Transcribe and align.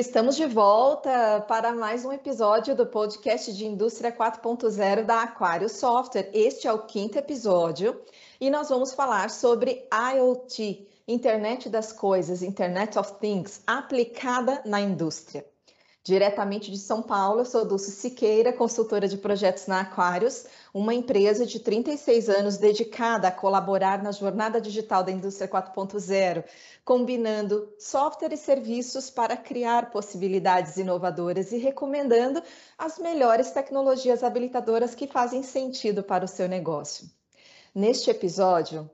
Estamos 0.00 0.34
de 0.34 0.46
volta 0.46 1.44
para 1.46 1.74
mais 1.74 2.06
um 2.06 2.10
episódio 2.10 2.74
do 2.74 2.86
podcast 2.86 3.52
de 3.52 3.66
Indústria 3.66 4.10
4.0 4.10 5.04
da 5.04 5.24
Aquário 5.24 5.68
Software. 5.68 6.30
Este 6.32 6.66
é 6.66 6.72
o 6.72 6.86
quinto 6.86 7.18
episódio 7.18 8.00
e 8.40 8.48
nós 8.48 8.70
vamos 8.70 8.94
falar 8.94 9.28
sobre 9.28 9.86
IoT, 9.92 10.88
Internet 11.06 11.68
das 11.68 11.92
Coisas, 11.92 12.42
Internet 12.42 12.98
of 12.98 13.12
Things, 13.20 13.62
aplicada 13.66 14.62
na 14.64 14.80
indústria. 14.80 15.44
Diretamente 16.02 16.70
de 16.70 16.78
São 16.78 17.02
Paulo, 17.02 17.42
eu 17.42 17.44
sou 17.44 17.62
Dulce 17.62 17.90
Siqueira, 17.90 18.54
consultora 18.54 19.06
de 19.06 19.18
projetos 19.18 19.66
na 19.66 19.80
Aquarius, 19.80 20.46
uma 20.72 20.94
empresa 20.94 21.44
de 21.44 21.60
36 21.60 22.30
anos 22.30 22.56
dedicada 22.56 23.28
a 23.28 23.32
colaborar 23.32 24.02
na 24.02 24.10
jornada 24.10 24.58
digital 24.62 25.04
da 25.04 25.12
indústria 25.12 25.46
4.0, 25.46 26.42
combinando 26.86 27.70
software 27.78 28.32
e 28.32 28.36
serviços 28.38 29.10
para 29.10 29.36
criar 29.36 29.90
possibilidades 29.90 30.78
inovadoras 30.78 31.52
e 31.52 31.58
recomendando 31.58 32.42
as 32.78 32.98
melhores 32.98 33.50
tecnologias 33.50 34.24
habilitadoras 34.24 34.94
que 34.94 35.06
fazem 35.06 35.42
sentido 35.42 36.02
para 36.02 36.24
o 36.24 36.28
seu 36.28 36.48
negócio. 36.48 37.10
Neste 37.74 38.08
episódio, 38.08 38.90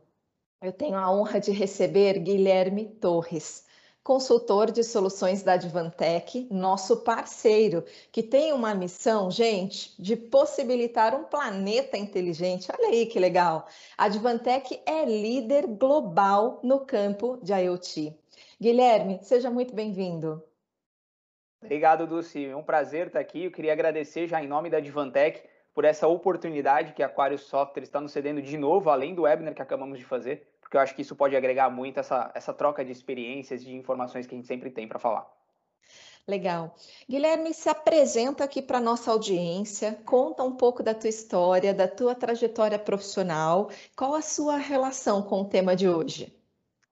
eu 0.61 0.73
tenho 0.73 0.97
a 0.97 1.09
honra 1.09 1.39
de 1.39 1.53
receber 1.53 2.19
Guilherme 2.19 2.85
Torres 2.85 3.66
consultor 4.07 4.71
de 4.71 4.85
soluções 4.85 5.43
da 5.43 5.55
Advantech, 5.55 6.47
nosso 6.49 6.99
parceiro, 6.99 7.85
que 8.13 8.23
tem 8.23 8.53
uma 8.53 8.73
missão, 8.73 9.33
gente, 9.33 10.01
de 10.01 10.15
possibilitar 10.15 11.13
um 11.13 11.25
planeta 11.25 11.99
inteligente. 11.99 12.71
Olha 12.73 12.91
aí 12.91 13.07
que 13.07 13.19
legal. 13.19 13.67
A 13.99 14.05
Advantech 14.05 14.81
é 14.87 15.05
líder 15.05 15.67
global 15.67 16.61
no 16.63 16.87
campo 16.87 17.41
de 17.43 17.53
IoT. 17.53 18.17
Guilherme, 18.61 19.19
seja 19.23 19.51
muito 19.51 19.75
bem-vindo. 19.75 20.41
Obrigado, 21.61 22.07
Dulce. 22.07 22.47
É 22.47 22.55
um 22.55 22.63
prazer 22.63 23.09
estar 23.09 23.19
aqui. 23.19 23.47
Eu 23.47 23.51
queria 23.51 23.73
agradecer 23.73 24.29
já 24.29 24.41
em 24.41 24.47
nome 24.47 24.71
da 24.71 24.77
Advantech 24.77 25.43
por 25.75 25.85
essa 25.85 26.07
oportunidade 26.07 26.93
que 26.93 27.03
a 27.03 27.07
Aquarius 27.07 27.43
Software 27.43 27.83
está 27.83 28.01
nos 28.01 28.13
cedendo 28.13 28.41
de 28.41 28.57
novo, 28.57 28.89
além 28.89 29.17
do 29.17 29.23
webinar 29.23 29.53
que 29.53 29.63
acabamos 29.63 29.99
de 29.99 30.05
fazer 30.05 30.47
porque 30.67 30.77
eu 30.77 30.81
acho 30.81 30.97
que 30.97 31.03
isso 31.03 31.15
pode 31.15 31.37
agregar 31.37 31.71
muito 31.71 32.01
essa, 32.01 32.33
essa 32.35 32.53
troca 32.53 32.85
de 32.85 32.91
experiências, 32.91 33.63
de 33.63 33.73
informações 33.73 34.27
que 34.27 34.35
a 34.35 34.37
gente 34.37 34.49
sempre 34.49 34.69
tem 34.69 34.89
para 34.89 34.99
falar. 34.99 35.25
Legal. 36.27 36.75
Guilherme, 37.09 37.55
se 37.55 37.69
apresenta 37.69 38.43
aqui 38.43 38.61
para 38.61 38.81
nossa 38.81 39.13
audiência, 39.13 39.97
conta 40.05 40.43
um 40.43 40.57
pouco 40.57 40.83
da 40.83 40.93
tua 40.93 41.09
história, 41.09 41.73
da 41.73 41.87
tua 41.87 42.17
trajetória 42.17 42.81
profissional, 42.81 43.71
qual 43.97 44.17
a 44.17 44.21
sua 44.21 44.57
relação 44.57 45.23
com 45.23 45.43
o 45.43 45.45
tema 45.45 45.77
de 45.77 45.89
hoje? 45.89 46.37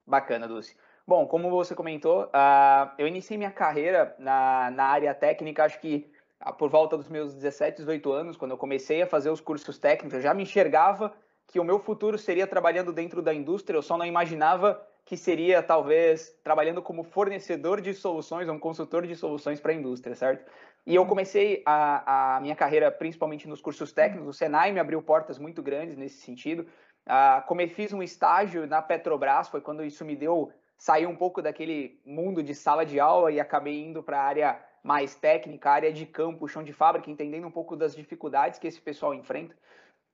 Bacana, 0.07 0.47
Dulce. 0.47 0.77
Bom, 1.05 1.27
como 1.27 1.51
você 1.51 1.75
comentou, 1.75 2.27
uh, 2.27 2.93
eu 2.97 3.09
iniciei 3.09 3.37
minha 3.37 3.51
carreira 3.51 4.15
na, 4.21 4.71
na 4.71 4.85
área 4.85 5.13
técnica, 5.13 5.65
acho 5.65 5.81
que 5.81 6.09
uh, 6.47 6.53
por 6.53 6.71
volta 6.71 6.97
dos 6.97 7.09
meus 7.09 7.35
17, 7.35 7.79
18 7.79 8.13
anos, 8.13 8.37
quando 8.37 8.53
eu 8.53 8.57
comecei 8.57 9.03
a 9.03 9.07
fazer 9.09 9.31
os 9.31 9.41
cursos 9.41 9.79
técnicos, 9.79 10.15
eu 10.15 10.23
já 10.23 10.33
me 10.33 10.45
enxergava 10.45 11.13
que 11.55 11.61
o 11.61 11.65
meu 11.65 11.79
futuro 11.79 12.19
seria 12.19 12.49
trabalhando 12.49 12.93
dentro 12.93 13.23
da 13.23 13.33
indústria, 13.33 13.77
eu 13.77 13.83
só 13.83 13.97
não 13.97 14.05
imaginava 14.05 14.85
que 15.05 15.17
seria 15.17 15.63
talvez 15.63 16.37
trabalhando 16.43 16.83
como 16.83 17.05
fornecedor 17.05 17.81
de 17.81 17.95
soluções, 17.95 18.49
um 18.49 18.59
consultor 18.59 19.07
de 19.07 19.15
soluções 19.15 19.61
para 19.61 19.71
a 19.71 19.75
indústria, 19.77 20.17
certo? 20.17 20.51
E 20.85 20.97
eu 20.97 21.07
comecei 21.07 21.63
a, 21.65 22.39
a, 22.39 22.41
minha 22.41 22.57
carreira 22.57 22.91
principalmente 22.91 23.47
nos 23.47 23.61
cursos 23.61 23.93
técnicos, 23.93 24.27
o 24.27 24.33
Senai 24.33 24.73
me 24.73 24.81
abriu 24.81 25.01
portas 25.01 25.39
muito 25.39 25.63
grandes 25.63 25.97
nesse 25.97 26.17
sentido. 26.23 26.67
Ah, 27.07 27.45
como 27.47 27.61
eu 27.61 27.69
fiz 27.69 27.93
um 27.93 28.03
estágio 28.03 28.67
na 28.67 28.83
Petrobras, 28.83 29.49
foi 29.49 29.61
quando 29.61 29.85
isso 29.85 30.05
me 30.05 30.17
deu 30.17 30.51
sair 30.77 31.07
um 31.07 31.15
pouco 31.15 31.41
daquele 31.41 32.01
mundo 32.05 32.43
de 32.43 32.53
sala 32.53 32.85
de 32.85 32.99
aula 32.99 33.31
e 33.31 33.39
acabei 33.39 33.81
indo 33.81 34.03
para 34.03 34.19
a 34.19 34.25
área 34.25 34.61
mais 34.83 35.15
técnica, 35.15 35.71
área 35.71 35.93
de 35.93 36.05
campo, 36.05 36.49
chão 36.49 36.65
de 36.65 36.73
fábrica, 36.73 37.09
entendendo 37.09 37.47
um 37.47 37.53
pouco 37.53 37.77
das 37.77 37.95
dificuldades 37.95 38.59
que 38.59 38.67
esse 38.67 38.81
pessoal 38.81 39.15
enfrenta. 39.15 39.55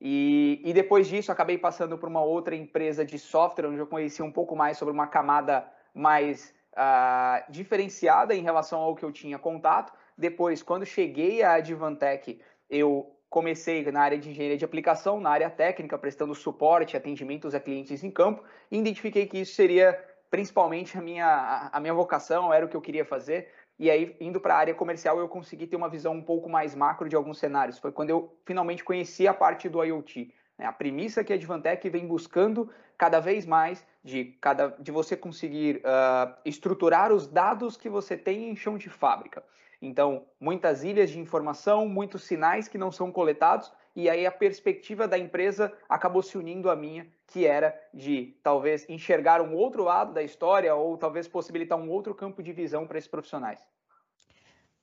E, 0.00 0.62
e, 0.65 0.72
depois 0.72 1.06
disso, 1.06 1.31
acabei 1.31 1.59
passando 1.59 1.99
por 1.99 2.09
uma 2.09 2.22
outra 2.22 2.56
empresa 2.56 3.05
de 3.05 3.19
software, 3.19 3.66
onde 3.66 3.78
eu 3.78 3.87
conheci 3.87 4.22
um 4.22 4.33
pouco 4.33 4.56
mais 4.56 4.78
sobre 4.78 4.94
uma 4.94 5.06
camada 5.06 5.71
mais 5.93 6.55
uh, 6.72 7.53
diferenciada 7.53 8.34
em 8.34 8.43
relação 8.43 8.81
ao 8.81 8.94
que 8.94 9.05
eu 9.05 9.12
tinha 9.12 9.38
contato. 9.38 9.93
Depois, 10.16 10.62
quando 10.62 10.87
cheguei 10.87 11.43
à 11.43 11.55
Advantech, 11.55 12.41
eu 12.69 13.15
comecei 13.28 13.84
na 13.93 14.00
área 14.00 14.19
de 14.19 14.31
engenharia 14.31 14.56
de 14.56 14.65
aplicação, 14.65 15.21
na 15.21 15.31
área 15.31 15.50
técnica, 15.50 15.99
prestando 15.99 16.34
suporte, 16.34 16.97
atendimentos 16.97 17.55
a 17.55 17.61
clientes 17.61 18.03
em 18.03 18.11
campo, 18.11 18.43
e 18.71 18.78
identifiquei 18.78 19.27
que 19.27 19.38
isso 19.38 19.55
seria 19.55 19.99
principalmente 20.31 20.97
a 20.97 21.00
minha, 21.03 21.71
a 21.72 21.81
minha 21.81 21.93
vocação, 21.93 22.55
era 22.55 22.65
o 22.65 22.69
que 22.69 22.77
eu 22.77 22.81
queria 22.81 23.05
fazer. 23.05 23.49
E 23.80 23.91
aí, 23.91 24.14
indo 24.20 24.38
para 24.38 24.54
a 24.54 24.58
área 24.58 24.74
comercial, 24.74 25.18
eu 25.18 25.26
consegui 25.26 25.66
ter 25.66 25.74
uma 25.74 25.88
visão 25.88 26.12
um 26.12 26.20
pouco 26.22 26.50
mais 26.50 26.74
macro 26.74 27.08
de 27.08 27.16
alguns 27.16 27.38
cenários. 27.38 27.78
Foi 27.78 27.91
quando 27.91 28.10
eu 28.10 28.36
finalmente 28.44 28.84
conheci 28.84 29.26
a 29.26 29.32
parte 29.32 29.70
do 29.70 29.82
IoT. 29.82 30.34
Né? 30.58 30.66
A 30.66 30.72
premissa 30.72 31.24
que 31.24 31.32
a 31.32 31.36
Advantech 31.36 31.88
vem 31.88 32.06
buscando 32.06 32.70
cada 32.98 33.20
vez 33.20 33.46
mais 33.46 33.82
de, 34.04 34.36
cada, 34.38 34.76
de 34.78 34.92
você 34.92 35.16
conseguir 35.16 35.76
uh, 35.76 36.36
estruturar 36.44 37.10
os 37.10 37.26
dados 37.26 37.78
que 37.78 37.88
você 37.88 38.19
tem 38.19 38.50
em 38.50 38.54
chão 38.54 38.76
de 38.76 38.90
fábrica. 38.90 39.42
Então, 39.80 40.26
muitas 40.38 40.84
ilhas 40.84 41.08
de 41.08 41.19
informação, 41.19 41.88
muitos 41.88 42.24
sinais 42.24 42.69
que 42.69 42.76
não 42.76 42.92
são 42.92 43.10
coletados, 43.10 43.72
e 43.94 44.08
aí 44.08 44.24
a 44.26 44.32
perspectiva 44.32 45.08
da 45.08 45.18
empresa 45.18 45.72
acabou 45.88 46.22
se 46.22 46.38
unindo 46.38 46.70
à 46.70 46.76
minha, 46.76 47.06
que 47.26 47.46
era 47.46 47.78
de 47.92 48.36
talvez 48.42 48.88
enxergar 48.88 49.40
um 49.40 49.54
outro 49.54 49.84
lado 49.84 50.12
da 50.12 50.22
história 50.22 50.74
ou 50.74 50.96
talvez 50.96 51.26
possibilitar 51.26 51.78
um 51.78 51.90
outro 51.90 52.14
campo 52.14 52.42
de 52.42 52.52
visão 52.52 52.86
para 52.86 52.98
esses 52.98 53.10
profissionais. 53.10 53.60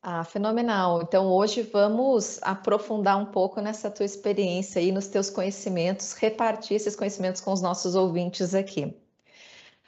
Ah, 0.01 0.23
fenomenal. 0.23 1.01
Então 1.01 1.27
hoje 1.27 1.63
vamos 1.63 2.39
aprofundar 2.43 3.17
um 3.17 3.25
pouco 3.25 3.59
nessa 3.59 3.89
tua 3.89 4.05
experiência 4.05 4.79
e 4.79 4.91
nos 4.91 5.07
teus 5.07 5.29
conhecimentos, 5.29 6.13
repartir 6.13 6.77
esses 6.77 6.95
conhecimentos 6.95 7.41
com 7.41 7.51
os 7.51 7.61
nossos 7.61 7.95
ouvintes 7.95 8.53
aqui. 8.53 8.95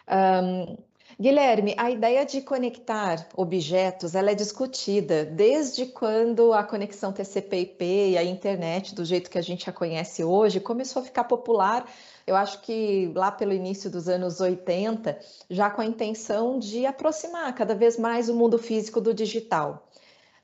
Um, 0.09 0.77
Guilherme, 1.21 1.75
a 1.77 1.91
ideia 1.91 2.25
de 2.25 2.39
conectar 2.39 3.27
objetos, 3.35 4.15
ela 4.15 4.31
é 4.31 4.33
discutida 4.33 5.25
desde 5.25 5.85
quando 5.87 6.53
a 6.53 6.63
conexão 6.63 7.11
TCP/IP 7.11 7.83
e 8.11 8.17
a 8.17 8.23
internet, 8.23 8.95
do 8.95 9.03
jeito 9.03 9.29
que 9.29 9.37
a 9.37 9.41
gente 9.41 9.69
a 9.69 9.73
conhece 9.73 10.23
hoje, 10.23 10.61
começou 10.61 11.01
a 11.01 11.05
ficar 11.05 11.25
popular. 11.25 11.85
Eu 12.25 12.37
acho 12.37 12.61
que 12.61 13.11
lá 13.13 13.29
pelo 13.33 13.51
início 13.51 13.89
dos 13.89 14.07
anos 14.07 14.39
80, 14.39 15.19
já 15.49 15.69
com 15.69 15.81
a 15.81 15.85
intenção 15.85 16.57
de 16.57 16.85
aproximar 16.85 17.53
cada 17.53 17.75
vez 17.75 17.97
mais 17.99 18.29
o 18.29 18.33
mundo 18.33 18.57
físico 18.57 19.01
do 19.01 19.13
digital. 19.13 19.88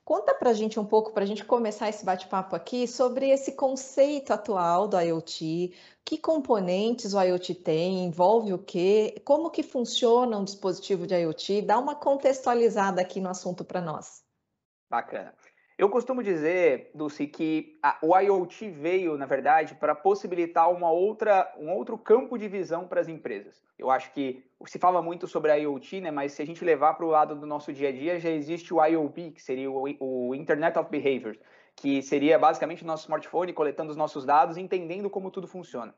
Conta 0.05 0.35
para 0.35 0.51
a 0.51 0.53
gente 0.53 0.79
um 0.79 0.85
pouco, 0.85 1.11
para 1.11 1.23
a 1.23 1.25
gente 1.25 1.43
começar 1.43 1.89
esse 1.89 2.05
bate-papo 2.05 2.55
aqui, 2.55 2.87
sobre 2.87 3.31
esse 3.31 3.53
conceito 3.53 4.31
atual 4.31 4.87
do 4.87 4.99
IoT, 4.99 5.73
que 6.05 6.19
componentes 6.19 7.15
o 7.15 7.19
IoT 7.19 7.55
tem, 7.55 8.05
envolve 8.05 8.53
o 8.53 8.59
quê, 8.59 9.19
como 9.25 9.49
que 9.49 9.63
funciona 9.63 10.37
um 10.37 10.43
dispositivo 10.43 11.07
de 11.07 11.15
IoT, 11.15 11.63
dá 11.63 11.79
uma 11.79 11.95
contextualizada 11.95 13.01
aqui 13.01 13.19
no 13.19 13.29
assunto 13.29 13.65
para 13.65 13.81
nós. 13.81 14.23
Bacana. 14.87 15.33
Eu 15.75 15.89
costumo 15.89 16.21
dizer, 16.21 16.91
Dulce, 16.93 17.25
que 17.25 17.79
a, 17.81 17.97
o 18.01 18.15
IoT 18.15 18.69
veio, 18.69 19.17
na 19.17 19.25
verdade, 19.25 19.73
para 19.73 19.95
possibilitar 19.95 20.71
uma 20.71 20.91
outra, 20.91 21.51
um 21.57 21.71
outro 21.71 21.97
campo 21.97 22.37
de 22.37 22.47
visão 22.47 22.87
para 22.87 23.01
as 23.01 23.07
empresas. 23.07 23.61
Eu 23.77 23.89
acho 23.89 24.13
que 24.13 24.45
se 24.71 24.79
fala 24.79 25.01
muito 25.01 25.27
sobre 25.27 25.51
a 25.51 25.55
IoT, 25.55 26.01
né, 26.01 26.11
mas 26.11 26.33
se 26.33 26.41
a 26.41 26.45
gente 26.45 26.63
levar 26.63 26.93
para 26.93 27.05
o 27.05 27.09
lado 27.09 27.35
do 27.35 27.45
nosso 27.45 27.71
dia 27.73 27.89
a 27.89 27.91
dia, 27.91 28.19
já 28.19 28.29
existe 28.29 28.73
o 28.73 28.83
IoB, 28.83 29.31
que 29.31 29.41
seria 29.41 29.69
o, 29.69 29.85
o 29.99 30.35
Internet 30.35 30.77
of 30.77 30.89
Behaviors, 30.89 31.37
que 31.75 32.01
seria 32.01 32.39
basicamente 32.39 32.83
o 32.83 32.87
nosso 32.87 33.03
smartphone 33.03 33.53
coletando 33.53 33.91
os 33.91 33.97
nossos 33.97 34.25
dados 34.25 34.57
e 34.57 34.61
entendendo 34.61 35.09
como 35.09 35.29
tudo 35.29 35.47
funciona. 35.47 35.93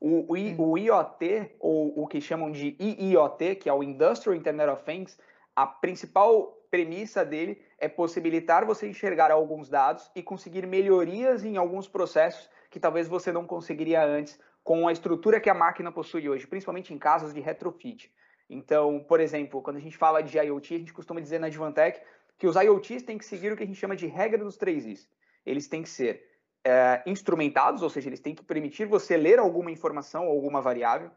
O, 0.00 0.32
o, 0.32 0.70
o 0.70 0.78
IoT, 0.78 1.56
ou 1.58 2.02
o 2.02 2.06
que 2.06 2.20
chamam 2.20 2.50
de 2.50 2.76
IIoT, 2.78 3.56
que 3.56 3.68
é 3.68 3.72
o 3.72 3.82
Industrial 3.82 4.34
Internet 4.34 4.70
of 4.70 4.84
Things, 4.84 5.18
a 5.54 5.66
principal 5.66 6.56
premissa 6.70 7.24
dele 7.24 7.60
é 7.78 7.88
possibilitar 7.88 8.64
você 8.64 8.88
enxergar 8.88 9.30
alguns 9.30 9.68
dados 9.68 10.10
e 10.14 10.22
conseguir 10.22 10.66
melhorias 10.66 11.44
em 11.44 11.56
alguns 11.56 11.88
processos 11.88 12.48
que 12.70 12.78
talvez 12.78 13.08
você 13.08 13.32
não 13.32 13.46
conseguiria 13.46 14.04
antes 14.04 14.38
com 14.68 14.86
a 14.86 14.92
estrutura 14.92 15.40
que 15.40 15.48
a 15.48 15.54
máquina 15.54 15.90
possui 15.90 16.28
hoje, 16.28 16.46
principalmente 16.46 16.92
em 16.92 16.98
casos 16.98 17.32
de 17.32 17.40
retrofit. 17.40 18.12
Então, 18.50 19.02
por 19.08 19.18
exemplo, 19.18 19.62
quando 19.62 19.78
a 19.78 19.80
gente 19.80 19.96
fala 19.96 20.22
de 20.22 20.36
IoT, 20.36 20.74
a 20.74 20.78
gente 20.78 20.92
costuma 20.92 21.22
dizer 21.22 21.40
na 21.40 21.46
Advantech 21.46 22.02
que 22.36 22.46
os 22.46 22.54
IoTs 22.54 23.02
têm 23.02 23.16
que 23.16 23.24
seguir 23.24 23.50
o 23.50 23.56
que 23.56 23.62
a 23.62 23.66
gente 23.66 23.78
chama 23.78 23.96
de 23.96 24.06
regra 24.06 24.44
dos 24.44 24.58
três 24.58 24.84
Is. 24.84 25.08
Eles 25.46 25.68
têm 25.68 25.82
que 25.82 25.88
ser 25.88 26.22
é, 26.62 27.02
instrumentados, 27.06 27.80
ou 27.80 27.88
seja, 27.88 28.10
eles 28.10 28.20
têm 28.20 28.34
que 28.34 28.44
permitir 28.44 28.84
você 28.84 29.16
ler 29.16 29.38
alguma 29.38 29.70
informação 29.70 30.26
ou 30.26 30.32
alguma 30.32 30.60
variável, 30.60 31.10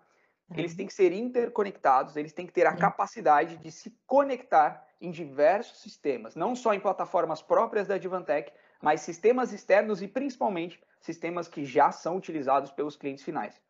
eles 0.55 0.73
têm 0.73 0.87
que 0.87 0.93
ser 0.93 1.11
interconectados, 1.11 2.15
eles 2.15 2.31
têm 2.31 2.47
que 2.47 2.53
ter 2.53 2.65
a 2.65 2.75
capacidade 2.77 3.57
de 3.57 3.69
se 3.69 3.93
conectar 4.07 4.87
em 5.01 5.11
diversos 5.11 5.81
sistemas, 5.81 6.35
não 6.35 6.55
só 6.55 6.73
em 6.73 6.79
plataformas 6.79 7.41
próprias 7.41 7.85
da 7.85 7.95
Advantech, 7.95 8.49
mas 8.81 9.01
sistemas 9.01 9.51
externos 9.51 10.01
e 10.01 10.07
principalmente 10.07 10.81
sistemas 11.01 11.47
que 11.47 11.65
já 11.65 11.91
são 11.91 12.15
utilizados 12.15 12.71
pelos 12.71 12.95
clientes 12.95 13.23
finais. 13.23 13.61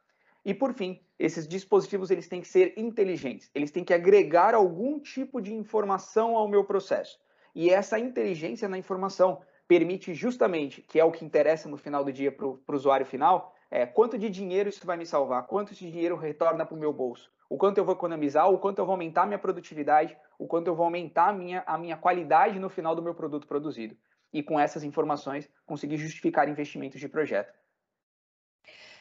E 0.43 0.53
por 0.53 0.73
fim, 0.73 0.99
esses 1.19 1.47
dispositivos 1.47 2.09
eles 2.09 2.27
têm 2.27 2.41
que 2.41 2.47
ser 2.47 2.73
inteligentes, 2.77 3.49
eles 3.53 3.71
têm 3.71 3.83
que 3.83 3.93
agregar 3.93 4.53
algum 4.53 4.99
tipo 4.99 5.41
de 5.41 5.53
informação 5.53 6.35
ao 6.35 6.47
meu 6.47 6.63
processo. 6.63 7.19
E 7.53 7.69
essa 7.69 7.99
inteligência 7.99 8.67
na 8.67 8.77
informação 8.77 9.41
permite 9.67 10.13
justamente, 10.13 10.81
que 10.81 10.99
é 10.99 11.05
o 11.05 11.11
que 11.11 11.23
interessa 11.23 11.69
no 11.69 11.77
final 11.77 12.03
do 12.03 12.11
dia 12.11 12.31
para 12.31 12.45
o 12.45 12.59
usuário 12.73 13.05
final, 13.05 13.55
é 13.69 13.85
quanto 13.85 14.17
de 14.17 14.29
dinheiro 14.29 14.67
isso 14.67 14.85
vai 14.85 14.97
me 14.97 15.05
salvar, 15.05 15.47
quanto 15.47 15.73
de 15.73 15.89
dinheiro 15.89 16.17
retorna 16.17 16.65
para 16.65 16.75
o 16.75 16.79
meu 16.79 16.91
bolso, 16.91 17.31
o 17.49 17.57
quanto 17.57 17.77
eu 17.77 17.85
vou 17.85 17.95
economizar, 17.95 18.49
o 18.49 18.57
quanto 18.57 18.79
eu 18.79 18.85
vou 18.85 18.93
aumentar 18.93 19.25
minha 19.25 19.39
produtividade, 19.39 20.17
o 20.37 20.47
quanto 20.47 20.67
eu 20.67 20.75
vou 20.75 20.85
aumentar 20.85 21.29
a 21.29 21.33
minha, 21.33 21.63
a 21.65 21.77
minha 21.77 21.95
qualidade 21.95 22.59
no 22.59 22.69
final 22.69 22.95
do 22.95 23.01
meu 23.01 23.13
produto 23.13 23.47
produzido. 23.47 23.95
E 24.33 24.41
com 24.41 24.59
essas 24.59 24.83
informações, 24.83 25.49
conseguir 25.65 25.97
justificar 25.97 26.47
investimentos 26.47 26.99
de 26.99 27.07
projeto. 27.09 27.53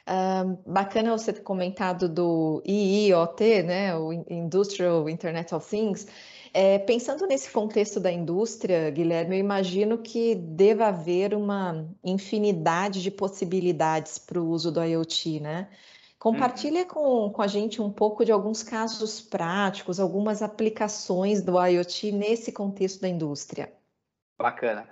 Uh, 0.08 0.58
bacana 0.66 1.16
você 1.16 1.32
ter 1.32 1.42
comentado 1.42 2.08
do 2.08 2.62
IIoT, 2.66 3.62
né, 3.62 3.96
o 3.96 4.12
Industrial 4.12 5.08
Internet 5.08 5.54
of 5.54 5.68
Things. 5.68 6.06
É, 6.52 6.80
pensando 6.80 7.26
nesse 7.26 7.48
contexto 7.50 8.00
da 8.00 8.10
indústria, 8.10 8.90
Guilherme, 8.90 9.36
eu 9.36 9.40
imagino 9.40 9.98
que 9.98 10.34
deva 10.34 10.86
haver 10.86 11.32
uma 11.32 11.86
infinidade 12.02 13.00
de 13.02 13.10
possibilidades 13.10 14.18
para 14.18 14.40
o 14.40 14.48
uso 14.48 14.72
do 14.72 14.82
IoT, 14.82 15.38
né? 15.38 15.68
Compartilha 16.18 16.84
com, 16.84 17.30
com 17.30 17.40
a 17.40 17.46
gente 17.46 17.80
um 17.80 17.90
pouco 17.90 18.24
de 18.24 18.32
alguns 18.32 18.62
casos 18.62 19.22
práticos, 19.22 20.00
algumas 20.00 20.42
aplicações 20.42 21.40
do 21.40 21.52
IoT 21.64 22.12
nesse 22.12 22.52
contexto 22.52 23.00
da 23.00 23.08
indústria. 23.08 23.72
Bacana. 24.36 24.88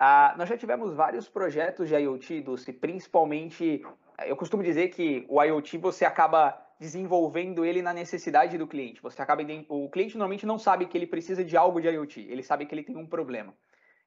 Ah, 0.00 0.32
nós 0.38 0.48
já 0.48 0.56
tivemos 0.56 0.94
vários 0.94 1.28
projetos 1.28 1.88
de 1.88 1.96
IoT, 1.96 2.42
Dulce, 2.42 2.72
principalmente, 2.72 3.84
eu 4.24 4.36
costumo 4.36 4.62
dizer 4.62 4.88
que 4.90 5.26
o 5.28 5.42
IoT 5.42 5.76
você 5.78 6.04
acaba 6.04 6.56
desenvolvendo 6.78 7.64
ele 7.64 7.82
na 7.82 7.92
necessidade 7.92 8.56
do 8.56 8.68
cliente. 8.68 9.02
Você 9.02 9.20
acaba 9.20 9.42
o 9.68 9.90
cliente 9.90 10.16
normalmente 10.16 10.46
não 10.46 10.56
sabe 10.56 10.86
que 10.86 10.96
ele 10.96 11.06
precisa 11.08 11.44
de 11.44 11.56
algo 11.56 11.80
de 11.80 11.88
IoT, 11.88 12.28
ele 12.30 12.44
sabe 12.44 12.64
que 12.64 12.72
ele 12.72 12.84
tem 12.84 12.96
um 12.96 13.08
problema. 13.08 13.52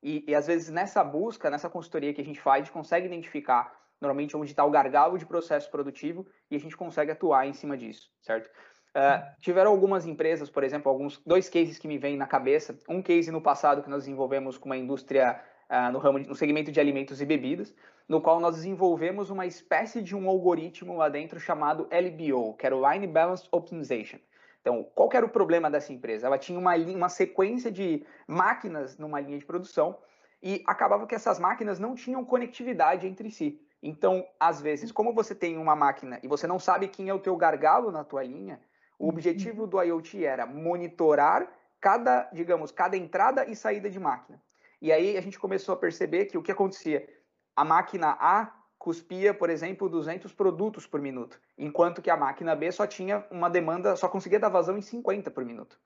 E, 0.02 0.24
e 0.26 0.34
às 0.34 0.48
vezes 0.48 0.70
nessa 0.70 1.04
busca, 1.04 1.50
nessa 1.50 1.70
consultoria 1.70 2.14
que 2.14 2.22
a 2.22 2.26
gente 2.26 2.40
faz, 2.40 2.62
a 2.62 2.64
gente 2.64 2.74
consegue 2.74 3.08
identificar 3.08 3.78
normalmente 4.00 4.36
onde 4.38 4.50
está 4.50 4.64
o 4.64 4.72
gargalo 4.72 5.18
de 5.18 5.26
processo 5.26 5.70
produtivo 5.70 6.26
e 6.50 6.56
a 6.56 6.60
gente 6.60 6.78
consegue 6.78 7.12
atuar 7.12 7.46
em 7.46 7.54
cima 7.54 7.78
disso, 7.78 8.10
certo? 8.22 8.50
Uh, 8.96 9.24
tiveram 9.42 9.72
algumas 9.72 10.06
empresas, 10.06 10.50
por 10.50 10.64
exemplo, 10.64 10.90
alguns 10.90 11.22
dois 11.26 11.50
cases 11.50 11.78
que 11.78 11.88
me 11.88 11.98
vêm 11.98 12.18
na 12.18 12.28
cabeça. 12.28 12.78
Um 12.90 13.02
case 13.02 13.30
no 13.32 13.42
passado 13.42 13.84
que 13.84 13.90
nós 13.90 14.04
desenvolvemos 14.04 14.58
com 14.58 14.68
uma 14.68 14.78
indústria 14.78 15.40
no 15.92 16.00
ramo 16.00 16.20
no 16.20 16.36
segmento 16.36 16.72
de 16.72 16.80
alimentos 16.80 17.22
e 17.22 17.26
bebidas, 17.26 17.74
no 18.08 18.22
qual 18.22 18.40
nós 18.40 18.56
desenvolvemos 18.56 19.30
uma 19.30 19.46
espécie 19.46 20.02
de 20.02 20.16
um 20.16 20.28
algoritmo 20.28 20.98
lá 20.98 21.08
dentro 21.08 21.40
chamado 21.40 21.88
LBO, 21.92 22.56
que 22.56 22.66
era 22.66 22.76
o 22.76 22.92
Line 22.92 23.08
Balance 23.08 23.48
Optimization. 23.52 24.20
Então, 24.60 24.84
qual 24.94 25.10
era 25.14 25.26
o 25.26 25.30
problema 25.30 25.72
dessa 25.72 25.94
empresa? 25.94 26.28
Ela 26.28 26.38
tinha 26.38 26.60
uma, 26.60 26.76
uma 26.76 27.10
sequência 27.10 27.72
de 27.72 28.06
máquinas 28.28 28.98
numa 28.98 29.20
linha 29.20 29.40
de 29.40 29.46
produção 29.46 29.98
e 30.44 30.64
acabava 30.68 31.08
que 31.08 31.16
essas 31.16 31.40
máquinas 31.40 31.80
não 31.80 31.96
tinham 31.96 32.24
conectividade 32.26 33.08
entre 33.08 33.32
si. 33.32 33.60
Então, 33.82 34.28
às 34.40 34.62
vezes, 34.62 34.92
como 34.92 35.14
você 35.14 35.34
tem 35.34 35.58
uma 35.58 35.76
máquina 35.76 36.20
e 36.22 36.28
você 36.28 36.46
não 36.46 36.60
sabe 36.60 36.88
quem 36.88 37.10
é 37.10 37.14
o 37.14 37.20
teu 37.20 37.36
gargalo 37.36 37.92
na 37.92 38.04
tua 38.04 38.24
linha, 38.24 38.60
o 39.00 39.10
objetivo 39.10 39.66
do 39.66 39.82
IoT 39.82 40.24
era 40.24 40.46
monitorar 40.46 41.48
cada, 41.80 42.30
digamos, 42.32 42.72
cada 42.72 42.96
entrada 42.96 43.46
e 43.50 43.56
saída 43.56 43.90
de 43.90 44.00
máquina. 44.00 44.40
E 44.82 44.92
aí 44.92 45.18
a 45.18 45.22
gente 45.22 45.40
começou 45.40 45.74
a 45.74 45.78
perceber 45.78 46.26
que 46.26 46.38
o 46.38 46.42
que 46.42 46.52
acontecia? 46.52 47.08
a 47.56 47.64
máquina 47.64 48.18
A 48.20 48.52
cuspia, 48.78 49.34
por 49.34 49.50
exemplo, 49.50 49.88
200 49.88 50.34
produtos 50.34 50.88
por 50.88 51.00
minuto, 51.00 51.40
enquanto 51.58 52.02
que 52.02 52.10
a 52.10 52.18
máquina 52.18 52.56
B 52.56 52.72
só 52.72 52.88
tinha 52.88 53.24
uma 53.30 53.50
demanda, 53.50 53.96
só 53.96 54.10
conseguia 54.10 54.40
dar 54.40 54.50
vazão 54.50 54.78
em 54.78 54.82
50 54.82 55.30
por 55.30 55.46
minuto. 55.46 55.80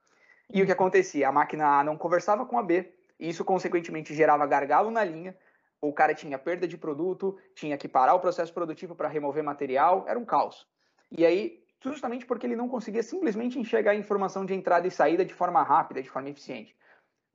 E 0.50 0.62
o 0.62 0.66
que 0.66 0.72
acontecia? 0.72 1.28
A 1.28 1.32
máquina 1.32 1.80
A 1.80 1.84
não 1.84 1.96
conversava 1.96 2.46
com 2.46 2.58
a 2.58 2.62
B, 2.62 2.90
e 3.20 3.28
isso 3.28 3.44
consequentemente 3.44 4.14
gerava 4.14 4.46
gargalo 4.46 4.90
na 4.90 5.04
linha, 5.04 5.36
o 5.80 5.92
cara 5.92 6.14
tinha 6.14 6.38
perda 6.38 6.66
de 6.66 6.78
produto, 6.78 7.36
tinha 7.54 7.76
que 7.76 7.86
parar 7.86 8.14
o 8.14 8.20
processo 8.20 8.54
produtivo 8.54 8.94
para 8.94 9.08
remover 9.08 9.44
material, 9.44 10.06
era 10.08 10.18
um 10.18 10.24
caos. 10.24 10.66
E 11.10 11.26
aí, 11.26 11.62
justamente 11.84 12.24
porque 12.24 12.46
ele 12.46 12.56
não 12.56 12.68
conseguia 12.68 13.02
simplesmente 13.02 13.58
enxergar 13.58 13.90
a 13.90 13.96
informação 13.96 14.46
de 14.46 14.54
entrada 14.54 14.86
e 14.86 14.90
saída 14.90 15.24
de 15.24 15.34
forma 15.34 15.62
rápida, 15.62 16.02
de 16.02 16.08
forma 16.08 16.30
eficiente. 16.30 16.74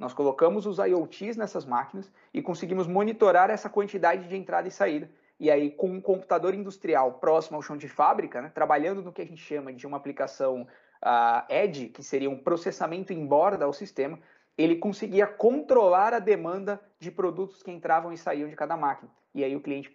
Nós 0.01 0.15
colocamos 0.15 0.65
os 0.65 0.79
IoTs 0.79 1.37
nessas 1.37 1.63
máquinas 1.63 2.11
e 2.33 2.41
conseguimos 2.41 2.87
monitorar 2.87 3.51
essa 3.51 3.69
quantidade 3.69 4.27
de 4.27 4.35
entrada 4.35 4.67
e 4.67 4.71
saída. 4.71 5.07
E 5.39 5.51
aí, 5.51 5.69
com 5.69 5.91
um 5.91 6.01
computador 6.01 6.55
industrial 6.55 7.13
próximo 7.19 7.57
ao 7.57 7.61
chão 7.61 7.77
de 7.77 7.87
fábrica, 7.87 8.41
né, 8.41 8.51
trabalhando 8.51 9.03
no 9.03 9.13
que 9.13 9.21
a 9.21 9.25
gente 9.25 9.43
chama 9.43 9.71
de 9.71 9.85
uma 9.85 9.97
aplicação 9.97 10.63
uh, 11.03 11.45
Edge, 11.47 11.89
que 11.89 12.01
seria 12.01 12.31
um 12.31 12.37
processamento 12.37 13.13
em 13.13 13.23
borda 13.23 13.65
ao 13.65 13.71
sistema, 13.71 14.17
ele 14.57 14.77
conseguia 14.77 15.27
controlar 15.27 16.15
a 16.15 16.19
demanda 16.19 16.81
de 16.97 17.11
produtos 17.11 17.61
que 17.61 17.69
entravam 17.69 18.11
e 18.11 18.17
saíam 18.17 18.49
de 18.49 18.55
cada 18.55 18.75
máquina. 18.75 19.11
E 19.35 19.43
aí 19.43 19.55
o 19.55 19.61
cliente 19.61 19.91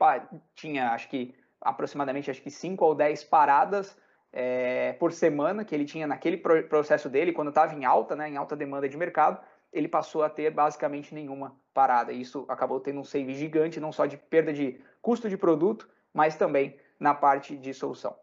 tinha, 0.54 0.92
acho 0.92 1.08
que, 1.08 1.34
aproximadamente 1.60 2.30
acho 2.30 2.42
que 2.42 2.50
5 2.50 2.84
ou 2.84 2.94
10 2.94 3.24
paradas 3.24 3.98
é, 4.32 4.92
por 5.00 5.12
semana 5.12 5.64
que 5.64 5.74
ele 5.74 5.84
tinha 5.84 6.06
naquele 6.06 6.36
processo 6.36 7.08
dele, 7.08 7.32
quando 7.32 7.48
estava 7.48 7.74
em 7.74 7.84
alta, 7.84 8.14
né, 8.14 8.28
em 8.28 8.36
alta 8.36 8.54
demanda 8.54 8.88
de 8.88 8.96
mercado, 8.96 9.40
ele 9.72 9.88
passou 9.88 10.22
a 10.22 10.30
ter 10.30 10.50
basicamente 10.50 11.14
nenhuma 11.14 11.56
parada. 11.74 12.12
Isso 12.12 12.44
acabou 12.48 12.80
tendo 12.80 13.00
um 13.00 13.04
save 13.04 13.34
gigante, 13.34 13.80
não 13.80 13.92
só 13.92 14.06
de 14.06 14.16
perda 14.16 14.52
de 14.52 14.80
custo 15.02 15.28
de 15.28 15.36
produto, 15.36 15.88
mas 16.12 16.36
também 16.36 16.76
na 16.98 17.14
parte 17.14 17.56
de 17.56 17.74
solução. 17.74 18.16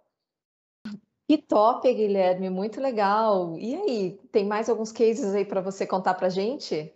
Que 1.28 1.38
top, 1.38 1.92
Guilherme, 1.94 2.50
muito 2.50 2.82
legal. 2.82 3.58
E 3.58 3.76
aí, 3.76 4.20
tem 4.32 4.46
mais 4.46 4.70
alguns 4.70 4.92
cases 4.92 5.34
aí 5.34 5.46
para 5.46 5.62
você 5.62 5.88
contar 5.88 6.16
para 6.16 6.30
gente? 6.30 6.94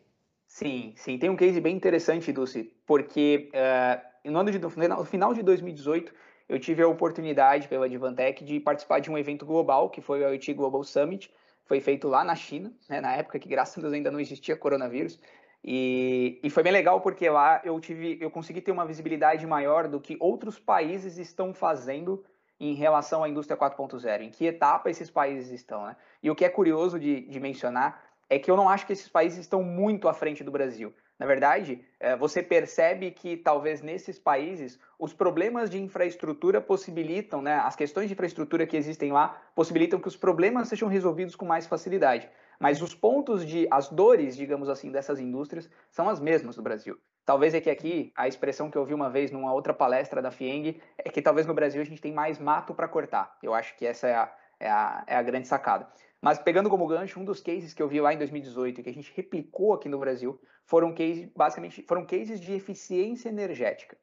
Sim, 0.47 0.93
sim, 0.95 1.17
tem 1.17 1.29
um 1.29 1.35
case 1.35 1.61
bem 1.61 1.75
interessante, 1.75 2.31
Dulce, 2.31 2.73
porque 2.85 3.51
uh, 3.53 4.31
no, 4.31 4.39
ano 4.39 4.51
de, 4.51 4.59
no 4.59 5.05
final 5.05 5.33
de 5.33 5.43
2018 5.43 6.13
eu 6.49 6.59
tive 6.59 6.81
a 6.81 6.87
oportunidade 6.87 7.67
pela 7.67 7.85
Advantech 7.85 8.43
de 8.43 8.59
participar 8.59 8.99
de 8.99 9.11
um 9.11 9.17
evento 9.17 9.45
global, 9.45 9.89
que 9.89 10.01
foi 10.01 10.23
o 10.23 10.29
IoT 10.29 10.53
Global 10.53 10.83
Summit, 10.83 11.31
foi 11.67 11.79
feito 11.81 12.07
lá 12.07 12.23
na 12.23 12.35
China, 12.35 12.71
né, 12.89 13.01
na 13.01 13.13
época 13.13 13.37
que 13.37 13.49
graças 13.49 13.77
a 13.77 13.81
Deus 13.81 13.93
ainda 13.93 14.09
não 14.09 14.19
existia 14.19 14.55
coronavírus. 14.55 15.19
E, 15.63 16.39
e, 16.41 16.49
foi 16.49 16.63
bem 16.63 16.71
legal 16.71 17.01
porque 17.01 17.29
lá 17.29 17.61
eu 17.63 17.79
tive, 17.79 18.17
eu 18.21 18.31
consegui 18.31 18.61
ter 18.61 18.71
uma 18.71 18.85
visibilidade 18.85 19.45
maior 19.45 19.87
do 19.87 19.99
que 19.99 20.15
outros 20.19 20.57
países 20.57 21.17
estão 21.17 21.53
fazendo 21.53 22.23
em 22.59 22.73
relação 22.73 23.23
à 23.23 23.29
indústria 23.29 23.57
4.0, 23.57 24.21
em 24.21 24.29
que 24.29 24.45
etapa 24.45 24.89
esses 24.89 25.11
países 25.11 25.51
estão, 25.51 25.85
né? 25.85 25.95
E 26.23 26.31
o 26.31 26.35
que 26.35 26.45
é 26.45 26.49
curioso 26.49 26.99
de, 26.99 27.21
de 27.21 27.39
mencionar 27.39 28.01
é 28.29 28.39
que 28.39 28.49
eu 28.49 28.55
não 28.55 28.69
acho 28.69 28.85
que 28.85 28.93
esses 28.93 29.09
países 29.09 29.39
estão 29.39 29.61
muito 29.61 30.07
à 30.07 30.13
frente 30.13 30.43
do 30.43 30.51
Brasil. 30.51 30.93
Na 31.19 31.25
verdade, 31.25 31.83
eh, 31.99 32.15
você 32.15 32.43
percebe 32.43 33.09
que 33.09 33.37
talvez 33.37 33.81
nesses 33.81 34.19
países 34.19 34.79
os 34.99 35.13
problemas 35.13 35.69
de 35.69 35.81
infraestrutura 35.81 36.61
possibilitam, 36.61 37.41
né, 37.41 37.55
as 37.55 37.75
questões 37.75 38.07
de 38.07 38.13
infraestrutura 38.13 38.67
que 38.67 38.77
existem 38.77 39.11
lá 39.11 39.41
possibilitam 39.55 39.99
que 39.99 40.07
os 40.07 40.15
problemas 40.15 40.67
sejam 40.67 40.87
resolvidos 40.87 41.35
com 41.35 41.45
mais 41.45 41.65
facilidade. 41.65 42.29
Mas 42.59 42.81
os 42.81 42.93
pontos 42.93 43.45
de, 43.45 43.67
as 43.71 43.89
dores, 43.89 44.35
digamos 44.35 44.69
assim, 44.69 44.91
dessas 44.91 45.19
indústrias 45.19 45.69
são 45.89 46.07
as 46.07 46.19
mesmas 46.19 46.55
do 46.55 46.61
Brasil. 46.61 46.97
Talvez 47.25 47.53
é 47.53 47.59
que 47.59 47.69
aqui, 47.69 48.13
a 48.15 48.27
expressão 48.27 48.69
que 48.69 48.77
eu 48.77 48.81
ouvi 48.81 48.93
uma 48.93 49.09
vez 49.09 49.31
numa 49.31 49.53
outra 49.53 49.73
palestra 49.73 50.21
da 50.21 50.31
FIENG 50.31 50.79
é 50.97 51.09
que 51.09 51.21
talvez 51.21 51.45
no 51.45 51.53
Brasil 51.53 51.81
a 51.81 51.85
gente 51.85 52.01
tem 52.01 52.13
mais 52.13 52.39
mato 52.39 52.73
para 52.73 52.87
cortar. 52.87 53.37
Eu 53.43 53.53
acho 53.53 53.75
que 53.75 53.85
essa 53.85 54.07
é 54.07 54.15
a, 54.15 54.33
é 54.59 54.69
a, 54.69 55.03
é 55.07 55.15
a 55.15 55.21
grande 55.21 55.47
sacada. 55.47 55.87
Mas 56.21 56.39
pegando 56.39 56.69
como 56.69 56.87
gancho, 56.87 57.19
um 57.19 57.25
dos 57.25 57.41
cases 57.41 57.73
que 57.73 57.81
eu 57.81 57.87
vi 57.87 58.01
lá 58.01 58.13
em 58.13 58.17
2018 58.17 58.81
e 58.81 58.83
que 58.83 58.89
a 58.89 58.93
gente 58.93 59.13
replicou 59.15 59.73
aqui 59.73 59.87
no 59.87 59.99
Brasil 59.99 60.39
foram 60.65 60.93
cases, 60.93 61.29
basicamente, 61.35 61.83
foram 61.83 62.05
cases 62.05 62.39
de 62.39 62.53
eficiência 62.53 63.29
energética. 63.29 63.97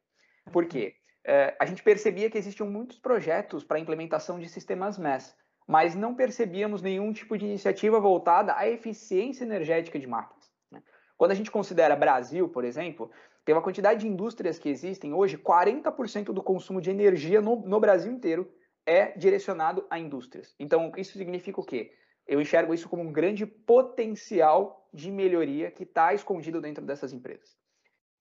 Por 0.51 0.65
quê? 0.65 0.95
É, 1.23 1.55
a 1.59 1.65
gente 1.65 1.83
percebia 1.83 2.29
que 2.29 2.37
existiam 2.37 2.69
muitos 2.69 2.99
projetos 2.99 3.63
para 3.63 3.79
implementação 3.79 4.39
de 4.39 4.47
sistemas 4.47 4.97
MES, 4.97 5.35
mas 5.67 5.95
não 5.95 6.15
percebíamos 6.15 6.81
nenhum 6.81 7.11
tipo 7.11 7.37
de 7.37 7.45
iniciativa 7.45 7.99
voltada 7.99 8.55
à 8.55 8.67
eficiência 8.67 9.43
energética 9.43 9.99
de 9.99 10.07
máquinas. 10.07 10.51
Né? 10.71 10.81
Quando 11.17 11.31
a 11.31 11.35
gente 11.35 11.49
considera 11.49 11.95
Brasil, 11.95 12.47
por 12.47 12.63
exemplo, 12.63 13.11
tem 13.43 13.53
uma 13.53 13.61
quantidade 13.61 14.01
de 14.01 14.07
indústrias 14.07 14.59
que 14.59 14.69
existem 14.69 15.13
hoje, 15.13 15.37
40% 15.37 16.25
do 16.25 16.43
consumo 16.43 16.79
de 16.79 16.91
energia 16.91 17.41
no, 17.41 17.55
no 17.55 17.79
Brasil 17.79 18.11
inteiro 18.11 18.51
é 18.85 19.17
direcionado 19.17 19.85
a 19.89 19.97
indústrias. 19.99 20.53
Então, 20.59 20.91
isso 20.95 21.17
significa 21.17 21.59
o 21.59 21.65
quê? 21.65 21.91
Eu 22.27 22.41
enxergo 22.41 22.73
isso 22.73 22.89
como 22.89 23.03
um 23.03 23.11
grande 23.11 23.45
potencial 23.45 24.87
de 24.93 25.11
melhoria 25.11 25.69
que 25.69 25.83
está 25.83 26.13
escondido 26.13 26.59
dentro 26.61 26.83
dessas 26.83 27.13
empresas. 27.13 27.57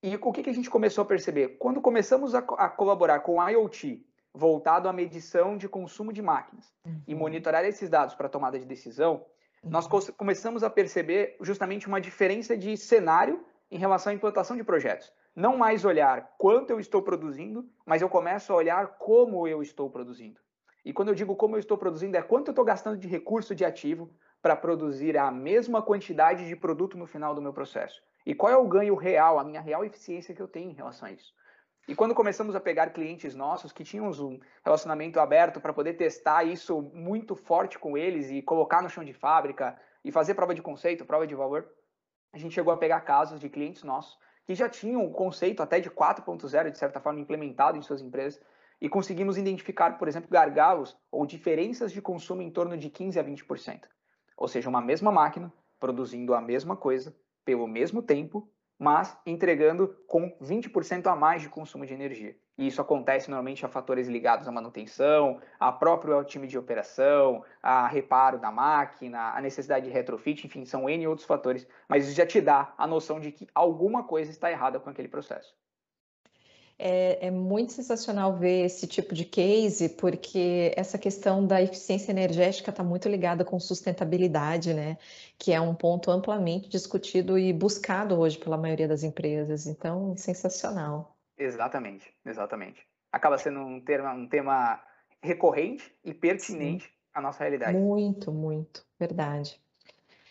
E 0.02 0.14
o 0.16 0.32
que, 0.32 0.42
que 0.42 0.50
a 0.50 0.54
gente 0.54 0.68
começou 0.68 1.02
a 1.02 1.06
perceber? 1.06 1.56
Quando 1.58 1.80
começamos 1.80 2.34
a, 2.34 2.38
a 2.38 2.68
colaborar 2.68 3.20
com 3.20 3.38
o 3.38 3.49
IoT, 3.49 4.04
voltado 4.34 4.88
à 4.88 4.92
medição 4.92 5.56
de 5.56 5.68
consumo 5.68 6.12
de 6.12 6.20
máquinas, 6.20 6.75
uhum. 6.84 7.00
e 7.06 7.14
monitorar 7.14 7.64
esses 7.64 7.88
dados 7.88 8.14
para 8.14 8.28
tomada 8.28 8.58
de 8.58 8.66
decisão, 8.66 9.25
uhum. 9.62 9.70
nós 9.70 9.87
começamos 10.16 10.62
a 10.62 10.68
perceber 10.68 11.37
justamente 11.40 11.87
uma 11.87 12.00
diferença 12.00 12.54
de 12.56 12.76
cenário 12.76 13.42
em 13.70 13.78
relação 13.78 14.12
à 14.12 14.14
implantação 14.14 14.56
de 14.56 14.64
projetos. 14.64 15.11
Não 15.34 15.56
mais 15.56 15.84
olhar 15.84 16.34
quanto 16.37 16.70
eu 16.70 16.78
estou 16.78 17.00
produzindo, 17.00 17.66
mas 17.87 18.02
eu 18.02 18.08
começo 18.08 18.52
a 18.52 18.56
olhar 18.56 18.99
como 18.99 19.49
eu 19.49 19.62
estou 19.62 19.88
produzindo. 19.88 20.40
E 20.85 20.93
quando 20.93 21.09
eu 21.09 21.14
digo 21.14 21.35
como 21.35 21.57
eu 21.57 21.61
estou 21.61 21.79
produzindo, 21.79 22.17
é 22.17 22.23
quanto 22.23 22.49
eu 22.49 22.53
estou 22.53 22.64
gastando 22.64 22.99
de 22.99 23.09
recurso 23.09 23.55
de 23.55 23.64
ativo 23.64 24.11
para 24.43 24.55
produzir 24.55 25.17
a 25.17 25.31
mesma 25.31 25.81
quantidade 25.81 26.47
de 26.47 26.55
produto 26.55 26.99
no 26.99 27.07
final 27.07 27.35
do 27.35 27.41
meu 27.41 27.53
processo. 27.53 28.03
E 28.26 28.35
qual 28.35 28.53
é 28.53 28.57
o 28.57 28.69
ganho 28.69 28.95
real, 28.95 29.38
a 29.38 29.45
minha 29.45 29.61
real 29.61 29.85
eficiência 29.85 30.35
que 30.35 30.43
eu 30.43 30.49
tenho 30.49 30.71
em 30.71 30.75
relação 30.75 31.09
a 31.09 31.12
isso. 31.12 31.33
E 31.87 31.95
quando 31.95 32.14
começamos 32.14 32.55
a 32.55 32.61
pegar 32.61 32.91
clientes 32.91 33.35
nossos 33.35 33.73
que 33.73 33.85
tinham 33.85 34.09
um 34.09 34.41
relacionamento 34.64 35.21
aberto 35.21 35.61
para 35.61 35.73
poder 35.73 35.95
testar 35.95 36.45
isso 36.45 36.81
muito 36.81 37.37
forte 37.37 37.79
com 37.79 37.97
eles 37.97 38.31
e 38.31 38.41
colocar 38.41 38.83
no 38.83 38.88
chão 38.88 39.05
de 39.05 39.12
fábrica 39.12 39.79
e 40.03 40.11
fazer 40.11 40.35
prova 40.35 40.55
de 40.55 40.62
conceito, 40.62 41.05
prova 41.05 41.26
de 41.26 41.35
valor, 41.35 41.69
a 42.33 42.38
gente 42.38 42.55
chegou 42.55 42.73
a 42.73 42.76
pegar 42.76 43.00
casos 43.03 43.38
de 43.38 43.49
clientes 43.49 43.83
nossos 43.83 44.19
que 44.47 44.55
já 44.55 44.69
tinham 44.69 45.05
o 45.05 45.11
conceito 45.11 45.62
até 45.62 45.81
de 45.81 45.91
4.0, 45.91 46.71
de 46.71 46.79
certa 46.79 47.00
forma, 47.00 47.21
implementado 47.21 47.79
em 47.79 47.83
suas 47.83 48.03
empresas, 48.03 48.41
e 48.85 48.88
conseguimos 48.91 49.38
identificar, 49.38 49.97
por 49.97 50.09
exemplo, 50.09 50.29
gargalos 50.31 50.95
ou 51.11 51.25
diferenças 51.25 51.91
de 51.91 52.03
consumo 52.03 52.43
em 52.43 52.50
torno 52.50 52.76
de 52.76 52.91
15 52.91 53.19
a 53.19 53.25
20%. 53.25 53.81
Ou 54.37 54.47
seja, 54.47 54.69
uma 54.69 54.83
mesma 54.83 55.11
máquina 55.11 55.50
produzindo 55.81 56.35
a 56.35 56.41
mesma 56.43 56.76
coisa 56.76 57.17
pelo 57.47 57.67
mesmo 57.67 58.03
tempo, 58.03 58.47
mas 58.79 59.17
entregando 59.25 59.97
com 60.07 60.37
20% 60.38 61.07
a 61.07 61.17
mais 61.17 61.41
de 61.41 61.49
consumo 61.49 61.87
de 61.87 61.95
energia. 61.95 62.37
E 62.59 62.67
isso 62.67 62.79
acontece 62.79 63.31
normalmente 63.31 63.64
a 63.64 63.71
fatores 63.71 64.07
ligados 64.07 64.47
à 64.47 64.53
manutenção, 64.53 65.41
a 65.59 65.73
próprio 65.73 66.23
time 66.23 66.47
de 66.47 66.59
operação, 66.59 67.43
a 67.62 67.87
reparo 67.87 68.38
da 68.38 68.53
máquina, 68.53 69.31
a 69.35 69.41
necessidade 69.41 69.87
de 69.87 69.93
retrofit, 69.93 70.47
enfim, 70.47 70.67
são 70.67 70.91
N 70.91 71.07
outros 71.07 71.26
fatores, 71.26 71.67
mas 71.88 72.05
isso 72.05 72.14
já 72.14 72.26
te 72.26 72.38
dá 72.38 72.75
a 72.76 72.87
noção 72.87 73.19
de 73.19 73.33
que 73.33 73.49
alguma 73.55 74.05
coisa 74.05 74.31
está 74.31 74.50
errada 74.50 74.79
com 74.79 74.91
aquele 74.91 75.09
processo. 75.09 75.57
É, 76.78 77.28
é, 77.28 77.31
muito 77.31 77.73
sensacional 77.73 78.37
ver 78.37 78.64
esse 78.64 78.87
tipo 78.87 79.14
de 79.14 79.25
case, 79.25 79.88
porque 79.90 80.73
essa 80.76 80.99
questão 80.99 81.47
da 81.47 81.62
eficiência 81.62 82.11
energética 82.11 82.71
está 82.71 82.83
muito 82.83 83.09
ligada 83.09 83.45
com 83.45 83.61
sustentabilidade, 83.61 84.75
né? 84.75 84.99
Que 85.38 85.52
é 85.52 85.61
um 85.61 85.75
ponto 85.75 86.11
amplamente 86.11 86.69
discutido 86.69 87.38
e 87.38 87.52
buscado 87.52 88.19
hoje 88.19 88.38
pela 88.38 88.57
maioria 88.57 88.88
das 88.88 89.04
empresas. 89.04 89.66
Então, 89.66 90.16
sensacional. 90.16 91.16
Exatamente, 91.38 92.12
exatamente. 92.26 92.85
Acaba 93.12 93.38
sendo 93.38 93.61
um 93.61 93.81
tema, 93.81 94.12
um 94.12 94.28
tema 94.28 94.83
recorrente 95.23 95.90
e 96.04 96.12
pertinente 96.12 96.87
Sim. 96.87 96.93
à 97.14 97.21
nossa 97.21 97.45
realidade. 97.45 97.78
Muito, 97.78 98.33
muito, 98.33 98.85
verdade. 98.99 99.63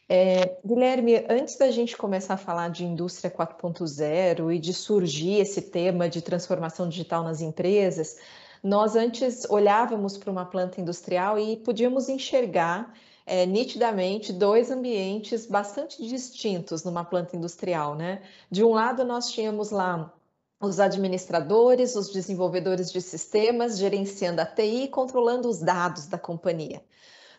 É, 0.10 0.58
Guilherme, 0.66 1.26
antes 1.30 1.58
da 1.58 1.72
gente 1.72 1.96
começar 1.96 2.34
a 2.34 2.38
falar 2.38 2.70
de 2.70 2.84
indústria 2.86 3.32
4.0 3.32 4.54
e 4.54 4.60
de 4.60 4.74
surgir 4.74 5.40
esse 5.40 5.62
tema 5.62 6.10
de 6.10 6.22
transformação 6.22 6.90
digital 6.90 7.24
nas 7.24 7.42
empresas, 7.42 8.18
nós 8.62 8.96
antes 8.96 9.46
olhávamos 9.50 10.18
para 10.18 10.32
uma 10.32 10.46
planta 10.46 10.80
industrial 10.82 11.40
e 11.40 11.58
podíamos 11.58 12.10
enxergar 12.10 12.94
é, 13.26 13.46
nitidamente 13.46 14.34
dois 14.34 14.70
ambientes 14.70 15.46
bastante 15.46 16.06
distintos 16.06 16.84
numa 16.84 17.06
planta 17.06 17.36
industrial, 17.36 17.96
né? 17.96 18.22
De 18.52 18.64
um 18.64 18.74
lado, 18.74 19.06
nós 19.06 19.32
tínhamos 19.32 19.72
lá 19.72 20.14
os 20.62 20.80
administradores, 20.80 21.96
os 21.96 22.10
desenvolvedores 22.10 22.92
de 22.92 23.02
sistemas, 23.02 23.78
gerenciando 23.78 24.42
a 24.42 24.46
TI 24.46 24.84
e 24.84 24.88
controlando 24.88 25.50
os 25.50 25.60
dados 25.60 26.08
da 26.08 26.18
companhia. 26.18 26.82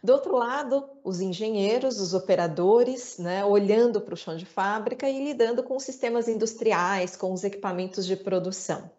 Do 0.04 0.12
outro 0.12 0.37
lado, 0.37 0.87
os 1.02 1.23
engenheiros, 1.23 1.99
os 1.99 2.12
operadores, 2.12 3.16
né, 3.16 3.42
olhando 3.42 4.02
para 4.02 4.12
o 4.12 4.16
chão 4.18 4.37
de 4.37 4.44
fábrica 4.44 5.08
e 5.08 5.25
lidando 5.25 5.62
com 5.62 5.76
os 5.76 5.82
sistemas 5.82 6.28
industriais, 6.28 7.16
com 7.16 7.32
os 7.32 7.42
equipamentos 7.42 8.04
de 8.04 8.14
produção. 8.14 8.90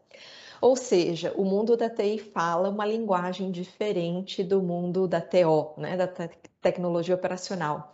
Ou 0.60 0.76
seja, 0.76 1.32
o 1.38 1.46
mundo 1.46 1.78
da 1.78 1.92
TI 1.92 2.18
fala 2.18 2.70
uma 2.70 2.88
linguagem 2.88 3.52
diferente 3.52 4.44
do 4.44 4.64
mundo 4.64 5.08
da 5.08 5.22
TO, 5.22 5.76
né, 5.78 5.96
da 5.96 6.08
te 6.08 6.28
tecnologia 6.60 7.14
operacional. 7.14 7.94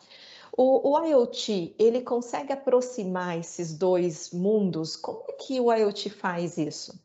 O, 0.56 0.92
o, 0.92 1.06
IoT, 1.06 1.76
ele 1.78 2.00
consegue 2.00 2.54
aproximar 2.54 3.38
esses 3.38 3.78
dois 3.78 4.32
mundos? 4.32 4.96
Como 4.96 5.26
é 5.28 5.34
que 5.34 5.60
o 5.60 5.74
IoT 5.74 6.10
faz 6.12 6.58
isso? 6.58 6.98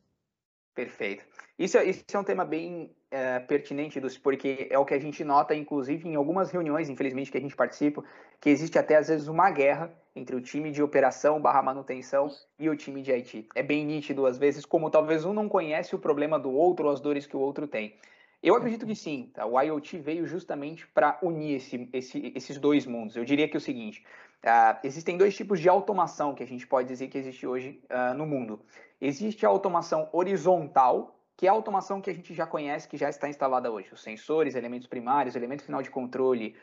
Perfeito. 0.73 1.25
Isso, 1.59 1.77
é, 1.77 1.85
isso 1.85 2.05
é 2.13 2.19
um 2.19 2.23
tema 2.23 2.45
bem 2.45 2.95
é, 3.11 3.39
pertinente, 3.39 4.01
Dulce, 4.01 4.19
porque 4.19 4.67
é 4.71 4.79
o 4.79 4.85
que 4.85 4.95
a 4.95 4.99
gente 4.99 5.25
nota, 5.25 5.55
inclusive, 5.55 6.09
em 6.09 6.15
algumas 6.15 6.51
reuniões, 6.51 6.89
infelizmente, 6.89 7.31
que 7.31 7.39
a 7.39 7.41
gente 7.41 7.55
participa, 7.55 8.03
que 8.41 8.51
existe 8.51 8.79
até, 8.79 8.97
às 8.97 9.09
vezes, 9.09 9.29
uma 9.29 9.51
guerra 9.51 9.93
entre 10.15 10.35
o 10.35 10.41
time 10.41 10.71
de 10.71 10.83
operação 10.83 11.41
barra 11.41 11.63
manutenção 11.63 12.29
e 12.59 12.69
o 12.69 12.77
time 12.77 13.03
de 13.03 13.13
IT. 13.13 13.49
É 13.55 13.63
bem 13.63 13.85
nítido, 13.85 14.27
às 14.27 14.39
vezes, 14.39 14.65
como 14.65 14.91
talvez 14.91 15.25
um 15.25 15.33
não 15.33 15.49
conhece 15.49 15.95
o 15.95 15.99
problema 15.99 16.39
do 16.39 16.51
outro 16.51 16.87
ou 16.87 16.93
as 16.93 17.01
dores 17.01 17.27
que 17.27 17.37
o 17.37 17.41
outro 17.41 17.69
tem. 17.69 17.95
Eu 18.43 18.55
acredito 18.55 18.87
que 18.87 18.95
sim, 18.95 19.31
tá? 19.35 19.47
o 19.47 19.61
IoT 19.61 19.99
veio 19.99 20.27
justamente 20.27 20.87
para 20.89 21.19
unir 21.23 21.57
esse, 21.57 21.89
esse, 21.93 22.33
esses 22.35 22.59
dois 22.59 22.87
mundos. 22.87 23.17
Eu 23.17 23.25
diria 23.25 23.49
que 23.49 23.57
é 23.57 23.59
o 23.59 23.61
seguinte, 23.61 24.05
uh, 24.45 24.79
existem 24.85 25.17
dois 25.17 25.35
tipos 25.35 25.59
de 25.59 25.69
automação 25.69 26.35
que 26.35 26.43
a 26.43 26.47
gente 26.47 26.67
pode 26.67 26.87
dizer 26.87 27.09
que 27.09 27.19
existe 27.19 27.47
hoje 27.47 27.81
uh, 27.91 28.15
no 28.15 28.27
mundo. 28.27 28.61
Existe 29.01 29.45
a 29.45 29.49
automação 29.49 30.09
horizontal, 30.13 31.16
que 31.37 31.47
é 31.47 31.51
a 31.51 31.53
automação 31.53 32.01
que 32.01 32.09
a 32.09 32.15
gente 32.15 32.33
já 32.33 32.47
conhece, 32.47 32.89
que 32.89 32.97
já 32.97 33.11
está 33.11 33.29
instalada 33.29 33.71
hoje. 33.71 33.93
Os 33.93 34.03
sensores, 34.03 34.55
elementos 34.55 34.89
primários, 34.89 35.37
elemento 35.37 35.63
final 35.63 35.83
de 35.83 35.91
controle, 35.91 36.57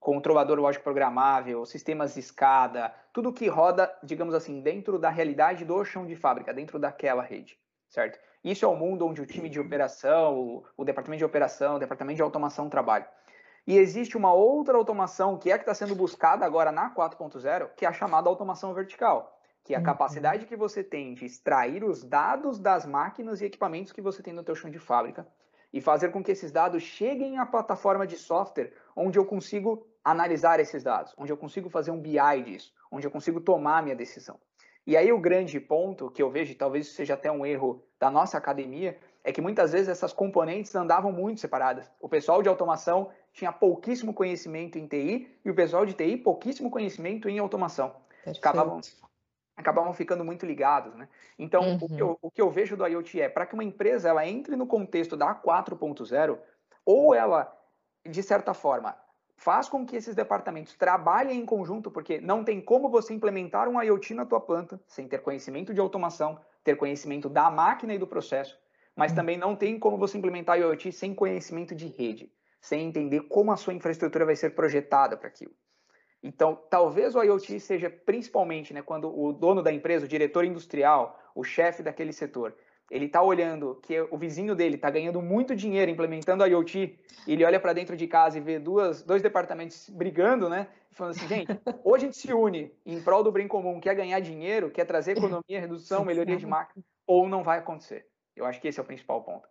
controlador 0.00 0.58
lógico 0.58 0.82
programável, 0.82 1.64
sistemas 1.66 2.14
de 2.14 2.20
escada, 2.20 2.94
tudo 3.12 3.32
que 3.32 3.48
roda, 3.48 3.94
digamos 4.02 4.34
assim, 4.34 4.60
dentro 4.60 4.98
da 4.98 5.10
realidade 5.10 5.64
do 5.64 5.84
chão 5.84 6.06
de 6.06 6.16
fábrica, 6.16 6.54
dentro 6.54 6.78
daquela 6.78 7.22
rede, 7.22 7.58
certo? 7.88 8.18
Isso 8.42 8.64
é 8.64 8.68
o 8.68 8.76
mundo 8.76 9.06
onde 9.06 9.20
o 9.22 9.26
time 9.26 9.48
de 9.48 9.60
operação, 9.60 10.64
o, 10.76 10.84
departamento 10.84 11.18
de 11.18 11.24
operação, 11.24 11.76
o 11.76 11.78
departamento 11.78 12.16
de 12.16 12.22
automação 12.22 12.68
trabalha. 12.68 13.08
E 13.66 13.78
existe 13.78 14.16
uma 14.16 14.32
outra 14.34 14.76
automação 14.76 15.38
que 15.38 15.50
é 15.50 15.56
que 15.56 15.62
está 15.62 15.74
sendo 15.74 15.94
buscada 15.94 16.44
agora 16.44 16.70
na 16.70 16.94
4.0, 16.94 17.70
que 17.74 17.86
é 17.86 17.88
a 17.88 17.92
chamada 17.92 18.28
automação 18.28 18.74
vertical 18.74 19.33
que 19.64 19.72
é 19.72 19.76
a 19.76 19.80
uhum. 19.80 19.86
capacidade 19.86 20.44
que 20.44 20.54
você 20.54 20.84
tem 20.84 21.14
de 21.14 21.24
extrair 21.24 21.82
os 21.82 22.04
dados 22.04 22.58
das 22.58 22.84
máquinas 22.84 23.40
e 23.40 23.46
equipamentos 23.46 23.92
que 23.92 24.02
você 24.02 24.22
tem 24.22 24.34
no 24.34 24.44
teu 24.44 24.54
chão 24.54 24.70
de 24.70 24.78
fábrica 24.78 25.26
e 25.72 25.80
fazer 25.80 26.12
com 26.12 26.22
que 26.22 26.30
esses 26.30 26.52
dados 26.52 26.82
cheguem 26.82 27.38
à 27.38 27.46
plataforma 27.46 28.06
de 28.06 28.16
software 28.16 28.72
onde 28.94 29.18
eu 29.18 29.24
consigo 29.24 29.86
analisar 30.04 30.60
esses 30.60 30.84
dados, 30.84 31.14
onde 31.16 31.32
eu 31.32 31.36
consigo 31.36 31.70
fazer 31.70 31.90
um 31.90 32.00
BI 32.00 32.42
disso, 32.44 32.72
onde 32.92 33.06
eu 33.06 33.10
consigo 33.10 33.40
tomar 33.40 33.78
a 33.78 33.82
minha 33.82 33.96
decisão. 33.96 34.38
E 34.86 34.98
aí 34.98 35.10
o 35.10 35.18
grande 35.18 35.58
ponto 35.58 36.10
que 36.10 36.22
eu 36.22 36.30
vejo, 36.30 36.52
e 36.52 36.54
talvez 36.54 36.88
seja 36.88 37.14
até 37.14 37.32
um 37.32 37.46
erro 37.46 37.82
da 37.98 38.10
nossa 38.10 38.36
academia, 38.36 38.98
é 39.24 39.32
que 39.32 39.40
muitas 39.40 39.72
vezes 39.72 39.88
essas 39.88 40.12
componentes 40.12 40.74
andavam 40.74 41.10
muito 41.10 41.40
separadas. 41.40 41.90
O 41.98 42.08
pessoal 42.08 42.42
de 42.42 42.50
automação 42.50 43.10
tinha 43.32 43.50
pouquíssimo 43.50 44.12
conhecimento 44.12 44.78
em 44.78 44.86
TI 44.86 45.26
e 45.42 45.50
o 45.50 45.54
pessoal 45.54 45.86
de 45.86 45.94
TI 45.94 46.18
pouquíssimo 46.18 46.70
conhecimento 46.70 47.30
em 47.30 47.38
automação. 47.38 47.96
Acabavam, 48.26 48.80
acabavam 49.56 49.92
ficando 49.92 50.24
muito 50.24 50.44
ligados, 50.44 50.94
né? 50.94 51.08
Então, 51.38 51.62
uhum. 51.62 51.78
o, 51.80 51.88
que 51.88 52.02
eu, 52.02 52.18
o, 52.20 52.30
que 52.30 52.42
eu, 52.42 52.50
vejo 52.50 52.76
do 52.76 52.86
IoT 52.86 53.20
é, 53.20 53.28
para 53.28 53.46
que 53.46 53.54
uma 53.54 53.64
empresa 53.64 54.08
ela 54.08 54.26
entre 54.26 54.56
no 54.56 54.66
contexto 54.66 55.16
da 55.16 55.34
4.0, 55.34 56.38
ou 56.84 57.14
ela, 57.14 57.52
de 58.04 58.22
certa 58.22 58.52
forma, 58.52 58.96
faz 59.36 59.68
com 59.68 59.86
que 59.86 59.96
esses 59.96 60.14
departamentos 60.14 60.74
trabalhem 60.74 61.40
em 61.40 61.46
conjunto, 61.46 61.90
porque 61.90 62.20
não 62.20 62.44
tem 62.44 62.60
como 62.60 62.88
você 62.88 63.14
implementar 63.14 63.68
um 63.68 63.80
IoT 63.80 64.14
na 64.14 64.26
tua 64.26 64.40
planta 64.40 64.80
sem 64.86 65.06
ter 65.06 65.18
conhecimento 65.18 65.72
de 65.72 65.80
automação, 65.80 66.38
ter 66.62 66.76
conhecimento 66.76 67.28
da 67.28 67.50
máquina 67.50 67.94
e 67.94 67.98
do 67.98 68.06
processo, 68.06 68.58
mas 68.96 69.12
uhum. 69.12 69.16
também 69.16 69.36
não 69.36 69.54
tem 69.54 69.78
como 69.78 69.96
você 69.96 70.18
implementar 70.18 70.58
IoT 70.58 70.92
sem 70.92 71.14
conhecimento 71.14 71.74
de 71.74 71.86
rede, 71.86 72.32
sem 72.60 72.86
entender 72.86 73.22
como 73.28 73.52
a 73.52 73.56
sua 73.56 73.74
infraestrutura 73.74 74.24
vai 74.24 74.36
ser 74.36 74.54
projetada 74.54 75.16
para 75.16 75.28
aquilo. 75.28 75.54
Então, 76.24 76.58
talvez 76.70 77.14
o 77.14 77.22
IoT 77.22 77.60
seja 77.60 77.90
principalmente 77.90 78.72
né, 78.72 78.80
quando 78.80 79.14
o 79.14 79.30
dono 79.30 79.62
da 79.62 79.70
empresa, 79.70 80.06
o 80.06 80.08
diretor 80.08 80.42
industrial, 80.42 81.20
o 81.34 81.44
chefe 81.44 81.82
daquele 81.82 82.14
setor, 82.14 82.56
ele 82.90 83.04
está 83.04 83.22
olhando 83.22 83.78
que 83.82 84.00
o 84.10 84.16
vizinho 84.16 84.54
dele 84.54 84.76
está 84.76 84.88
ganhando 84.88 85.20
muito 85.20 85.54
dinheiro 85.54 85.90
implementando 85.90 86.42
o 86.42 86.46
IoT, 86.46 86.98
e 87.26 87.32
ele 87.32 87.44
olha 87.44 87.60
para 87.60 87.74
dentro 87.74 87.94
de 87.94 88.06
casa 88.06 88.38
e 88.38 88.40
vê 88.40 88.58
duas, 88.58 89.02
dois 89.02 89.20
departamentos 89.20 89.90
brigando, 89.90 90.48
né? 90.48 90.68
Falando 90.92 91.14
assim, 91.14 91.28
gente, 91.28 91.48
ou 91.84 91.94
a 91.94 91.98
gente 91.98 92.16
se 92.16 92.32
une 92.32 92.72
em 92.86 93.02
prol 93.02 93.22
do 93.22 93.30
bem 93.30 93.46
comum, 93.46 93.78
quer 93.78 93.94
ganhar 93.94 94.18
dinheiro, 94.20 94.70
quer 94.70 94.86
trazer 94.86 95.12
economia, 95.18 95.60
redução, 95.60 96.06
melhoria 96.06 96.38
de 96.38 96.46
máquina, 96.46 96.82
ou 97.06 97.28
não 97.28 97.42
vai 97.42 97.58
acontecer. 97.58 98.06
Eu 98.34 98.46
acho 98.46 98.60
que 98.62 98.68
esse 98.68 98.80
é 98.80 98.82
o 98.82 98.86
principal 98.86 99.22
ponto. 99.22 99.46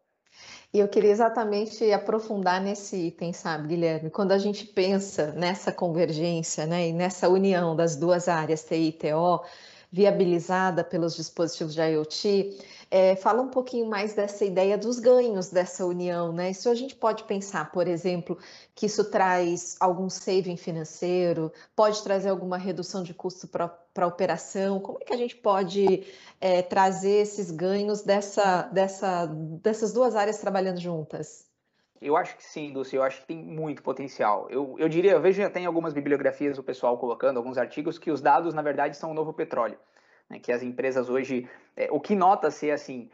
E 0.73 0.79
eu 0.79 0.87
queria 0.87 1.11
exatamente 1.11 1.91
aprofundar 1.91 2.59
nesse 2.59 2.95
item, 2.95 3.31
sabe, 3.31 3.67
Guilherme? 3.67 4.09
Quando 4.09 4.31
a 4.31 4.37
gente 4.39 4.65
pensa 4.65 5.31
nessa 5.33 5.71
convergência 5.71 6.65
né, 6.65 6.89
e 6.89 6.93
nessa 6.93 7.29
união 7.29 7.75
das 7.75 7.95
duas 7.95 8.27
áreas, 8.27 8.63
TI 8.63 8.87
e 8.87 8.91
TO, 8.91 9.43
viabilizada 9.93 10.83
pelos 10.83 11.15
dispositivos 11.15 11.75
de 11.75 11.79
IoT, 11.79 12.57
é, 12.89 13.15
fala 13.15 13.43
um 13.43 13.49
pouquinho 13.49 13.85
mais 13.85 14.15
dessa 14.15 14.43
ideia 14.43 14.75
dos 14.75 14.97
ganhos 14.99 15.51
dessa 15.51 15.85
união, 15.85 16.33
né? 16.33 16.49
Isso 16.49 16.67
a 16.67 16.73
gente 16.73 16.95
pode 16.95 17.25
pensar, 17.25 17.71
por 17.71 17.87
exemplo, 17.87 18.39
que 18.73 18.87
isso 18.87 19.03
traz 19.05 19.75
algum 19.79 20.09
saving 20.09 20.57
financeiro, 20.57 21.53
pode 21.75 22.01
trazer 22.01 22.29
alguma 22.29 22.57
redução 22.57 23.03
de 23.03 23.13
custo 23.13 23.47
para 23.47 23.71
a 23.97 24.07
operação. 24.07 24.79
Como 24.79 24.97
é 24.99 25.05
que 25.05 25.13
a 25.13 25.17
gente 25.17 25.35
pode 25.35 26.07
é, 26.41 26.63
trazer 26.63 27.21
esses 27.21 27.51
ganhos 27.51 28.01
dessa, 28.01 28.63
dessa, 28.63 29.27
dessas 29.27 29.93
duas 29.93 30.15
áreas 30.15 30.39
trabalhando 30.39 30.79
juntas? 30.79 31.52
Eu 32.01 32.17
acho 32.17 32.35
que 32.35 32.43
sim, 32.43 32.73
Dulce, 32.73 32.95
eu 32.95 33.03
acho 33.03 33.21
que 33.21 33.27
tem 33.27 33.37
muito 33.37 33.81
potencial. 33.81 34.47
Eu, 34.49 34.75
eu 34.77 34.89
diria, 34.89 35.11
eu 35.11 35.21
vejo 35.21 35.41
já 35.41 35.49
tem 35.49 35.65
algumas 35.65 35.93
bibliografias 35.93 36.57
o 36.57 36.63
pessoal 36.63 36.97
colocando, 36.97 37.37
alguns 37.37 37.57
artigos, 37.57 37.97
que 37.97 38.11
os 38.11 38.21
dados, 38.21 38.53
na 38.53 38.61
verdade, 38.61 38.97
são 38.97 39.11
o 39.11 39.13
novo 39.13 39.33
petróleo. 39.33 39.77
Né? 40.29 40.39
Que 40.39 40.51
as 40.51 40.61
empresas 40.61 41.09
hoje, 41.09 41.49
é, 41.77 41.87
o 41.91 41.99
que 41.99 42.15
nota-se 42.15 42.69
é 42.69 42.73
assim, 42.73 43.09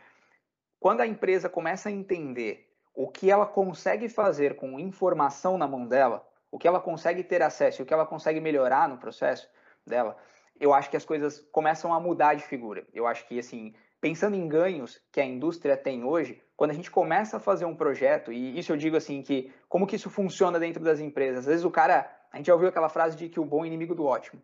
quando 0.79 1.01
a 1.01 1.07
empresa 1.07 1.47
começa 1.47 1.89
a 1.89 1.91
entender 1.91 2.67
o 2.95 3.07
que 3.07 3.29
ela 3.29 3.45
consegue 3.45 4.09
fazer 4.09 4.55
com 4.55 4.79
informação 4.79 5.57
na 5.57 5.67
mão 5.67 5.87
dela, 5.87 6.27
o 6.51 6.57
que 6.57 6.67
ela 6.67 6.79
consegue 6.79 7.23
ter 7.23 7.41
acesso, 7.41 7.83
o 7.83 7.85
que 7.85 7.93
ela 7.93 8.05
consegue 8.05 8.39
melhorar 8.39 8.89
no 8.89 8.97
processo 8.97 9.47
dela, 9.85 10.17
eu 10.59 10.73
acho 10.73 10.89
que 10.89 10.97
as 10.97 11.05
coisas 11.05 11.39
começam 11.51 11.93
a 11.93 11.99
mudar 11.99 12.33
de 12.33 12.43
figura. 12.43 12.85
Eu 12.93 13.07
acho 13.07 13.25
que, 13.27 13.39
assim, 13.39 13.73
pensando 14.01 14.35
em 14.35 14.47
ganhos 14.47 15.01
que 15.11 15.21
a 15.21 15.25
indústria 15.25 15.77
tem 15.77 16.03
hoje, 16.03 16.41
quando 16.59 16.71
a 16.71 16.73
gente 16.73 16.91
começa 16.91 17.37
a 17.37 17.39
fazer 17.39 17.63
um 17.63 17.73
projeto, 17.73 18.33
e 18.33 18.59
isso 18.59 18.73
eu 18.73 18.75
digo 18.75 18.97
assim, 18.97 19.21
que 19.21 19.49
como 19.69 19.87
que 19.87 19.95
isso 19.95 20.09
funciona 20.09 20.59
dentro 20.59 20.83
das 20.83 20.99
empresas? 20.99 21.39
Às 21.39 21.45
vezes 21.45 21.63
o 21.63 21.71
cara, 21.71 22.13
a 22.33 22.35
gente 22.35 22.47
já 22.47 22.53
ouviu 22.53 22.67
aquela 22.67 22.89
frase 22.89 23.15
de 23.15 23.29
que 23.29 23.39
o 23.39 23.45
bom 23.45 23.63
é 23.63 23.67
inimigo 23.67 23.95
do 23.95 24.05
ótimo. 24.05 24.41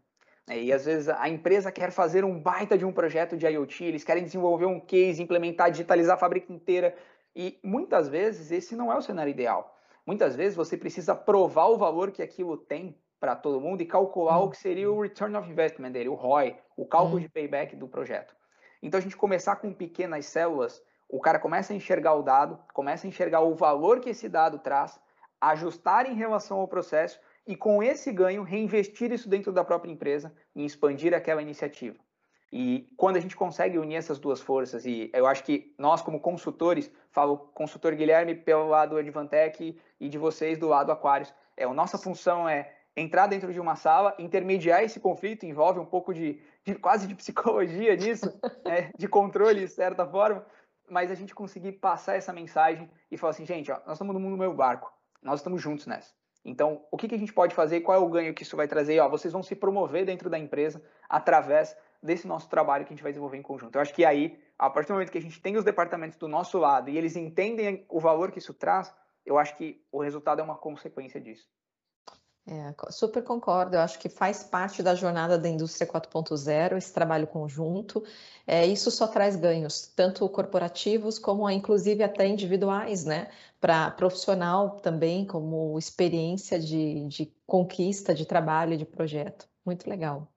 Né? 0.48 0.62
E 0.62 0.72
às 0.72 0.86
vezes 0.86 1.10
a 1.10 1.27
empresa 1.27 1.74
quer 1.74 1.91
fazer 1.91 2.24
um 2.24 2.39
baita 2.39 2.77
de 2.77 2.86
um 2.86 2.93
projeto 2.93 3.36
de 3.36 3.45
IoT, 3.45 3.84
eles 3.84 4.05
querem 4.05 4.24
desenvolver 4.24 4.65
um 4.65 4.79
case, 4.79 5.22
implementar, 5.22 5.69
digitalizar 5.69 6.15
a 6.15 6.17
fábrica 6.17 6.53
inteira. 6.53 6.95
E 7.36 7.60
muitas 7.62 8.07
vezes 8.07 8.50
esse 8.50 8.77
não 8.77 8.89
é 8.89 8.95
o 8.95 9.01
cenário 9.01 9.31
ideal. 9.31 9.77
Muitas 10.05 10.38
vezes 10.38 10.55
você 10.55 10.77
precisa 10.77 11.13
provar 11.13 11.65
o 11.65 11.77
valor 11.77 12.12
que 12.12 12.24
aquilo 12.24 12.55
tem 12.55 12.98
para 13.19 13.36
todo 13.36 13.60
mundo 13.60 13.81
e 13.81 13.86
calcular 13.86 14.39
o 14.39 14.50
que 14.50 14.57
seria 14.57 14.89
o 14.89 15.01
return 15.01 15.36
of 15.36 15.51
investment 15.51 15.91
dele, 15.91 16.07
o 16.07 16.13
ROI, 16.13 16.55
o 16.77 16.86
cálculo 16.86 17.19
de 17.19 17.27
payback 17.27 17.75
do 17.75 17.89
projeto. 17.89 18.34
Então 18.81 19.00
a 19.00 19.01
gente 19.01 19.17
começar 19.17 19.57
com 19.57 19.74
pequenas 19.74 20.27
células, 20.27 20.81
o 21.15 21.19
cara 21.22 21.39
começa 21.39 21.72
a 21.72 21.75
enxergar 21.75 22.13
o 22.13 22.22
dado, 22.22 22.60
começa 22.74 23.07
a 23.07 23.10
enxergar 23.10 23.39
o 23.39 23.55
valor 23.55 24.01
que 24.01 24.10
esse 24.10 24.27
dado 24.27 24.60
traz, 24.60 25.00
ajustar 25.39 26.05
em 26.05 26.13
relação 26.13 26.60
ao 26.60 26.67
processo 26.67 27.17
e 27.48 27.55
com 27.55 27.81
esse 27.81 28.12
ganho 28.12 28.43
reinvestir 28.43 29.13
isso 29.13 29.29
dentro 29.29 29.53
da 29.53 29.63
própria 29.63 29.89
empresa 29.89 30.36
e 30.53 30.65
expandir 30.65 31.13
aquela 31.13 31.41
iniciativa. 31.41 31.95
E 32.51 32.89
quando 32.98 33.15
a 33.15 33.22
gente 33.22 33.36
consegue 33.36 33.77
unir 33.77 33.95
essas 33.95 34.19
duas 34.19 34.41
forças, 34.41 34.86
e 34.86 35.10
eu 35.13 35.25
acho 35.25 35.43
que 35.45 35.74
nós 35.77 36.01
como 36.01 36.19
consultores, 36.19 36.91
falo 37.12 37.38
consultor 37.38 37.95
Guilherme 37.95 38.36
pelo 38.36 38.67
lado 38.67 38.98
Advantech 38.98 39.77
e 39.98 40.10
de 40.10 40.17
vocês 40.17 40.57
do 40.57 40.67
lado 40.67 40.91
Aquários, 40.91 41.34
é, 41.55 41.63
a 41.63 41.74
nossa 41.74 41.98
função 41.98 42.48
é 42.48 42.74
entrar 42.93 43.27
dentro 43.27 43.53
de 43.53 43.60
uma 43.60 43.77
sala, 43.77 44.13
intermediar 44.19 44.84
esse 44.84 45.00
conflito, 45.00 45.45
envolve 45.45 45.79
um 45.79 45.86
pouco 45.86 46.13
de, 46.13 46.41
de 46.63 46.75
quase 46.75 47.07
de 47.07 47.15
psicologia 47.15 47.95
nisso, 47.95 48.38
né, 48.65 48.91
de 48.98 49.07
controle, 49.07 49.62
de 49.62 49.67
certa 49.69 50.05
forma, 50.05 50.45
mas 50.89 51.12
a 51.12 51.15
gente 51.15 51.34
conseguir 51.34 51.74
passar 51.74 52.15
essa 52.15 52.34
mensagem 52.34 52.89
e 53.10 53.18
falar 53.18 53.32
assim, 53.32 53.46
gente, 53.46 53.72
ó, 53.72 53.80
nós 53.86 53.96
estamos 53.96 54.13
no 54.13 54.20
mundo 54.20 54.34
do 54.34 54.39
meu 54.39 54.54
barco, 54.54 54.94
nós 55.22 55.39
estamos 55.39 55.62
juntos 55.62 55.88
nessa. 55.88 56.13
Então, 56.44 56.86
o 56.92 56.98
que, 56.98 57.08
que 57.08 57.15
a 57.15 57.18
gente 57.18 57.34
pode 57.34 57.56
fazer? 57.56 57.82
Qual 57.82 57.98
é 57.98 58.00
o 58.00 58.08
ganho 58.08 58.34
que 58.34 58.44
isso 58.44 58.56
vai 58.56 58.68
trazer? 58.68 59.00
Ó, 59.00 59.10
vocês 59.10 59.34
vão 59.34 59.42
se 59.42 59.56
promover 59.56 60.06
dentro 60.06 60.30
da 60.30 60.38
empresa 60.38 60.82
através 61.10 61.75
desse 62.04 62.27
nosso 62.27 62.48
trabalho 62.48 62.86
que 62.86 62.94
a 62.94 62.96
gente 62.96 63.01
vai 63.01 63.12
desenvolver 63.12 63.38
em 63.38 63.42
conjunto. 63.42 63.75
Eu 63.75 63.82
acho 63.82 63.94
que 63.94 64.06
aí, 64.06 64.39
a 64.60 64.70
partir 64.70 64.89
do 64.89 64.94
momento 64.94 65.12
que 65.12 65.18
a 65.18 65.22
gente 65.22 65.42
tem 65.42 65.58
os 65.58 65.63
departamentos 65.63 66.20
do 66.20 66.27
nosso 66.27 66.60
lado 66.60 66.89
e 66.89 66.98
eles 66.98 67.15
entendem 67.15 67.84
o 67.89 68.00
valor 68.00 68.32
que 68.32 68.38
isso 68.38 68.54
traz, 68.54 68.94
eu 69.25 69.39
acho 69.39 69.58
que 69.58 69.84
o 69.92 70.01
resultado 70.01 70.39
é 70.39 70.44
uma 70.44 70.56
consequência 70.56 71.20
disso. 71.20 71.50
É, 72.48 72.75
super 72.92 73.24
concordo. 73.24 73.75
Eu 73.75 73.80
acho 73.80 73.98
que 73.98 74.08
faz 74.08 74.44
parte 74.44 74.84
da 74.84 74.94
jornada 74.94 75.38
da 75.38 75.50
indústria 75.50 75.88
4.0 75.88 76.77
esse 76.77 76.94
trabalho 76.94 77.25
conjunto. 77.25 78.03
É, 78.46 78.66
isso 78.68 78.92
só 78.92 79.08
traz 79.08 79.36
ganhos, 79.36 79.88
tanto 79.96 80.29
corporativos 80.29 81.18
como 81.18 81.50
inclusive 81.50 82.03
até 82.03 82.27
individuais, 82.27 83.03
né? 83.03 83.29
Para 83.60 83.90
profissional 83.90 84.79
também, 84.79 85.25
como 85.25 85.77
experiência 85.79 86.60
de, 86.60 87.08
de 87.08 87.34
conquista 87.48 88.14
de 88.14 88.25
trabalho, 88.25 88.77
de 88.77 88.86
projeto. 88.86 89.48
Muito 89.66 89.90
legal. 89.90 90.27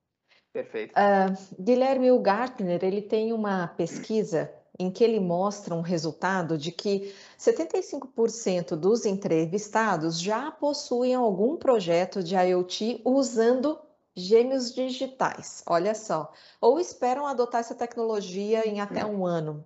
Perfeito. 0.51 0.95
Uh, 0.95 1.63
Guilherme, 1.63 2.11
o 2.11 2.19
Gartner, 2.19 2.83
ele 2.83 3.03
tem 3.03 3.35
uma 3.35 3.69
pesquisa 3.69 4.51
em 4.79 4.91
que 4.91 5.03
ele 5.03 5.19
mostra 5.19 5.75
um 5.75 5.81
resultado 5.81 6.57
de 6.57 6.71
que 6.71 7.13
75% 7.39 8.77
dos 8.77 9.05
entrevistados 9.05 10.21
já 10.21 10.51
possuem 10.51 11.15
algum 11.15 11.57
projeto 11.57 12.23
de 12.23 12.37
IoT 12.37 13.01
usando 13.05 13.79
gêmeos 14.15 14.75
digitais, 14.75 15.63
olha 15.67 15.95
só, 15.95 16.33
ou 16.61 16.79
esperam 16.79 17.27
adotar 17.27 17.61
essa 17.61 17.75
tecnologia 17.75 18.69
em 18.69 18.81
até 18.81 19.05
um 19.05 19.25
ano. 19.25 19.65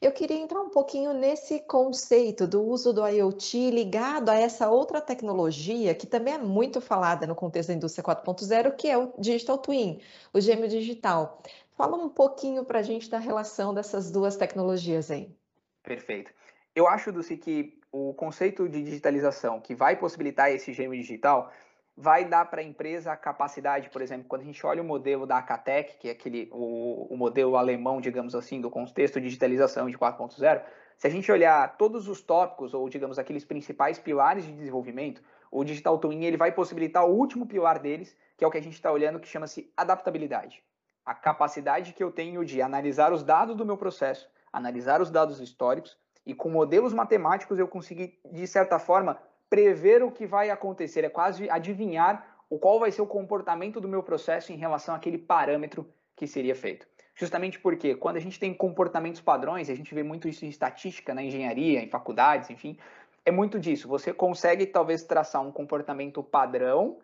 Eu 0.00 0.12
queria 0.12 0.36
entrar 0.36 0.60
um 0.60 0.70
pouquinho 0.70 1.12
nesse 1.12 1.58
conceito 1.58 2.46
do 2.46 2.62
uso 2.62 2.92
do 2.92 3.04
IoT 3.04 3.70
ligado 3.72 4.28
a 4.28 4.36
essa 4.36 4.70
outra 4.70 5.00
tecnologia 5.00 5.92
que 5.92 6.06
também 6.06 6.34
é 6.34 6.38
muito 6.38 6.80
falada 6.80 7.26
no 7.26 7.34
contexto 7.34 7.70
da 7.70 7.74
indústria 7.74 8.04
4.0, 8.04 8.76
que 8.76 8.88
é 8.88 8.96
o 8.96 9.12
Digital 9.18 9.58
Twin, 9.58 10.00
o 10.32 10.40
gêmeo 10.40 10.68
digital. 10.68 11.40
Fala 11.78 11.96
um 11.96 12.08
pouquinho 12.08 12.64
para 12.64 12.80
a 12.80 12.82
gente 12.82 13.08
da 13.08 13.20
relação 13.20 13.72
dessas 13.72 14.10
duas 14.10 14.36
tecnologias 14.36 15.12
aí. 15.12 15.32
Perfeito. 15.80 16.32
Eu 16.74 16.88
acho, 16.88 17.12
Dulce, 17.12 17.36
que 17.36 17.78
o 17.92 18.12
conceito 18.14 18.68
de 18.68 18.82
digitalização 18.82 19.60
que 19.60 19.76
vai 19.76 19.94
possibilitar 19.94 20.50
esse 20.50 20.72
gêmeo 20.72 21.00
digital 21.00 21.52
vai 21.96 22.24
dar 22.24 22.46
para 22.46 22.62
a 22.62 22.64
empresa 22.64 23.12
a 23.12 23.16
capacidade, 23.16 23.90
por 23.90 24.02
exemplo, 24.02 24.26
quando 24.26 24.42
a 24.42 24.44
gente 24.44 24.66
olha 24.66 24.82
o 24.82 24.84
modelo 24.84 25.24
da 25.24 25.38
Acatec, 25.38 25.98
que 25.98 26.08
é 26.08 26.10
aquele, 26.10 26.48
o, 26.50 27.14
o 27.14 27.16
modelo 27.16 27.56
alemão, 27.56 28.00
digamos 28.00 28.34
assim, 28.34 28.60
do 28.60 28.68
contexto 28.68 29.20
de 29.20 29.26
digitalização 29.26 29.88
de 29.88 29.96
4.0, 29.96 30.60
se 30.96 31.06
a 31.06 31.10
gente 31.10 31.30
olhar 31.30 31.76
todos 31.76 32.08
os 32.08 32.20
tópicos, 32.20 32.74
ou 32.74 32.88
digamos, 32.88 33.20
aqueles 33.20 33.44
principais 33.44 34.00
pilares 34.00 34.44
de 34.44 34.50
desenvolvimento, 34.50 35.22
o 35.48 35.62
Digital 35.62 35.96
Twin 35.98 36.24
ele 36.24 36.36
vai 36.36 36.50
possibilitar 36.50 37.06
o 37.06 37.14
último 37.14 37.46
pilar 37.46 37.78
deles, 37.78 38.16
que 38.36 38.42
é 38.44 38.48
o 38.48 38.50
que 38.50 38.58
a 38.58 38.62
gente 38.62 38.74
está 38.74 38.90
olhando, 38.90 39.20
que 39.20 39.28
chama-se 39.28 39.72
adaptabilidade 39.76 40.60
a 41.08 41.14
capacidade 41.14 41.94
que 41.94 42.04
eu 42.04 42.10
tenho 42.12 42.44
de 42.44 42.60
analisar 42.60 43.14
os 43.14 43.22
dados 43.22 43.56
do 43.56 43.64
meu 43.64 43.78
processo, 43.78 44.28
analisar 44.52 45.00
os 45.00 45.10
dados 45.10 45.40
históricos 45.40 45.96
e 46.26 46.34
com 46.34 46.50
modelos 46.50 46.92
matemáticos 46.92 47.58
eu 47.58 47.66
conseguir, 47.66 48.20
de 48.30 48.46
certa 48.46 48.78
forma, 48.78 49.18
prever 49.48 50.02
o 50.02 50.12
que 50.12 50.26
vai 50.26 50.50
acontecer, 50.50 51.02
é 51.04 51.08
quase 51.08 51.48
adivinhar 51.48 52.36
o 52.50 52.58
qual 52.58 52.78
vai 52.78 52.92
ser 52.92 53.00
o 53.00 53.06
comportamento 53.06 53.80
do 53.80 53.88
meu 53.88 54.02
processo 54.02 54.52
em 54.52 54.56
relação 54.56 54.94
àquele 54.94 55.16
parâmetro 55.16 55.90
que 56.14 56.26
seria 56.26 56.54
feito. 56.54 56.86
Justamente 57.14 57.58
porque 57.58 57.94
quando 57.94 58.18
a 58.18 58.20
gente 58.20 58.38
tem 58.38 58.52
comportamentos 58.52 59.22
padrões, 59.22 59.70
a 59.70 59.74
gente 59.74 59.94
vê 59.94 60.02
muito 60.02 60.28
isso 60.28 60.44
em 60.44 60.50
estatística, 60.50 61.14
na 61.14 61.22
engenharia, 61.22 61.82
em 61.82 61.88
faculdades, 61.88 62.50
enfim, 62.50 62.76
é 63.24 63.30
muito 63.30 63.58
disso. 63.58 63.88
Você 63.88 64.12
consegue 64.12 64.66
talvez 64.66 65.04
traçar 65.04 65.40
um 65.40 65.50
comportamento 65.50 66.22
padrão 66.22 66.98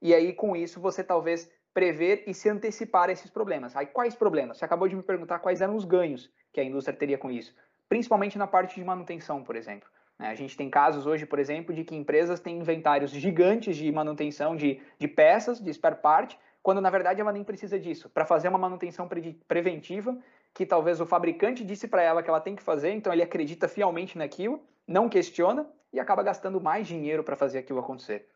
e 0.00 0.14
aí 0.14 0.32
com 0.32 0.56
isso 0.56 0.80
você 0.80 1.04
talvez 1.04 1.50
prever 1.74 2.24
e 2.26 2.34
se 2.34 2.48
antecipar 2.48 3.08
a 3.08 3.12
esses 3.12 3.30
problemas. 3.30 3.74
Aí, 3.74 3.86
quais 3.86 4.14
problemas? 4.14 4.58
Você 4.58 4.64
acabou 4.64 4.88
de 4.88 4.96
me 4.96 5.02
perguntar 5.02 5.38
quais 5.38 5.60
eram 5.60 5.74
os 5.74 5.84
ganhos 5.84 6.30
que 6.52 6.60
a 6.60 6.64
indústria 6.64 6.96
teria 6.96 7.18
com 7.18 7.30
isso, 7.30 7.54
principalmente 7.88 8.36
na 8.38 8.46
parte 8.46 8.74
de 8.74 8.84
manutenção, 8.84 9.42
por 9.42 9.56
exemplo. 9.56 9.88
Né? 10.18 10.28
A 10.28 10.34
gente 10.34 10.56
tem 10.56 10.68
casos 10.70 11.06
hoje, 11.06 11.26
por 11.26 11.38
exemplo, 11.38 11.74
de 11.74 11.84
que 11.84 11.96
empresas 11.96 12.40
têm 12.40 12.58
inventários 12.58 13.10
gigantes 13.10 13.76
de 13.76 13.90
manutenção 13.90 14.54
de, 14.54 14.80
de 14.98 15.08
peças, 15.08 15.60
de 15.60 15.72
spare 15.72 15.96
part, 15.96 16.38
quando 16.62 16.80
na 16.80 16.90
verdade 16.90 17.20
ela 17.20 17.32
nem 17.32 17.42
precisa 17.42 17.78
disso. 17.78 18.08
Para 18.08 18.24
fazer 18.24 18.48
uma 18.48 18.58
manutenção 18.58 19.08
pre 19.08 19.40
preventiva, 19.48 20.16
que 20.54 20.64
talvez 20.64 21.00
o 21.00 21.06
fabricante 21.06 21.64
disse 21.64 21.88
para 21.88 22.02
ela 22.02 22.22
que 22.22 22.30
ela 22.30 22.40
tem 22.40 22.54
que 22.54 22.62
fazer, 22.62 22.92
então 22.92 23.12
ele 23.12 23.22
acredita 23.22 23.66
fielmente 23.66 24.16
naquilo, 24.16 24.62
não 24.86 25.08
questiona 25.08 25.68
e 25.92 25.98
acaba 25.98 26.22
gastando 26.22 26.60
mais 26.60 26.86
dinheiro 26.86 27.24
para 27.24 27.36
fazer 27.36 27.58
aquilo 27.58 27.80
acontecer. 27.80 28.28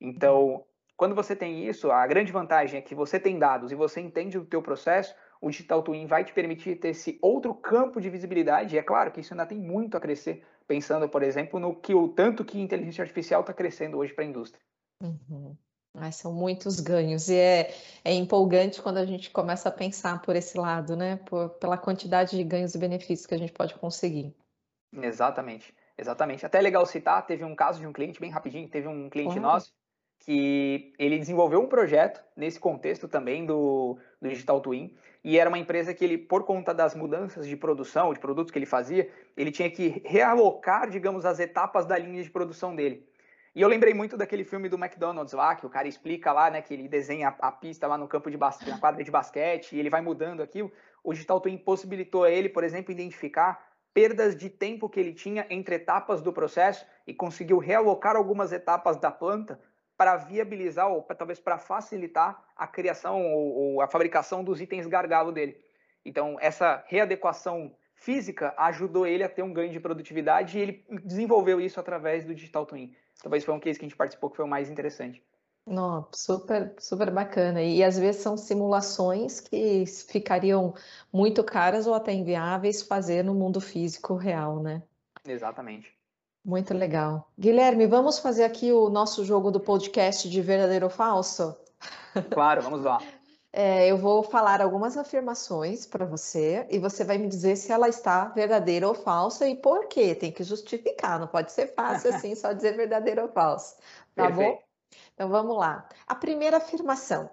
Então, 0.00 0.64
quando 0.96 1.14
você 1.14 1.34
tem 1.34 1.66
isso, 1.66 1.90
a 1.90 2.06
grande 2.06 2.30
vantagem 2.30 2.78
é 2.78 2.82
que 2.82 2.94
você 2.94 3.18
tem 3.18 3.38
dados 3.38 3.72
e 3.72 3.74
você 3.74 4.00
entende 4.00 4.38
o 4.38 4.44
teu 4.44 4.62
processo, 4.62 5.14
o 5.40 5.50
Digital 5.50 5.82
Twin 5.82 6.06
vai 6.06 6.24
te 6.24 6.32
permitir 6.32 6.76
ter 6.76 6.90
esse 6.90 7.18
outro 7.20 7.54
campo 7.54 8.00
de 8.00 8.08
visibilidade. 8.08 8.76
E 8.76 8.78
é 8.78 8.82
claro 8.82 9.10
que 9.10 9.20
isso 9.20 9.34
ainda 9.34 9.46
tem 9.46 9.58
muito 9.58 9.96
a 9.96 10.00
crescer, 10.00 10.44
pensando, 10.66 11.08
por 11.08 11.22
exemplo, 11.22 11.58
no 11.58 11.74
que 11.74 11.94
o 11.94 12.08
tanto 12.08 12.44
que 12.44 12.60
inteligência 12.60 13.02
artificial 13.02 13.40
está 13.40 13.52
crescendo 13.52 13.98
hoje 13.98 14.12
para 14.12 14.22
a 14.22 14.26
indústria. 14.26 14.62
Uhum. 15.02 15.56
Mas 15.92 16.16
são 16.16 16.32
muitos 16.32 16.80
ganhos 16.80 17.28
e 17.28 17.36
é, 17.36 17.74
é 18.04 18.14
empolgante 18.14 18.80
quando 18.80 18.98
a 18.98 19.04
gente 19.04 19.30
começa 19.30 19.68
a 19.68 19.72
pensar 19.72 20.22
por 20.22 20.36
esse 20.36 20.56
lado, 20.56 20.96
né? 20.96 21.16
Por, 21.16 21.50
pela 21.50 21.76
quantidade 21.76 22.36
de 22.36 22.44
ganhos 22.44 22.74
e 22.74 22.78
benefícios 22.78 23.26
que 23.26 23.34
a 23.34 23.38
gente 23.38 23.52
pode 23.52 23.74
conseguir. 23.74 24.34
Exatamente, 24.94 25.74
exatamente. 25.98 26.46
Até 26.46 26.58
é 26.58 26.62
legal 26.62 26.86
citar, 26.86 27.26
teve 27.26 27.44
um 27.44 27.54
caso 27.54 27.80
de 27.80 27.86
um 27.86 27.92
cliente 27.92 28.20
bem 28.20 28.30
rapidinho, 28.30 28.68
teve 28.68 28.88
um 28.88 29.10
cliente 29.10 29.38
nosso 29.40 29.74
que 30.24 30.92
ele 30.98 31.18
desenvolveu 31.18 31.60
um 31.60 31.66
projeto 31.66 32.22
nesse 32.36 32.58
contexto 32.58 33.08
também 33.08 33.44
do, 33.44 33.98
do 34.20 34.28
Digital 34.28 34.60
Twin, 34.60 34.96
e 35.24 35.38
era 35.38 35.48
uma 35.48 35.58
empresa 35.58 35.92
que 35.92 36.04
ele, 36.04 36.16
por 36.16 36.44
conta 36.44 36.72
das 36.72 36.94
mudanças 36.94 37.46
de 37.46 37.56
produção, 37.56 38.12
de 38.12 38.20
produtos 38.20 38.52
que 38.52 38.58
ele 38.58 38.66
fazia, 38.66 39.08
ele 39.36 39.50
tinha 39.50 39.70
que 39.70 40.02
realocar, 40.04 40.88
digamos, 40.88 41.24
as 41.24 41.40
etapas 41.40 41.86
da 41.86 41.98
linha 41.98 42.22
de 42.22 42.30
produção 42.30 42.74
dele. 42.74 43.06
E 43.54 43.60
eu 43.60 43.68
lembrei 43.68 43.92
muito 43.92 44.16
daquele 44.16 44.44
filme 44.44 44.68
do 44.68 44.76
McDonald's 44.76 45.34
lá, 45.34 45.54
que 45.54 45.66
o 45.66 45.70
cara 45.70 45.86
explica 45.86 46.32
lá, 46.32 46.50
né, 46.50 46.62
que 46.62 46.72
ele 46.72 46.88
desenha 46.88 47.34
a, 47.38 47.52
pista 47.52 47.86
lá 47.86 47.98
no 47.98 48.08
campo 48.08 48.30
de 48.30 48.36
basquete, 48.36 48.70
na 48.70 48.78
quadra 48.78 49.04
de 49.04 49.10
basquete, 49.10 49.72
e 49.72 49.78
ele 49.78 49.90
vai 49.90 50.00
mudando 50.00 50.40
aquilo. 50.40 50.72
O 51.04 51.12
Digital 51.12 51.40
Twin 51.40 51.58
possibilitou 51.58 52.24
a 52.24 52.30
ele, 52.30 52.48
por 52.48 52.64
exemplo, 52.64 52.92
identificar 52.92 53.72
perdas 53.92 54.34
de 54.34 54.48
tempo 54.48 54.88
que 54.88 54.98
ele 54.98 55.12
tinha 55.12 55.46
entre 55.50 55.74
etapas 55.74 56.22
do 56.22 56.32
processo 56.32 56.86
e 57.06 57.12
conseguiu 57.12 57.58
realocar 57.58 58.16
algumas 58.16 58.52
etapas 58.52 58.96
da 58.96 59.10
planta 59.10 59.60
para 59.96 60.16
viabilizar 60.16 60.88
ou 60.88 61.02
pra, 61.02 61.14
talvez 61.14 61.38
para 61.38 61.58
facilitar 61.58 62.42
a 62.56 62.66
criação 62.66 63.22
ou, 63.22 63.54
ou, 63.54 63.80
a 63.80 63.86
fabricação 63.86 64.42
dos 64.42 64.60
itens 64.60 64.86
gargalo 64.86 65.32
dele. 65.32 65.56
Então, 66.04 66.36
essa 66.40 66.82
readequação 66.86 67.74
física 67.94 68.52
ajudou 68.58 69.06
ele 69.06 69.22
a 69.22 69.28
ter 69.28 69.42
um 69.42 69.52
ganho 69.52 69.72
de 69.72 69.78
produtividade 69.78 70.58
e 70.58 70.60
ele 70.60 70.84
desenvolveu 71.04 71.60
isso 71.60 71.78
através 71.78 72.24
do 72.24 72.34
Digital 72.34 72.66
Twin. 72.66 72.94
Talvez 73.22 73.44
foi 73.44 73.54
um 73.54 73.60
case 73.60 73.78
que 73.78 73.84
a 73.84 73.88
gente 73.88 73.96
participou 73.96 74.28
que 74.30 74.36
foi 74.36 74.44
o 74.44 74.48
mais 74.48 74.68
interessante. 74.68 75.22
Não, 75.64 76.08
super, 76.12 76.74
super 76.78 77.10
bacana. 77.12 77.62
E 77.62 77.84
às 77.84 77.96
vezes 77.96 78.20
são 78.20 78.36
simulações 78.36 79.38
que 79.40 79.84
ficariam 79.86 80.74
muito 81.12 81.44
caras 81.44 81.86
ou 81.86 81.94
até 81.94 82.12
inviáveis 82.12 82.82
fazer 82.82 83.22
no 83.22 83.34
mundo 83.34 83.60
físico 83.60 84.16
real, 84.16 84.60
né? 84.60 84.82
Exatamente. 85.24 85.96
Muito 86.44 86.74
legal. 86.74 87.30
Guilherme, 87.38 87.86
vamos 87.86 88.18
fazer 88.18 88.44
aqui 88.44 88.72
o 88.72 88.90
nosso 88.90 89.24
jogo 89.24 89.50
do 89.50 89.60
podcast 89.60 90.28
de 90.28 90.40
verdadeiro 90.40 90.86
ou 90.86 90.90
falso? 90.90 91.56
Claro, 92.30 92.62
vamos 92.62 92.82
lá. 92.82 92.98
É, 93.54 93.86
eu 93.86 93.98
vou 93.98 94.22
falar 94.22 94.62
algumas 94.62 94.96
afirmações 94.96 95.84
para 95.84 96.06
você 96.06 96.66
e 96.70 96.78
você 96.78 97.04
vai 97.04 97.18
me 97.18 97.28
dizer 97.28 97.54
se 97.56 97.70
ela 97.70 97.86
está 97.86 98.24
verdadeira 98.24 98.88
ou 98.88 98.94
falsa 98.94 99.46
e 99.46 99.54
por 99.54 99.88
quê. 99.88 100.14
Tem 100.14 100.32
que 100.32 100.42
justificar, 100.42 101.20
não 101.20 101.26
pode 101.26 101.52
ser 101.52 101.66
fácil 101.74 102.08
assim, 102.16 102.34
só 102.34 102.54
dizer 102.54 102.74
verdadeiro 102.74 103.20
ou 103.20 103.28
falso. 103.28 103.76
Tá 104.14 104.24
Perfeito. 104.28 104.52
bom? 104.52 104.62
Então 105.12 105.28
vamos 105.28 105.54
lá. 105.54 105.86
A 106.06 106.14
primeira 106.14 106.56
afirmação. 106.56 107.28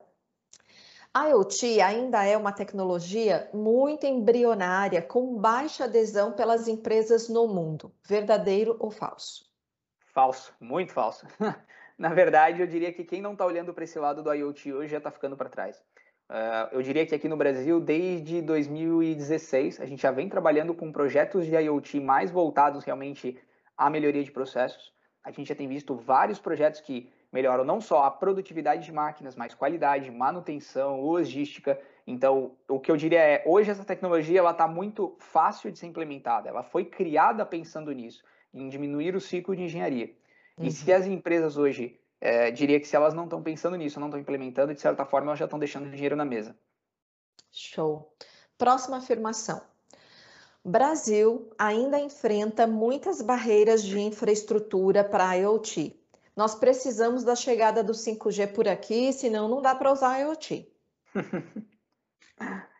A 1.12 1.30
IoT 1.30 1.82
ainda 1.82 2.24
é 2.24 2.38
uma 2.38 2.52
tecnologia 2.52 3.50
muito 3.52 4.06
embrionária, 4.06 5.02
com 5.02 5.36
baixa 5.40 5.86
adesão 5.86 6.34
pelas 6.34 6.68
empresas 6.68 7.28
no 7.28 7.48
mundo. 7.48 7.92
Verdadeiro 8.08 8.78
ou 8.80 8.92
falso? 8.92 9.50
Falso, 10.14 10.54
muito 10.60 10.94
falso. 10.94 11.26
Na 11.98 12.10
verdade, 12.10 12.62
eu 12.62 12.68
diria 12.68 12.94
que 12.94 13.04
quem 13.04 13.22
não 13.22 13.34
está 13.34 13.44
olhando 13.44 13.74
para 13.74 13.84
esse 13.84 13.98
lado 13.98 14.22
do 14.22 14.32
IoT 14.32 14.72
hoje 14.72 14.92
já 14.92 15.00
está 15.00 15.10
ficando 15.10 15.36
para 15.36 15.50
trás. 15.50 15.82
Uh, 16.30 16.70
eu 16.74 16.82
diria 16.84 17.08
que 17.08 17.16
aqui 17.16 17.28
no 17.28 17.36
Brasil, 17.36 17.80
desde 17.82 18.40
2016, 18.44 19.82
a 19.82 19.88
gente 19.88 20.04
já 20.04 20.12
vem 20.12 20.30
trabalhando 20.30 20.76
com 20.76 20.92
projetos 20.92 21.48
de 21.48 21.56
IoT 21.56 22.00
mais 22.00 22.30
voltados 22.30 22.84
realmente 22.84 23.36
à 23.76 23.90
melhoria 23.90 24.24
de 24.24 24.32
processos. 24.32 24.94
A 25.24 25.32
gente 25.32 25.48
já 25.48 25.56
tem 25.56 25.68
visto 25.68 25.96
vários 25.96 26.38
projetos 26.38 26.80
que 26.82 27.12
melhoram 27.32 27.64
não 27.64 27.80
só 27.80 28.04
a 28.04 28.12
produtividade 28.12 28.84
de 28.84 28.92
máquinas, 28.92 29.36
mas 29.36 29.54
qualidade, 29.54 30.10
manutenção, 30.10 31.02
logística. 31.02 31.80
Então, 32.06 32.56
o 32.68 32.80
que 32.80 32.92
eu 32.92 32.98
diria 32.98 33.20
é, 33.20 33.44
hoje 33.46 33.70
essa 33.70 33.86
tecnologia 33.86 34.40
ela 34.40 34.52
está 34.52 34.68
muito 34.68 35.16
fácil 35.20 35.72
de 35.72 35.78
ser 35.78 35.88
implementada. 35.88 36.50
Ela 36.50 36.64
foi 36.64 36.86
criada 36.86 37.46
pensando 37.46 37.92
nisso, 37.92 38.24
em 38.54 38.68
diminuir 38.68 39.16
o 39.16 39.22
ciclo 39.22 39.56
de 39.56 39.64
engenharia. 39.64 40.14
Uhum. 40.58 40.66
E 40.66 40.72
se 40.72 40.92
as 40.92 41.06
empresas 41.06 41.58
hoje, 41.58 42.00
é, 42.20 42.52
diria 42.52 42.80
que 42.80 42.88
se 42.88 42.96
elas 42.96 43.14
não 43.14 43.26
estão 43.26 43.42
pensando 43.42 43.78
nisso, 43.78 44.00
não 44.00 44.08
estão 44.08 44.20
implementando, 44.20 44.74
de 44.74 44.82
certa 44.82 45.06
forma 45.06 45.28
elas 45.28 45.40
já 45.40 45.46
estão 45.46 45.60
deixando 45.60 45.90
dinheiro 45.90 46.16
na 46.16 46.26
mesa. 46.26 46.56
Show. 47.52 48.12
Próxima 48.58 48.98
afirmação. 48.98 49.62
Brasil 50.64 51.50
ainda 51.58 51.98
enfrenta 52.00 52.68
muitas 52.68 53.22
barreiras 53.22 53.84
de 53.84 54.00
infraestrutura 54.00 55.04
para 55.04 55.30
a 55.30 55.34
IoT. 55.34 55.99
Nós 56.40 56.56
precisamos 56.56 57.26
da 57.26 57.36
chegada 57.36 57.84
do 57.84 57.92
5G 57.92 58.54
por 58.54 58.66
aqui, 58.66 59.12
senão 59.12 59.50
não 59.50 59.62
dá 59.62 59.76
para 59.76 59.92
usar 59.92 60.20
IoT. 60.20 60.72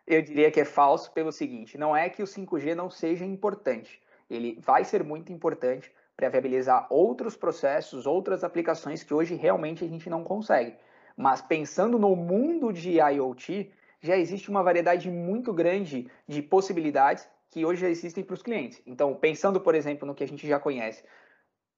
Eu 0.08 0.22
diria 0.22 0.50
que 0.50 0.62
é 0.62 0.64
falso 0.64 1.12
pelo 1.12 1.30
seguinte: 1.30 1.78
não 1.78 1.94
é 1.94 2.08
que 2.08 2.24
o 2.24 2.26
5G 2.26 2.74
não 2.74 2.90
seja 2.90 3.26
importante. 3.26 4.02
Ele 4.30 4.58
vai 4.62 4.86
ser 4.86 5.04
muito 5.04 5.34
importante 5.34 5.92
para 6.16 6.30
viabilizar 6.30 6.88
outros 6.90 7.36
processos, 7.36 8.06
outras 8.06 8.46
aplicações 8.46 9.04
que 9.04 9.14
hoje 9.14 9.36
realmente 9.36 9.84
a 9.84 9.90
gente 9.90 10.10
não 10.10 10.24
consegue. 10.24 10.78
Mas 11.18 11.42
pensando 11.42 12.00
no 12.00 12.16
mundo 12.16 12.72
de 12.72 12.92
IoT, 12.92 13.74
já 14.00 14.16
existe 14.16 14.50
uma 14.50 14.64
variedade 14.64 15.12
muito 15.12 15.52
grande 15.52 16.10
de 16.26 16.42
possibilidades 16.42 17.28
que 17.50 17.66
hoje 17.66 17.82
já 17.82 17.90
existem 17.90 18.24
para 18.24 18.36
os 18.36 18.42
clientes. 18.42 18.82
Então, 18.86 19.14
pensando, 19.16 19.60
por 19.60 19.76
exemplo, 19.76 20.08
no 20.08 20.16
que 20.16 20.24
a 20.24 20.28
gente 20.28 20.48
já 20.48 20.62
conhece, 20.62 21.04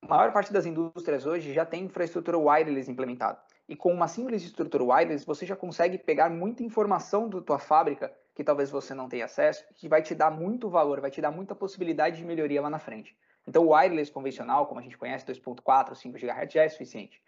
a 0.01 0.07
maior 0.07 0.33
parte 0.33 0.51
das 0.51 0.65
indústrias 0.65 1.25
hoje 1.25 1.53
já 1.53 1.65
tem 1.65 1.85
infraestrutura 1.85 2.37
wireless 2.37 2.89
implementada. 2.89 3.39
E 3.69 3.75
com 3.75 3.93
uma 3.93 4.07
simples 4.07 4.43
estrutura 4.43 4.83
wireless, 4.83 5.25
você 5.25 5.45
já 5.45 5.55
consegue 5.55 5.97
pegar 5.97 6.29
muita 6.29 6.63
informação 6.63 7.29
da 7.29 7.39
tua 7.39 7.59
fábrica 7.59 8.11
que 8.33 8.43
talvez 8.43 8.71
você 8.71 8.93
não 8.93 9.07
tenha 9.07 9.25
acesso, 9.25 9.63
que 9.75 9.87
vai 9.87 10.01
te 10.01 10.15
dar 10.15 10.31
muito 10.31 10.69
valor, 10.69 10.99
vai 10.99 11.11
te 11.11 11.21
dar 11.21 11.31
muita 11.31 11.53
possibilidade 11.53 12.17
de 12.17 12.25
melhoria 12.25 12.61
lá 12.61 12.69
na 12.69 12.79
frente. 12.79 13.15
Então, 13.47 13.63
o 13.65 13.73
wireless 13.73 14.11
convencional, 14.11 14.65
como 14.65 14.79
a 14.79 14.83
gente 14.83 14.97
conhece, 14.97 15.25
2.4, 15.25 15.95
5 15.95 16.17
GHz, 16.17 16.51
já 16.51 16.63
é 16.63 16.69
suficiente. 16.69 17.21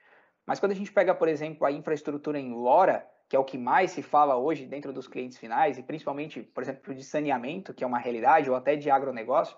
Mas 0.45 0.59
quando 0.59 0.71
a 0.71 0.75
gente 0.75 0.91
pega, 0.91 1.13
por 1.13 1.27
exemplo, 1.27 1.65
a 1.65 1.71
infraestrutura 1.71 2.39
em 2.39 2.53
LoRa, 2.53 3.05
que 3.29 3.35
é 3.35 3.39
o 3.39 3.43
que 3.43 3.57
mais 3.57 3.91
se 3.91 4.01
fala 4.01 4.35
hoje 4.35 4.65
dentro 4.65 4.91
dos 4.91 5.07
clientes 5.07 5.37
finais, 5.37 5.77
e 5.77 5.83
principalmente, 5.83 6.41
por 6.41 6.63
exemplo, 6.63 6.93
de 6.93 7.03
saneamento, 7.03 7.73
que 7.73 7.83
é 7.83 7.87
uma 7.87 7.97
realidade, 7.97 8.49
ou 8.49 8.55
até 8.55 8.75
de 8.75 8.89
agronegócio. 8.89 9.55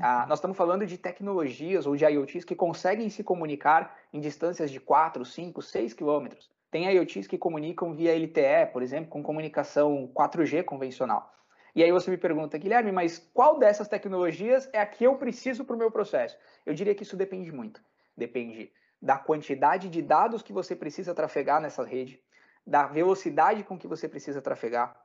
Ah, 0.00 0.24
nós 0.26 0.38
estamos 0.38 0.56
falando 0.56 0.86
de 0.86 0.96
tecnologias 0.96 1.86
ou 1.86 1.94
de 1.94 2.04
IoTs 2.04 2.44
que 2.44 2.56
conseguem 2.56 3.10
se 3.10 3.22
comunicar 3.22 3.98
em 4.12 4.20
distâncias 4.20 4.70
de 4.70 4.80
4, 4.80 5.24
5, 5.24 5.60
6 5.60 5.92
quilômetros. 5.92 6.50
Tem 6.70 6.90
IoTs 6.90 7.26
que 7.26 7.36
comunicam 7.36 7.92
via 7.94 8.16
LTE, 8.16 8.72
por 8.72 8.82
exemplo, 8.82 9.10
com 9.10 9.22
comunicação 9.22 10.10
4G 10.14 10.64
convencional. 10.64 11.32
E 11.74 11.82
aí 11.82 11.92
você 11.92 12.10
me 12.10 12.16
pergunta, 12.16 12.56
Guilherme, 12.56 12.92
mas 12.92 13.18
qual 13.34 13.58
dessas 13.58 13.88
tecnologias 13.88 14.68
é 14.72 14.80
a 14.80 14.86
que 14.86 15.04
eu 15.04 15.16
preciso 15.16 15.64
para 15.64 15.76
o 15.76 15.78
meu 15.78 15.90
processo? 15.90 16.38
Eu 16.64 16.72
diria 16.72 16.94
que 16.94 17.02
isso 17.02 17.16
depende 17.16 17.52
muito. 17.52 17.82
Depende 18.16 18.72
da 19.02 19.18
quantidade 19.18 19.90
de 19.90 20.00
dados 20.00 20.40
que 20.40 20.52
você 20.52 20.74
precisa 20.74 21.14
trafegar 21.14 21.60
nessa 21.60 21.84
rede, 21.84 22.22
da 22.66 22.86
velocidade 22.86 23.62
com 23.62 23.78
que 23.78 23.86
você 23.86 24.08
precisa 24.08 24.40
trafegar, 24.40 24.96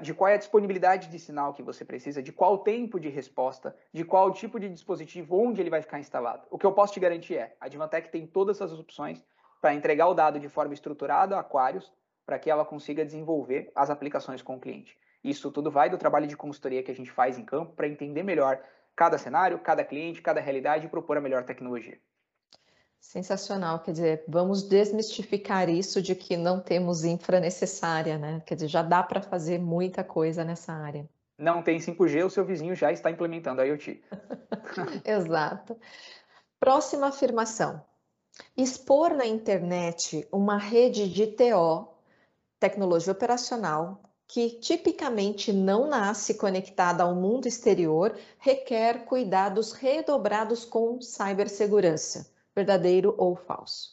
de 0.00 0.14
qual 0.14 0.28
é 0.28 0.34
a 0.34 0.38
disponibilidade 0.38 1.08
de 1.08 1.18
sinal 1.18 1.52
que 1.52 1.62
você 1.62 1.84
precisa, 1.84 2.22
de 2.22 2.32
qual 2.32 2.58
tempo 2.58 2.98
de 2.98 3.08
resposta, 3.08 3.76
de 3.92 4.04
qual 4.04 4.32
tipo 4.32 4.58
de 4.58 4.68
dispositivo, 4.68 5.38
onde 5.38 5.60
ele 5.60 5.70
vai 5.70 5.82
ficar 5.82 5.98
instalado. 5.98 6.46
O 6.50 6.58
que 6.58 6.64
eu 6.64 6.72
posso 6.72 6.94
te 6.94 7.00
garantir 7.00 7.36
é, 7.36 7.54
a 7.60 7.66
Advantech 7.66 8.08
tem 8.08 8.26
todas 8.26 8.60
essas 8.60 8.78
opções 8.78 9.22
para 9.60 9.74
entregar 9.74 10.08
o 10.08 10.14
dado 10.14 10.40
de 10.40 10.48
forma 10.48 10.72
estruturada 10.72 11.36
a 11.36 11.40
Aquarius, 11.40 11.92
para 12.24 12.38
que 12.38 12.50
ela 12.50 12.64
consiga 12.64 13.04
desenvolver 13.04 13.70
as 13.74 13.90
aplicações 13.90 14.42
com 14.42 14.56
o 14.56 14.60
cliente. 14.60 14.98
Isso 15.22 15.50
tudo 15.50 15.70
vai 15.70 15.90
do 15.90 15.98
trabalho 15.98 16.26
de 16.26 16.36
consultoria 16.36 16.82
que 16.82 16.90
a 16.90 16.94
gente 16.94 17.10
faz 17.10 17.38
em 17.38 17.44
campo 17.44 17.72
para 17.72 17.86
entender 17.86 18.22
melhor 18.22 18.60
cada 18.94 19.18
cenário, 19.18 19.58
cada 19.58 19.84
cliente, 19.84 20.22
cada 20.22 20.40
realidade 20.40 20.86
e 20.86 20.88
propor 20.88 21.18
a 21.18 21.20
melhor 21.20 21.44
tecnologia. 21.44 21.98
Sensacional, 23.00 23.78
quer 23.78 23.92
dizer, 23.92 24.24
vamos 24.26 24.62
desmistificar 24.62 25.68
isso 25.68 26.02
de 26.02 26.14
que 26.14 26.36
não 26.36 26.60
temos 26.60 27.04
infra 27.04 27.40
necessária, 27.40 28.18
né? 28.18 28.42
Quer 28.44 28.56
dizer, 28.56 28.68
já 28.68 28.82
dá 28.82 29.02
para 29.02 29.22
fazer 29.22 29.58
muita 29.58 30.02
coisa 30.02 30.44
nessa 30.44 30.72
área. 30.72 31.08
Não 31.38 31.62
tem 31.62 31.78
5G, 31.78 32.26
o 32.26 32.30
seu 32.30 32.44
vizinho 32.44 32.74
já 32.74 32.90
está 32.90 33.10
implementando 33.10 33.60
a 33.60 33.64
IoT. 33.64 34.02
Exato. 35.04 35.78
Próxima 36.58 37.08
afirmação. 37.08 37.82
Expor 38.56 39.14
na 39.14 39.24
internet 39.24 40.26
uma 40.32 40.58
rede 40.58 41.08
de 41.08 41.26
TO, 41.26 41.88
tecnologia 42.58 43.12
operacional, 43.12 44.02
que 44.26 44.50
tipicamente 44.50 45.52
não 45.52 45.88
nasce 45.88 46.34
conectada 46.34 47.02
ao 47.02 47.14
mundo 47.14 47.46
exterior, 47.46 48.18
requer 48.38 49.04
cuidados 49.04 49.72
redobrados 49.72 50.64
com 50.64 51.00
cibersegurança 51.00 52.34
verdadeiro 52.56 53.14
ou 53.18 53.36
falso? 53.36 53.90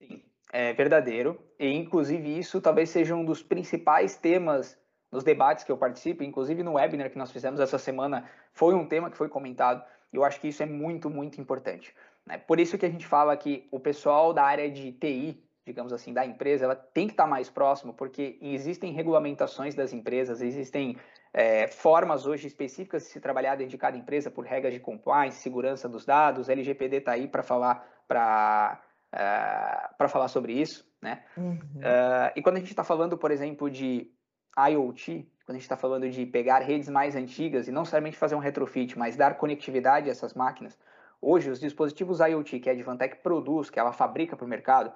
Sim, 0.00 0.22
é 0.52 0.72
verdadeiro. 0.72 1.38
E, 1.58 1.68
inclusive, 1.68 2.38
isso 2.38 2.60
talvez 2.60 2.90
seja 2.90 3.14
um 3.14 3.24
dos 3.24 3.42
principais 3.42 4.16
temas 4.16 4.78
nos 5.10 5.24
debates 5.24 5.64
que 5.64 5.72
eu 5.72 5.76
participo, 5.76 6.22
inclusive 6.22 6.62
no 6.62 6.74
webinar 6.74 7.10
que 7.10 7.18
nós 7.18 7.32
fizemos 7.32 7.60
essa 7.60 7.78
semana, 7.78 8.30
foi 8.52 8.74
um 8.74 8.86
tema 8.86 9.10
que 9.10 9.16
foi 9.16 9.28
comentado. 9.28 9.82
E 10.12 10.16
eu 10.16 10.24
acho 10.24 10.40
que 10.40 10.48
isso 10.48 10.62
é 10.62 10.66
muito, 10.66 11.10
muito 11.10 11.40
importante. 11.40 11.94
Né? 12.24 12.38
Por 12.38 12.60
isso 12.60 12.78
que 12.78 12.86
a 12.86 12.90
gente 12.90 13.06
fala 13.06 13.36
que 13.36 13.66
o 13.70 13.80
pessoal 13.80 14.32
da 14.32 14.44
área 14.44 14.70
de 14.70 14.92
TI, 14.92 15.42
digamos 15.66 15.92
assim, 15.92 16.12
da 16.12 16.24
empresa, 16.24 16.64
ela 16.64 16.76
tem 16.76 17.06
que 17.06 17.14
estar 17.14 17.26
mais 17.26 17.50
próximo, 17.50 17.92
porque 17.92 18.38
existem 18.40 18.92
regulamentações 18.92 19.74
das 19.74 19.92
empresas, 19.92 20.40
existem 20.40 20.96
é, 21.38 21.68
formas 21.68 22.26
hoje 22.26 22.48
específicas 22.48 23.04
de 23.04 23.10
se 23.10 23.20
trabalhar 23.20 23.54
dentro 23.54 23.70
de 23.70 23.78
cada 23.78 23.96
empresa 23.96 24.28
por 24.28 24.44
regras 24.44 24.74
de 24.74 24.80
compliance, 24.80 25.40
segurança 25.40 25.88
dos 25.88 26.04
dados, 26.04 26.48
LGPD 26.48 26.96
está 26.96 27.12
aí 27.12 27.28
para 27.28 27.44
falar 27.44 27.86
para 28.08 28.82
uh, 29.12 29.16
é, 29.16 29.88
para 29.96 30.08
falar 30.08 30.26
sobre 30.26 30.52
isso, 30.52 30.84
né? 31.00 31.22
Uhum. 31.36 31.54
Uh, 31.54 32.32
e 32.34 32.42
quando 32.42 32.56
a 32.56 32.58
gente 32.58 32.70
está 32.70 32.82
falando, 32.82 33.16
por 33.16 33.30
exemplo, 33.30 33.70
de 33.70 34.10
IoT, 34.58 35.30
quando 35.46 35.50
a 35.50 35.52
gente 35.52 35.62
está 35.62 35.76
falando 35.76 36.10
de 36.10 36.26
pegar 36.26 36.58
redes 36.58 36.88
mais 36.88 37.14
antigas 37.14 37.68
e 37.68 37.70
não 37.70 37.84
somente 37.84 38.16
fazer 38.16 38.34
um 38.34 38.40
retrofit, 38.40 38.98
mas 38.98 39.14
dar 39.14 39.38
conectividade 39.38 40.08
a 40.08 40.10
essas 40.10 40.34
máquinas, 40.34 40.76
hoje 41.22 41.50
os 41.50 41.60
dispositivos 41.60 42.18
IoT 42.18 42.58
que 42.58 42.68
a 42.68 42.72
Advantech 42.72 43.14
produz, 43.22 43.70
que 43.70 43.78
ela 43.78 43.92
fabrica 43.92 44.36
para 44.36 44.44
o 44.44 44.48
mercado, 44.48 44.92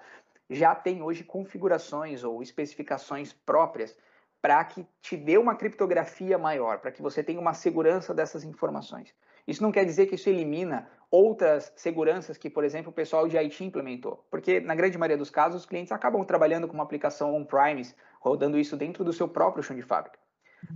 já 0.50 0.74
tem 0.74 1.02
hoje 1.02 1.22
configurações 1.22 2.24
ou 2.24 2.42
especificações 2.42 3.33
próprias 3.33 3.96
para 4.42 4.64
que 4.64 4.85
te 5.00 5.16
dê 5.16 5.38
uma 5.38 5.55
criptografia 5.55 6.37
maior, 6.37 6.81
para 6.81 6.90
que 6.90 7.00
você 7.00 7.22
tenha 7.22 7.40
uma 7.40 7.55
segurança 7.55 8.12
dessas 8.12 8.42
informações. 8.42 9.14
Isso 9.46 9.62
não 9.62 9.70
quer 9.70 9.85
dizer 9.85 10.07
que 10.07 10.16
isso 10.16 10.28
elimina 10.28 10.90
outras 11.11 11.72
seguranças 11.76 12.37
que, 12.37 12.50
por 12.50 12.64
exemplo, 12.64 12.90
o 12.90 12.94
pessoal 12.94 13.28
de 13.28 13.38
IT 13.38 13.64
implementou. 13.64 14.26
Porque, 14.28 14.61
na 14.61 14.74
grande 14.74 14.98
maioria 14.98 15.16
dos 15.16 15.31
casos, 15.31 15.62
os 15.62 15.66
clientes 15.66 15.92
acabam 15.92 16.24
trabalhando 16.24 16.66
com 16.66 16.74
uma 16.74 16.83
aplicação 16.83 17.35
on-premise, 17.35 17.94
rodando 18.20 18.59
isso 18.59 18.76
dentro 18.76 19.05
do 19.05 19.12
seu 19.12 19.28
próprio 19.28 19.62
chão 19.62 19.76
de 19.76 19.83
fábrica. 19.83 20.18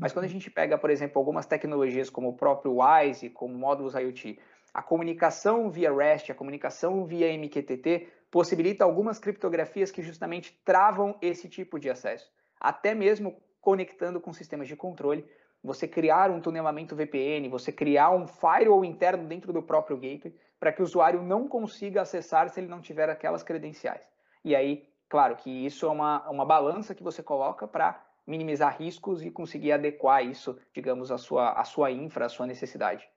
Mas 0.01 0.13
quando 0.13 0.27
a 0.27 0.29
gente 0.29 0.51
pega, 0.51 0.79
por 0.79 0.91
exemplo, 0.91 1.19
algumas 1.19 1.47
tecnologias 1.47 2.09
como 2.09 2.29
o 2.29 2.37
próprio 2.37 2.77
WISE, 2.81 3.31
como 3.31 3.55
módulos 3.55 3.95
IoT, 3.95 4.39
a 4.75 4.83
comunicação 4.83 5.71
via 5.71 5.93
REST, 5.93 6.31
a 6.31 6.35
comunicação 6.35 7.05
via 7.05 7.33
MQTT, 7.33 8.09
possibilita 8.31 8.85
algumas 8.85 9.19
criptografias 9.19 9.91
que 9.91 10.03
justamente 10.03 10.61
travam 10.65 11.17
esse 11.23 11.49
tipo 11.49 11.79
de 11.79 11.89
acesso. 11.89 12.31
Até 12.61 12.95
mesmo 12.95 13.41
conectando 13.67 14.21
com 14.21 14.33
sistemas 14.33 14.69
de 14.69 14.77
controle, 14.77 15.29
você 15.61 15.89
criar 15.89 16.31
um 16.31 16.41
tunelamento 16.41 16.95
VPN, 16.95 17.49
você 17.49 17.73
criar 17.73 18.11
um 18.11 18.25
firewall 18.25 18.85
interno 18.85 19.27
dentro 19.27 19.53
do 19.53 19.61
próprio 19.61 19.97
gateway, 19.97 20.33
para 20.61 20.71
que 20.73 20.81
o 20.81 20.85
usuário 20.85 21.21
não 21.21 21.49
consiga 21.49 22.03
acessar 22.03 22.49
se 22.49 22.61
ele 22.61 22.69
não 22.69 22.81
tiver 22.81 23.11
aquelas 23.11 23.43
credenciais. 23.43 24.07
E 24.45 24.55
aí, 24.55 24.89
claro 25.09 25.35
que 25.35 25.51
isso 25.51 25.85
é 25.85 25.89
uma, 25.89 26.31
uma 26.31 26.45
balança 26.45 26.95
que 26.95 27.03
você 27.03 27.25
coloca 27.25 27.67
para 27.67 28.01
minimizar 28.25 28.77
riscos 28.81 29.21
e 29.25 29.33
conseguir 29.33 29.73
adequar 29.73 30.25
isso, 30.25 30.57
digamos, 30.73 31.11
à 31.11 31.19
sua, 31.19 31.51
à 31.51 31.65
sua 31.65 31.91
infra, 31.91 32.27
à 32.27 32.29
sua 32.29 32.47
necessidade. 32.47 33.09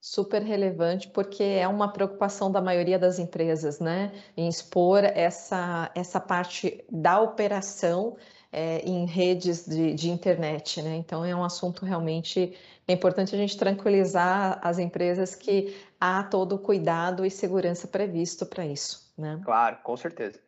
Super 0.00 0.42
relevante, 0.42 1.08
porque 1.10 1.44
é 1.44 1.68
uma 1.68 1.92
preocupação 1.92 2.50
da 2.50 2.60
maioria 2.60 2.98
das 2.98 3.20
empresas, 3.20 3.78
né? 3.78 4.10
Em 4.36 4.48
expor 4.48 5.04
essa, 5.04 5.92
essa 5.94 6.18
parte 6.18 6.84
da 6.90 7.20
operação 7.20 8.16
é, 8.52 8.80
em 8.80 9.06
redes 9.06 9.66
de, 9.66 9.94
de, 9.94 10.10
internet, 10.10 10.82
né? 10.82 10.96
Então 10.96 11.24
é 11.24 11.34
um 11.34 11.42
assunto 11.42 11.86
realmente 11.86 12.54
é 12.86 12.92
importante 12.92 13.34
a 13.34 13.38
gente 13.38 13.56
tranquilizar 13.56 14.60
as 14.62 14.78
empresas 14.78 15.34
que 15.34 15.74
há 15.98 16.22
todo 16.22 16.56
o 16.56 16.58
cuidado 16.58 17.24
e 17.24 17.30
segurança 17.30 17.88
previsto 17.88 18.44
para 18.44 18.66
isso, 18.66 19.10
né? 19.16 19.40
Claro, 19.44 19.78
com 19.82 19.96
certeza. 19.96 20.38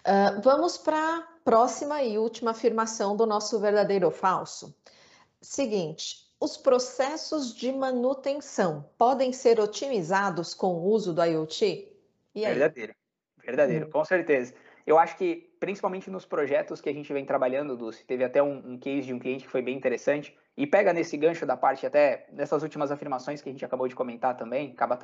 Uh, 0.00 0.40
vamos 0.40 0.78
para 0.78 1.18
a 1.18 1.22
próxima 1.44 2.02
e 2.02 2.16
última 2.16 2.52
afirmação 2.52 3.14
do 3.14 3.26
nosso 3.26 3.60
verdadeiro 3.60 4.06
ou 4.06 4.12
falso. 4.12 4.74
Seguinte, 5.42 6.30
os 6.40 6.56
processos 6.56 7.54
de 7.54 7.70
manutenção 7.70 8.88
podem 8.96 9.30
ser 9.30 9.60
otimizados 9.60 10.54
com 10.54 10.74
o 10.74 10.84
uso 10.84 11.12
do 11.12 11.22
IoT? 11.22 11.86
Verdadeiro, 12.34 12.94
verdadeiro, 13.44 13.86
hum. 13.86 13.90
com 13.90 14.04
certeza. 14.04 14.54
Eu 14.86 14.98
acho 14.98 15.16
que, 15.18 15.49
principalmente 15.60 16.10
nos 16.10 16.24
projetos 16.24 16.80
que 16.80 16.88
a 16.88 16.92
gente 16.92 17.12
vem 17.12 17.24
trabalhando, 17.24 17.76
Dulce, 17.76 18.02
teve 18.04 18.24
até 18.24 18.42
um, 18.42 18.72
um 18.72 18.78
case 18.78 19.06
de 19.06 19.12
um 19.12 19.18
cliente 19.18 19.44
que 19.44 19.50
foi 19.50 19.60
bem 19.60 19.76
interessante, 19.76 20.34
e 20.56 20.66
pega 20.66 20.92
nesse 20.92 21.16
gancho 21.18 21.44
da 21.44 21.56
parte 21.56 21.86
até 21.86 22.26
dessas 22.32 22.62
últimas 22.62 22.90
afirmações 22.90 23.42
que 23.42 23.48
a 23.50 23.52
gente 23.52 23.64
acabou 23.64 23.86
de 23.86 23.94
comentar 23.94 24.36
também, 24.36 24.72
acaba, 24.72 24.98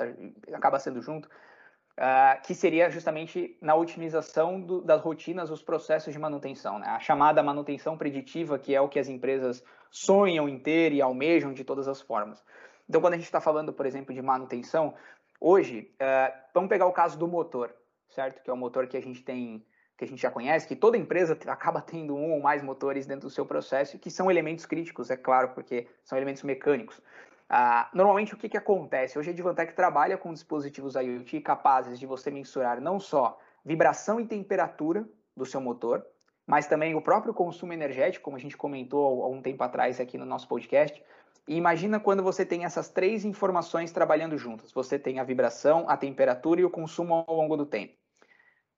acaba 0.55 0.79
sendo 0.79 1.03
junto, 1.03 1.27
uh, 1.27 2.43
que 2.43 2.55
seria 2.55 2.89
justamente 2.89 3.59
na 3.61 3.75
otimização 3.75 4.59
do, 4.59 4.81
das 4.81 5.03
rotinas, 5.03 5.51
os 5.51 5.63
processos 5.63 6.13
de 6.13 6.19
manutenção, 6.19 6.79
né? 6.79 6.89
a 6.89 6.99
chamada 6.99 7.43
manutenção 7.43 7.97
preditiva, 7.99 8.59
que 8.59 8.75
é 8.75 8.81
o 8.81 8.89
que 8.89 8.99
as 8.99 9.09
empresas 9.09 9.63
sonham 9.91 10.49
em 10.49 10.59
ter 10.59 10.91
e 10.93 11.03
almejam 11.03 11.53
de 11.53 11.65
todas 11.65 11.87
as 11.87 12.01
formas. 12.01 12.43
Então, 12.89 13.01
quando 13.01 13.15
a 13.15 13.17
gente 13.17 13.27
está 13.27 13.41
falando, 13.43 13.75
por 13.75 13.85
exemplo, 13.85 14.15
de 14.15 14.23
manutenção, 14.23 14.95
hoje, 15.39 15.95
uh, 16.01 16.33
vamos 16.55 16.71
pegar 16.71 16.87
o 16.87 16.93
caso 16.93 17.19
do 17.19 17.29
motor, 17.29 17.75
certo? 18.09 18.43
Que 18.43 18.49
é 18.49 18.53
o 18.53 18.57
motor 18.57 18.87
que 18.87 18.97
a 18.97 19.03
gente 19.03 19.23
tem 19.23 19.63
que 19.97 20.05
a 20.05 20.07
gente 20.07 20.21
já 20.21 20.31
conhece, 20.31 20.69
que 20.69 20.77
toda 20.77 20.97
empresa 20.97 21.39
acaba 21.47 21.81
tendo 21.81 22.15
um 22.15 22.33
ou 22.33 22.41
mais 22.41 22.63
motores 22.63 23.07
dentro 23.07 23.29
do 23.29 23.31
seu 23.33 23.47
processo, 23.47 23.99
que 23.99 24.11
são 24.11 24.31
elementos 24.31 24.67
críticos, 24.67 25.11
é 25.11 25.17
claro, 25.17 25.51
porque 25.51 25.87
são 26.05 26.19
elementos 26.19 26.43
mecânicos. 26.43 27.01
Ah, 27.49 27.89
normalmente, 27.95 28.35
o 28.35 28.37
que, 28.37 28.49
que 28.49 28.57
acontece? 28.57 29.19
Hoje 29.19 29.31
a 29.31 29.33
Advantech 29.33 29.73
trabalha 29.75 30.19
com 30.19 30.33
dispositivos 30.33 30.97
IoT 30.97 31.41
capazes 31.41 31.99
de 31.99 32.05
você 32.05 32.31
mensurar 32.31 32.81
não 32.81 32.99
só 32.99 33.39
vibração 33.65 34.21
e 34.21 34.27
temperatura 34.27 35.09
do 35.37 35.47
seu 35.47 35.61
motor, 35.61 36.05
mas 36.47 36.67
também 36.67 36.95
o 36.95 37.01
próprio 37.01 37.33
consumo 37.33 37.73
energético, 37.73 38.25
como 38.25 38.37
a 38.37 38.41
gente 38.41 38.57
comentou 38.57 39.25
há 39.25 39.29
um 39.29 39.41
tempo 39.41 39.63
atrás 39.63 39.99
aqui 40.01 40.19
no 40.19 40.27
nosso 40.27 40.47
podcast. 40.47 41.03
E 41.49 41.57
imagina 41.57 42.01
quando 42.01 42.23
você 42.23 42.45
tem 42.45 42.65
essas 42.65 42.89
três 42.89 43.25
informações 43.25 43.93
trabalhando 43.93 44.37
juntas. 44.37 44.73
Você 44.73 44.99
tem 44.99 45.21
a 45.21 45.25
vibração, 45.25 45.89
a 45.89 45.97
temperatura 45.97 46.61
e 46.61 46.65
o 46.65 46.71
consumo 46.71 47.25
ao 47.27 47.37
longo 47.37 47.57
do 47.57 47.65
tempo. 47.67 47.95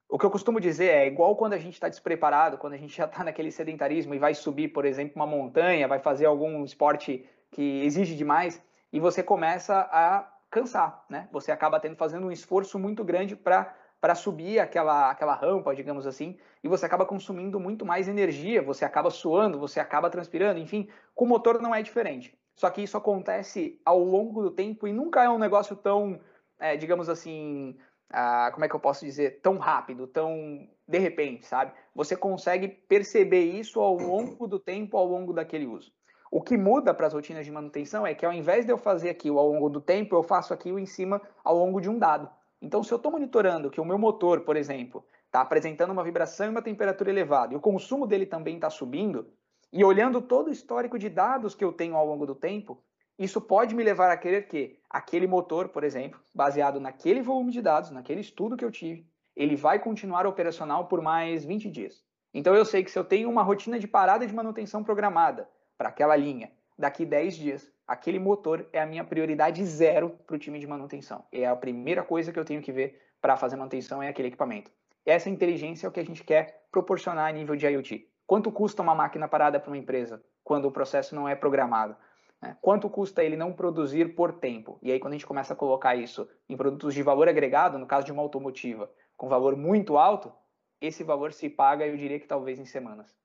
O 0.09 0.19
que 0.19 0.25
eu 0.25 0.31
costumo 0.31 0.59
dizer 0.59 0.87
é 0.87 1.07
igual 1.07 1.37
quando 1.37 1.53
a 1.53 1.59
gente 1.59 1.75
está 1.75 1.89
despreparado, 1.89 2.57
quando 2.57 2.73
a 2.73 2.79
gente 2.79 2.97
já 2.97 3.05
está 3.05 3.23
naquele 3.23 3.53
sedentarismo 3.53 4.15
e 4.15 4.19
vai 4.19 4.35
subir, 4.35 4.69
por 4.69 4.87
exemplo, 4.87 5.13
uma 5.17 5.27
montanha, 5.27 5.87
vai 5.87 5.99
fazer 5.99 6.25
algum 6.25 6.65
esporte 6.65 7.29
que 7.51 7.85
exige 7.85 8.17
demais 8.17 8.63
e 8.91 8.99
você 8.99 9.23
começa 9.23 9.81
a 9.93 10.27
cansar, 10.51 11.05
né? 11.11 11.29
Você 11.31 11.53
acaba 11.53 11.79
tendo 11.79 11.95
fazendo 11.97 12.27
um 12.27 12.33
esforço 12.33 12.79
muito 12.79 13.05
grande 13.05 13.37
para 13.37 13.75
para 14.01 14.15
subir 14.15 14.61
aquela, 14.61 15.11
aquela 15.11 15.35
rampa, 15.35 15.75
digamos 15.75 16.07
assim, 16.07 16.39
e 16.63 16.69
você 16.69 16.87
acaba 16.87 17.05
consumindo 17.05 17.59
muito 17.59 17.85
mais 17.85 18.07
energia, 18.07 18.63
você 18.63 18.85
acaba 18.85 19.11
suando, 19.11 19.59
você 19.59 19.81
acaba 19.81 20.09
transpirando, 20.09 20.61
enfim, 20.61 20.89
com 21.17 21.25
o 21.25 21.29
motor 21.29 21.61
não 21.61 21.75
é 21.75 21.83
diferente. 21.83 22.33
Só 22.55 22.71
que 22.71 22.81
isso 22.81 22.97
acontece 22.97 23.81
ao 23.85 23.99
longo 23.99 24.41
do 24.41 24.53
tempo 24.53 24.87
e 24.87 24.93
nunca 24.93 25.25
é 25.25 25.29
um 25.29 25.37
negócio 25.37 25.75
tão, 25.75 26.21
é, 26.61 26.77
digamos 26.77 27.09
assim, 27.09 27.77
ah, 28.11 28.51
como 28.53 28.65
é 28.65 28.69
que 28.69 28.75
eu 28.75 28.81
posso 28.81 29.05
dizer, 29.05 29.41
tão 29.41 29.59
rápido, 29.59 30.07
tão 30.07 30.69
de 30.87 30.99
repente, 30.99 31.47
sabe? 31.47 31.73
Você 31.95 32.17
consegue 32.17 32.69
perceber 32.69 33.45
isso 33.45 33.81
ao 33.81 33.97
longo 33.97 34.47
do 34.47 34.59
tempo, 34.59 34.97
ao 34.97 35.07
longo 35.07 35.33
daquele 35.33 35.67
uso. 35.67 35.93
O 36.31 36.43
que 36.43 36.57
muda 36.57 36.93
para 36.95 37.07
as 37.07 37.15
rotinas 37.15 37.45
de 37.45 37.53
manutenção 37.53 38.07
é 38.07 38.15
que 38.15 38.25
ao 38.25 38.33
invés 38.33 38.65
de 38.65 38.73
eu 38.73 38.79
fazer 38.79 39.11
aquilo 39.11 39.39
ao 39.39 39.49
longo 39.49 39.69
do 39.69 39.81
tempo, 39.81 40.15
eu 40.15 40.23
faço 40.23 40.53
aquilo 40.53 40.79
em 40.79 40.87
cima 40.87 41.21
ao 41.43 41.57
longo 41.57 41.81
de 41.81 41.89
um 41.89 41.99
dado. 41.99 42.29
Então, 42.61 42.83
se 42.83 42.93
eu 42.93 42.97
estou 42.97 43.13
monitorando 43.13 43.71
que 43.71 43.81
o 43.81 43.85
meu 43.85 43.99
motor, 43.99 44.41
por 44.41 44.57
exemplo, 44.57 45.05
está 45.27 45.41
apresentando 45.41 45.91
uma 45.91 46.03
vibração 46.03 46.47
e 46.47 46.51
uma 46.51 46.63
temperatura 46.63 47.11
elevada, 47.11 47.53
e 47.53 47.57
o 47.57 47.61
consumo 47.61 48.07
dele 48.07 48.27
também 48.27 48.57
está 48.57 48.69
subindo, 48.69 49.31
e 49.73 49.85
olhando 49.85 50.21
todo 50.21 50.49
o 50.49 50.53
histórico 50.53 50.99
de 50.99 51.09
dados 51.09 51.55
que 51.55 51.65
eu 51.65 51.73
tenho 51.73 51.97
ao 51.97 52.07
longo 52.07 52.27
do 52.27 52.35
tempo, 52.35 52.83
isso 53.19 53.41
pode 53.41 53.75
me 53.75 53.83
levar 53.83 54.11
a 54.11 54.17
querer 54.17 54.47
que 54.47 54.79
aquele 54.89 55.27
motor, 55.27 55.69
por 55.69 55.83
exemplo, 55.83 56.21
baseado 56.33 56.79
naquele 56.79 57.21
volume 57.21 57.51
de 57.51 57.61
dados, 57.61 57.91
naquele 57.91 58.21
estudo 58.21 58.57
que 58.57 58.65
eu 58.65 58.71
tive, 58.71 59.07
ele 59.35 59.57
vai 59.57 59.79
continuar 59.79 60.27
operacional 60.27 60.87
por 60.87 61.03
mais 61.03 61.45
20 61.45 61.71
dias. 61.71 62.05
Então 62.33 62.55
eu 62.55 62.65
sei 62.65 62.85
que 62.85 62.91
se 62.91 62.99
eu 62.99 63.05
tenho 63.05 63.29
uma 63.29 63.43
rotina 63.43 63.79
de 63.79 63.89
parada 63.89 64.27
de 64.27 64.35
manutenção 64.35 64.85
programada 64.85 65.49
para 65.77 65.89
aquela 65.89 66.15
linha, 66.15 66.53
daqui 66.79 67.05
10 67.05 67.37
dias, 67.37 67.73
aquele 67.87 68.19
motor 68.19 68.69
é 68.73 68.81
a 68.81 68.87
minha 68.87 69.03
prioridade 69.03 69.65
zero 69.65 70.11
para 70.27 70.37
o 70.37 70.39
time 70.39 70.61
de 70.61 70.67
manutenção. 70.67 71.25
É 71.33 71.47
a 71.47 71.57
primeira 71.57 72.05
coisa 72.05 72.33
que 72.33 72.39
eu 72.39 72.45
tenho 72.45 72.63
que 72.63 72.71
ver 72.71 73.01
para 73.21 73.37
fazer 73.37 73.57
manutenção 73.57 74.03
é 74.03 74.09
aquele 74.09 74.29
equipamento. 74.29 74.71
Essa 75.05 75.31
inteligência 75.31 75.87
é 75.87 75.89
o 75.89 75.93
que 75.93 76.01
a 76.01 76.05
gente 76.05 76.23
quer 76.23 76.67
proporcionar 76.71 77.29
a 77.29 77.33
nível 77.33 77.57
de 77.57 77.67
IoT. 77.67 78.09
Quanto 78.27 78.53
custa 78.53 78.83
uma 78.83 78.95
máquina 78.95 79.27
parada 79.27 79.59
para 79.59 79.71
uma 79.71 79.79
empresa 79.79 80.23
quando 80.45 80.67
o 80.67 80.71
processo 80.71 81.15
não 81.15 81.29
é 81.29 81.35
programado? 81.35 81.97
Né? 82.41 82.57
Quanto 82.61 82.89
custa 82.89 83.23
ele 83.23 83.37
não 83.37 83.53
produzir 83.53 84.15
por 84.15 84.33
tempo? 84.35 84.79
E 84.83 84.93
aí, 84.93 85.01
quando 85.01 85.13
a 85.13 85.17
gente 85.17 85.27
começa 85.27 85.53
a 85.53 85.57
colocar 85.57 85.97
isso 85.97 86.29
em 86.49 86.57
produtos 86.57 86.95
de 86.95 87.03
valor 87.03 87.29
agregado, 87.29 87.79
no 87.79 87.87
caso 87.87 88.07
de 88.07 88.13
uma 88.13 88.23
automotiva, 88.23 88.91
com 89.17 89.29
valor 89.29 89.57
muito 89.57 89.97
alto, 89.97 90.33
esse 90.81 91.03
valor 91.03 91.33
se 91.33 91.49
paga, 91.49 91.87
eu 91.87 91.97
diria 91.97 92.21
que 92.21 92.27
talvez 92.27 92.59
em 92.59 92.65
semanas. 92.65 93.17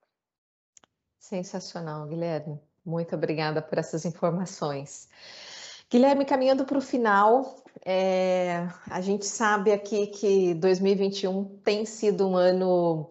Sensacional, 1.20 2.08
Guilherme. 2.08 2.60
Muito 2.86 3.16
obrigada 3.16 3.62
por 3.62 3.78
essas 3.78 4.04
informações. 4.06 5.08
Guilherme, 5.90 6.26
caminhando 6.26 6.66
para 6.66 6.78
o 6.78 6.82
final, 6.82 7.64
é, 7.86 8.68
a 8.90 9.00
gente 9.00 9.26
sabe 9.26 9.72
aqui 9.72 10.08
que 10.08 10.54
2021 10.56 11.60
tem 11.64 11.86
sido 11.86 12.28
um 12.28 12.36
ano 12.36 13.10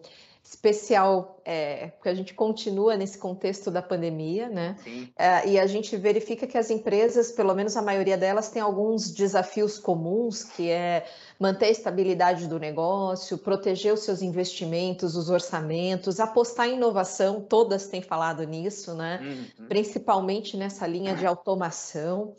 especial, 0.53 1.41
é, 1.43 1.87
porque 1.87 2.09
a 2.09 2.13
gente 2.13 2.33
continua 2.35 2.95
nesse 2.95 3.17
contexto 3.17 3.71
da 3.71 3.81
pandemia, 3.81 4.47
né? 4.47 4.75
É, 5.17 5.49
e 5.49 5.59
a 5.59 5.65
gente 5.65 5.97
verifica 5.97 6.45
que 6.45 6.57
as 6.57 6.69
empresas, 6.69 7.31
pelo 7.31 7.55
menos 7.55 7.75
a 7.75 7.81
maioria 7.81 8.15
delas, 8.15 8.49
tem 8.49 8.61
alguns 8.61 9.09
desafios 9.09 9.79
comuns, 9.79 10.43
que 10.43 10.69
é 10.69 11.07
manter 11.39 11.65
a 11.65 11.69
estabilidade 11.71 12.47
do 12.47 12.59
negócio, 12.59 13.37
proteger 13.37 13.93
os 13.93 14.01
seus 14.01 14.21
investimentos, 14.21 15.15
os 15.15 15.29
orçamentos, 15.29 16.19
apostar 16.19 16.69
em 16.69 16.75
inovação, 16.75 17.41
todas 17.41 17.87
têm 17.87 18.03
falado 18.03 18.43
nisso, 18.43 18.93
né? 18.93 19.19
Uhum. 19.59 19.67
Principalmente 19.67 20.55
nessa 20.55 20.85
linha 20.85 21.15
de 21.15 21.25
automação. 21.25 22.35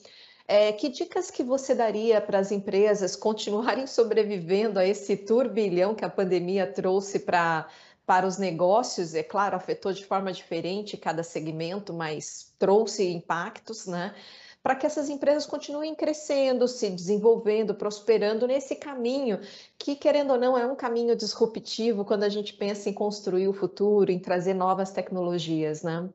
É, 0.46 0.72
que 0.72 0.90
dicas 0.90 1.30
que 1.30 1.42
você 1.42 1.74
daria 1.74 2.20
para 2.20 2.38
as 2.38 2.52
empresas 2.52 3.16
continuarem 3.16 3.86
sobrevivendo 3.86 4.78
a 4.78 4.84
esse 4.86 5.16
turbilhão 5.16 5.94
que 5.94 6.04
a 6.04 6.10
pandemia 6.10 6.66
trouxe 6.66 7.20
para 7.20 7.66
para 8.06 8.26
os 8.26 8.36
negócios, 8.36 9.14
é 9.14 9.22
claro, 9.22 9.56
afetou 9.56 9.92
de 9.92 10.04
forma 10.04 10.32
diferente 10.32 10.96
cada 10.96 11.22
segmento, 11.22 11.92
mas 11.92 12.54
trouxe 12.58 13.10
impactos, 13.10 13.86
né? 13.86 14.14
Para 14.62 14.74
que 14.74 14.86
essas 14.86 15.10
empresas 15.10 15.44
continuem 15.44 15.94
crescendo, 15.94 16.66
se 16.66 16.88
desenvolvendo, 16.88 17.74
prosperando 17.74 18.46
nesse 18.46 18.74
caminho, 18.76 19.38
que, 19.78 19.94
querendo 19.94 20.32
ou 20.32 20.38
não, 20.38 20.56
é 20.56 20.66
um 20.66 20.74
caminho 20.74 21.14
disruptivo 21.14 22.04
quando 22.04 22.24
a 22.24 22.30
gente 22.30 22.54
pensa 22.54 22.88
em 22.88 22.94
construir 22.94 23.46
o 23.48 23.52
futuro, 23.52 24.10
em 24.10 24.18
trazer 24.18 24.54
novas 24.54 24.90
tecnologias, 24.90 25.82
né? 25.82 26.08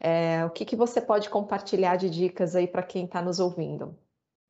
É, 0.00 0.44
o 0.44 0.50
que, 0.50 0.64
que 0.64 0.76
você 0.76 1.00
pode 1.00 1.28
compartilhar 1.28 1.96
de 1.96 2.10
dicas 2.10 2.54
aí 2.54 2.66
para 2.66 2.82
quem 2.82 3.04
está 3.06 3.20
nos 3.22 3.40
ouvindo? 3.40 3.96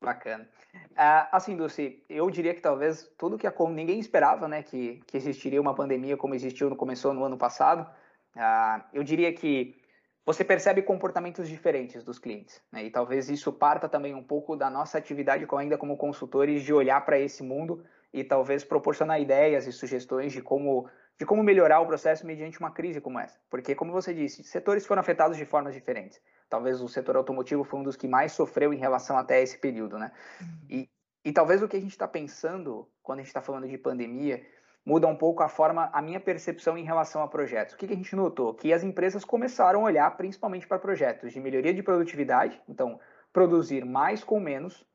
Bacana. 0.01 0.47
Uh, 0.75 1.27
assim, 1.31 1.55
Dulce, 1.55 2.03
eu 2.09 2.29
diria 2.29 2.53
que 2.53 2.61
talvez 2.61 3.09
tudo 3.17 3.37
que 3.37 3.45
a 3.45 3.53
ninguém 3.69 3.99
esperava, 3.99 4.47
né, 4.47 4.63
que, 4.63 5.01
que 5.05 5.15
existiria 5.15 5.61
uma 5.61 5.75
pandemia 5.75 6.17
como 6.17 6.33
existiu, 6.33 6.75
começou 6.75 7.13
no 7.13 7.23
ano 7.23 7.37
passado. 7.37 7.87
Uh, 8.35 8.83
eu 8.93 9.03
diria 9.03 9.31
que 9.31 9.75
você 10.25 10.43
percebe 10.43 10.81
comportamentos 10.81 11.47
diferentes 11.47 12.03
dos 12.03 12.19
clientes, 12.19 12.61
né, 12.71 12.83
e 12.83 12.89
talvez 12.89 13.29
isso 13.29 13.53
parta 13.53 13.87
também 13.87 14.13
um 14.13 14.23
pouco 14.23 14.55
da 14.55 14.69
nossa 14.69 14.97
atividade 14.97 15.45
ainda 15.57 15.77
como 15.77 15.95
consultores 15.97 16.63
de 16.63 16.73
olhar 16.73 17.05
para 17.05 17.19
esse 17.19 17.43
mundo 17.43 17.85
e 18.11 18.23
talvez 18.23 18.63
proporcionar 18.63 19.21
ideias 19.21 19.67
e 19.67 19.71
sugestões 19.71 20.33
de 20.33 20.41
como 20.41 20.89
de 21.19 21.25
como 21.25 21.41
melhorar 21.41 21.79
o 21.79 21.87
processo 21.87 22.27
mediante 22.27 22.59
uma 22.59 22.71
crise 22.71 23.01
como 23.01 23.19
essa. 23.19 23.39
Porque, 23.49 23.73
como 23.73 23.91
você 23.91 24.13
disse, 24.13 24.43
setores 24.43 24.85
foram 24.85 24.99
afetados 24.99 25.35
de 25.35 25.45
formas 25.45 25.73
diferentes. 25.73 26.21
Talvez 26.49 26.81
o 26.81 26.87
setor 26.87 27.15
automotivo 27.15 27.63
foi 27.63 27.79
um 27.79 27.83
dos 27.83 27.95
que 27.95 28.07
mais 28.07 28.31
sofreu 28.31 28.73
em 28.73 28.77
relação 28.77 29.17
até 29.17 29.41
esse 29.41 29.57
período, 29.57 29.97
né? 29.97 30.11
Uhum. 30.39 30.47
E, 30.69 30.89
e 31.25 31.31
talvez 31.31 31.61
o 31.61 31.67
que 31.67 31.77
a 31.77 31.81
gente 31.81 31.91
está 31.91 32.07
pensando 32.07 32.87
quando 33.03 33.19
a 33.19 33.21
gente 33.21 33.29
está 33.29 33.41
falando 33.41 33.67
de 33.67 33.77
pandemia 33.77 34.45
muda 34.85 35.05
um 35.05 35.15
pouco 35.17 35.43
a 35.43 35.49
forma, 35.49 35.89
a 35.91 36.01
minha 36.01 36.19
percepção 36.19 36.77
em 36.77 36.85
relação 36.85 37.21
a 37.21 37.27
projetos. 37.27 37.73
O 37.73 37.77
que, 37.77 37.87
que 37.87 37.93
a 37.93 37.97
gente 37.97 38.15
notou? 38.15 38.53
Que 38.53 38.71
as 38.71 38.83
empresas 38.83 39.25
começaram 39.25 39.81
a 39.81 39.83
olhar 39.83 40.09
principalmente 40.15 40.65
para 40.65 40.79
projetos 40.79 41.33
de 41.33 41.41
melhoria 41.41 41.73
de 41.73 41.83
produtividade, 41.83 42.61
então 42.69 42.97
produzir 43.33 43.83
mais 43.83 44.23
com 44.23 44.39
menos, 44.39 44.87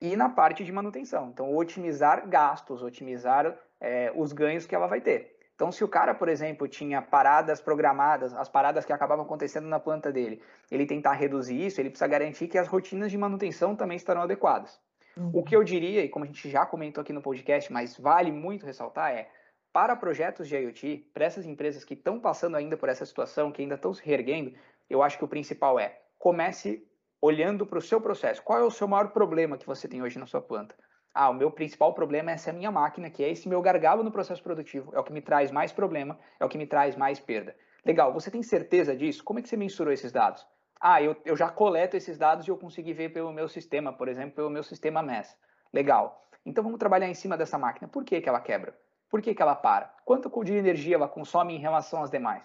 e 0.00 0.16
na 0.16 0.28
parte 0.28 0.64
de 0.64 0.72
manutenção. 0.72 1.28
Então, 1.28 1.54
otimizar 1.54 2.28
gastos, 2.28 2.82
otimizar 2.82 3.58
é, 3.80 4.12
os 4.14 4.32
ganhos 4.32 4.66
que 4.66 4.74
ela 4.74 4.86
vai 4.86 5.00
ter. 5.00 5.33
Então, 5.54 5.70
se 5.70 5.84
o 5.84 5.88
cara, 5.88 6.14
por 6.14 6.28
exemplo, 6.28 6.66
tinha 6.66 7.00
paradas 7.00 7.60
programadas, 7.60 8.34
as 8.34 8.48
paradas 8.48 8.84
que 8.84 8.92
acabavam 8.92 9.24
acontecendo 9.24 9.68
na 9.68 9.78
planta 9.78 10.10
dele, 10.10 10.42
ele 10.70 10.84
tentar 10.84 11.12
reduzir 11.12 11.64
isso, 11.64 11.80
ele 11.80 11.90
precisa 11.90 12.08
garantir 12.08 12.48
que 12.48 12.58
as 12.58 12.66
rotinas 12.66 13.10
de 13.10 13.16
manutenção 13.16 13.76
também 13.76 13.96
estarão 13.96 14.22
adequadas. 14.22 14.80
Uhum. 15.16 15.30
O 15.32 15.44
que 15.44 15.54
eu 15.54 15.62
diria, 15.62 16.02
e 16.02 16.08
como 16.08 16.24
a 16.24 16.26
gente 16.26 16.50
já 16.50 16.66
comentou 16.66 17.02
aqui 17.02 17.12
no 17.12 17.22
podcast, 17.22 17.72
mas 17.72 17.96
vale 17.96 18.32
muito 18.32 18.66
ressaltar, 18.66 19.12
é 19.12 19.28
para 19.72 19.94
projetos 19.94 20.48
de 20.48 20.56
IoT, 20.56 21.10
para 21.14 21.24
essas 21.24 21.46
empresas 21.46 21.84
que 21.84 21.94
estão 21.94 22.18
passando 22.18 22.56
ainda 22.56 22.76
por 22.76 22.88
essa 22.88 23.06
situação, 23.06 23.52
que 23.52 23.62
ainda 23.62 23.76
estão 23.76 23.94
se 23.94 24.04
reerguendo, 24.04 24.52
eu 24.90 25.02
acho 25.02 25.18
que 25.18 25.24
o 25.24 25.28
principal 25.28 25.78
é 25.78 26.00
comece 26.18 26.86
olhando 27.20 27.64
para 27.64 27.78
o 27.78 27.82
seu 27.82 28.00
processo. 28.00 28.42
Qual 28.42 28.58
é 28.58 28.62
o 28.62 28.70
seu 28.70 28.88
maior 28.88 29.08
problema 29.08 29.56
que 29.56 29.66
você 29.66 29.88
tem 29.88 30.02
hoje 30.02 30.18
na 30.18 30.26
sua 30.26 30.42
planta? 30.42 30.74
Ah, 31.14 31.30
o 31.30 31.34
meu 31.34 31.48
principal 31.48 31.94
problema 31.94 32.32
é 32.32 32.34
essa 32.34 32.52
minha 32.52 32.72
máquina, 32.72 33.08
que 33.08 33.22
é 33.22 33.30
esse 33.30 33.48
meu 33.48 33.62
gargalo 33.62 34.02
no 34.02 34.10
processo 34.10 34.42
produtivo. 34.42 34.92
É 34.96 34.98
o 34.98 35.04
que 35.04 35.12
me 35.12 35.22
traz 35.22 35.52
mais 35.52 35.70
problema, 35.70 36.18
é 36.40 36.44
o 36.44 36.48
que 36.48 36.58
me 36.58 36.66
traz 36.66 36.96
mais 36.96 37.20
perda. 37.20 37.54
Legal, 37.86 38.12
você 38.12 38.32
tem 38.32 38.42
certeza 38.42 38.96
disso? 38.96 39.22
Como 39.22 39.38
é 39.38 39.42
que 39.42 39.48
você 39.48 39.56
mensurou 39.56 39.92
esses 39.92 40.10
dados? 40.10 40.44
Ah, 40.80 41.00
eu, 41.00 41.16
eu 41.24 41.36
já 41.36 41.48
coleto 41.48 41.96
esses 41.96 42.18
dados 42.18 42.48
e 42.48 42.50
eu 42.50 42.58
consegui 42.58 42.92
ver 42.92 43.10
pelo 43.10 43.32
meu 43.32 43.48
sistema, 43.48 43.92
por 43.92 44.08
exemplo, 44.08 44.34
pelo 44.34 44.50
meu 44.50 44.64
sistema 44.64 45.02
MES. 45.02 45.38
Legal. 45.72 46.20
Então 46.44 46.64
vamos 46.64 46.80
trabalhar 46.80 47.08
em 47.08 47.14
cima 47.14 47.36
dessa 47.36 47.56
máquina. 47.56 47.86
Por 47.86 48.04
que, 48.04 48.20
que 48.20 48.28
ela 48.28 48.40
quebra? 48.40 48.76
Por 49.08 49.22
que, 49.22 49.32
que 49.34 49.40
ela 49.40 49.54
para? 49.54 49.94
Quanto 50.04 50.28
de 50.42 50.52
energia 50.52 50.96
ela 50.96 51.06
consome 51.06 51.54
em 51.54 51.60
relação 51.60 52.02
às 52.02 52.10
demais? 52.10 52.42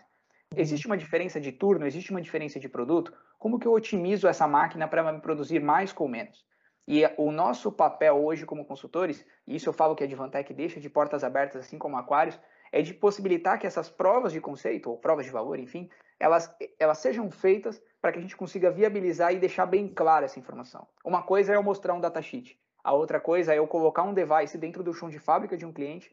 Existe 0.56 0.86
uma 0.86 0.98
diferença 0.98 1.42
de 1.42 1.52
turno? 1.52 1.88
Existe 1.88 2.12
uma 2.12 2.22
diferença 2.22 2.60
de 2.60 2.70
produto? 2.70 3.12
Como 3.40 3.58
que 3.58 3.68
eu 3.68 3.74
otimizo 3.74 4.28
essa 4.28 4.48
máquina 4.48 4.88
para 4.88 5.12
me 5.12 5.20
produzir 5.20 5.60
mais 5.60 5.92
com 5.92 6.08
menos? 6.08 6.46
E 6.92 7.04
o 7.18 7.32
nosso 7.32 7.72
papel 7.72 8.16
hoje 8.16 8.48
como 8.48 8.66
consultores, 8.66 9.24
e 9.46 9.56
isso 9.56 9.70
eu 9.70 9.74
falo 9.74 9.96
que 9.96 10.04
a 10.04 10.08
Advantech 10.08 10.52
deixa 10.56 10.80
de 10.80 10.90
portas 10.90 11.24
abertas, 11.24 11.64
assim 11.64 11.78
como 11.78 11.96
Aquários, 11.96 12.40
é 12.72 12.82
de 12.82 12.96
possibilitar 12.96 13.60
que 13.60 13.68
essas 13.68 13.88
provas 13.88 14.34
de 14.34 14.42
conceito, 14.42 14.90
ou 14.90 14.98
provas 14.98 15.24
de 15.28 15.32
valor, 15.32 15.60
enfim, 15.60 15.88
elas, 16.20 16.52
elas 16.80 16.98
sejam 16.98 17.30
feitas 17.30 17.80
para 18.02 18.12
que 18.12 18.18
a 18.18 18.22
gente 18.24 18.36
consiga 18.36 18.72
viabilizar 18.72 19.32
e 19.32 19.38
deixar 19.38 19.68
bem 19.68 19.88
clara 19.88 20.26
essa 20.26 20.40
informação. 20.40 20.88
Uma 21.06 21.22
coisa 21.22 21.54
é 21.54 21.56
eu 21.58 21.62
mostrar 21.62 21.94
um 21.94 22.02
datasheet, 22.02 22.60
a 22.84 22.92
outra 22.92 23.20
coisa 23.20 23.54
é 23.54 23.60
eu 23.60 23.68
colocar 23.68 24.02
um 24.02 24.14
device 24.16 24.58
dentro 24.58 24.82
do 24.82 24.92
chão 24.92 25.12
de 25.12 25.20
fábrica 25.20 25.56
de 25.56 25.68
um 25.68 25.72
cliente, 25.72 26.12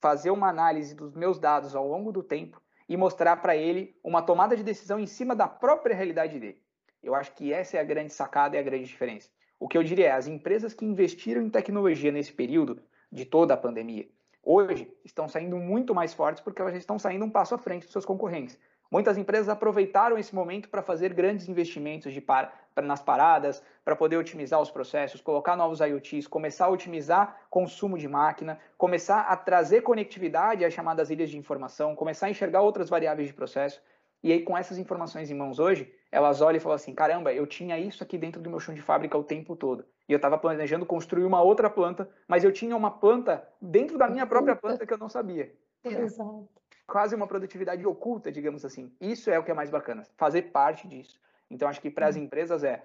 fazer 0.00 0.30
uma 0.30 0.48
análise 0.48 0.94
dos 0.94 1.14
meus 1.14 1.38
dados 1.38 1.76
ao 1.76 1.86
longo 1.86 2.10
do 2.10 2.22
tempo 2.22 2.58
e 2.88 2.96
mostrar 2.96 3.36
para 3.36 3.54
ele 3.54 3.94
uma 4.02 4.22
tomada 4.22 4.56
de 4.56 4.62
decisão 4.62 4.98
em 4.98 5.06
cima 5.06 5.36
da 5.36 5.46
própria 5.46 5.94
realidade 5.94 6.40
dele. 6.40 6.62
Eu 7.02 7.14
acho 7.14 7.34
que 7.34 7.52
essa 7.52 7.76
é 7.76 7.80
a 7.80 7.84
grande 7.84 8.14
sacada 8.14 8.56
e 8.56 8.58
a 8.58 8.62
grande 8.62 8.86
diferença. 8.86 9.28
O 9.58 9.68
que 9.68 9.78
eu 9.78 9.82
diria 9.82 10.06
é, 10.06 10.10
as 10.12 10.26
empresas 10.26 10.74
que 10.74 10.84
investiram 10.84 11.42
em 11.42 11.50
tecnologia 11.50 12.10
nesse 12.10 12.32
período 12.32 12.82
de 13.10 13.24
toda 13.24 13.54
a 13.54 13.56
pandemia, 13.56 14.08
hoje 14.42 14.92
estão 15.04 15.28
saindo 15.28 15.56
muito 15.56 15.94
mais 15.94 16.12
fortes 16.12 16.42
porque 16.42 16.60
elas 16.60 16.74
estão 16.74 16.98
saindo 16.98 17.24
um 17.24 17.30
passo 17.30 17.54
à 17.54 17.58
frente 17.58 17.84
dos 17.84 17.92
seus 17.92 18.04
concorrentes. 18.04 18.58
Muitas 18.90 19.16
empresas 19.16 19.48
aproveitaram 19.48 20.18
esse 20.18 20.34
momento 20.34 20.68
para 20.68 20.82
fazer 20.82 21.12
grandes 21.14 21.48
investimentos 21.48 22.12
de 22.12 22.20
par, 22.20 22.68
nas 22.76 23.02
paradas, 23.02 23.62
para 23.84 23.96
poder 23.96 24.16
otimizar 24.16 24.60
os 24.60 24.70
processos, 24.70 25.20
colocar 25.20 25.56
novos 25.56 25.80
IoTs, 25.80 26.26
começar 26.26 26.66
a 26.66 26.70
otimizar 26.70 27.46
consumo 27.50 27.98
de 27.98 28.06
máquina, 28.06 28.58
começar 28.76 29.22
a 29.22 29.36
trazer 29.36 29.80
conectividade 29.80 30.64
às 30.64 30.72
chamadas 30.72 31.10
ilhas 31.10 31.30
de 31.30 31.38
informação, 31.38 31.96
começar 31.96 32.26
a 32.26 32.30
enxergar 32.30 32.60
outras 32.60 32.88
variáveis 32.88 33.28
de 33.28 33.34
processo. 33.34 33.82
E 34.22 34.32
aí, 34.32 34.42
com 34.42 34.56
essas 34.56 34.78
informações 34.78 35.30
em 35.30 35.34
mãos 35.34 35.58
hoje, 35.58 35.92
elas 36.14 36.40
olham 36.40 36.58
e 36.58 36.60
falam 36.60 36.76
assim: 36.76 36.94
caramba, 36.94 37.32
eu 37.34 37.44
tinha 37.44 37.76
isso 37.76 38.04
aqui 38.04 38.16
dentro 38.16 38.40
do 38.40 38.48
meu 38.48 38.60
chão 38.60 38.72
de 38.72 38.80
fábrica 38.80 39.18
o 39.18 39.24
tempo 39.24 39.56
todo. 39.56 39.84
E 40.08 40.12
eu 40.12 40.16
estava 40.16 40.38
planejando 40.38 40.86
construir 40.86 41.24
uma 41.24 41.42
outra 41.42 41.68
planta, 41.68 42.08
mas 42.28 42.44
eu 42.44 42.52
tinha 42.52 42.76
uma 42.76 42.88
planta 42.88 43.46
dentro 43.60 43.98
da 43.98 44.08
minha 44.08 44.24
própria 44.24 44.54
planta 44.54 44.86
que 44.86 44.92
eu 44.92 44.98
não 44.98 45.08
sabia. 45.08 45.52
Exato. 45.82 46.48
Quase 46.86 47.16
uma 47.16 47.26
produtividade 47.26 47.84
oculta, 47.84 48.30
digamos 48.30 48.64
assim. 48.64 48.94
Isso 49.00 49.28
é 49.28 49.38
o 49.40 49.42
que 49.42 49.50
é 49.50 49.54
mais 49.54 49.70
bacana, 49.70 50.04
fazer 50.16 50.42
parte 50.42 50.86
disso. 50.86 51.18
Então, 51.50 51.68
acho 51.68 51.80
que 51.80 51.90
para 51.90 52.06
as 52.06 52.16
hum. 52.16 52.20
empresas 52.20 52.62
é, 52.62 52.84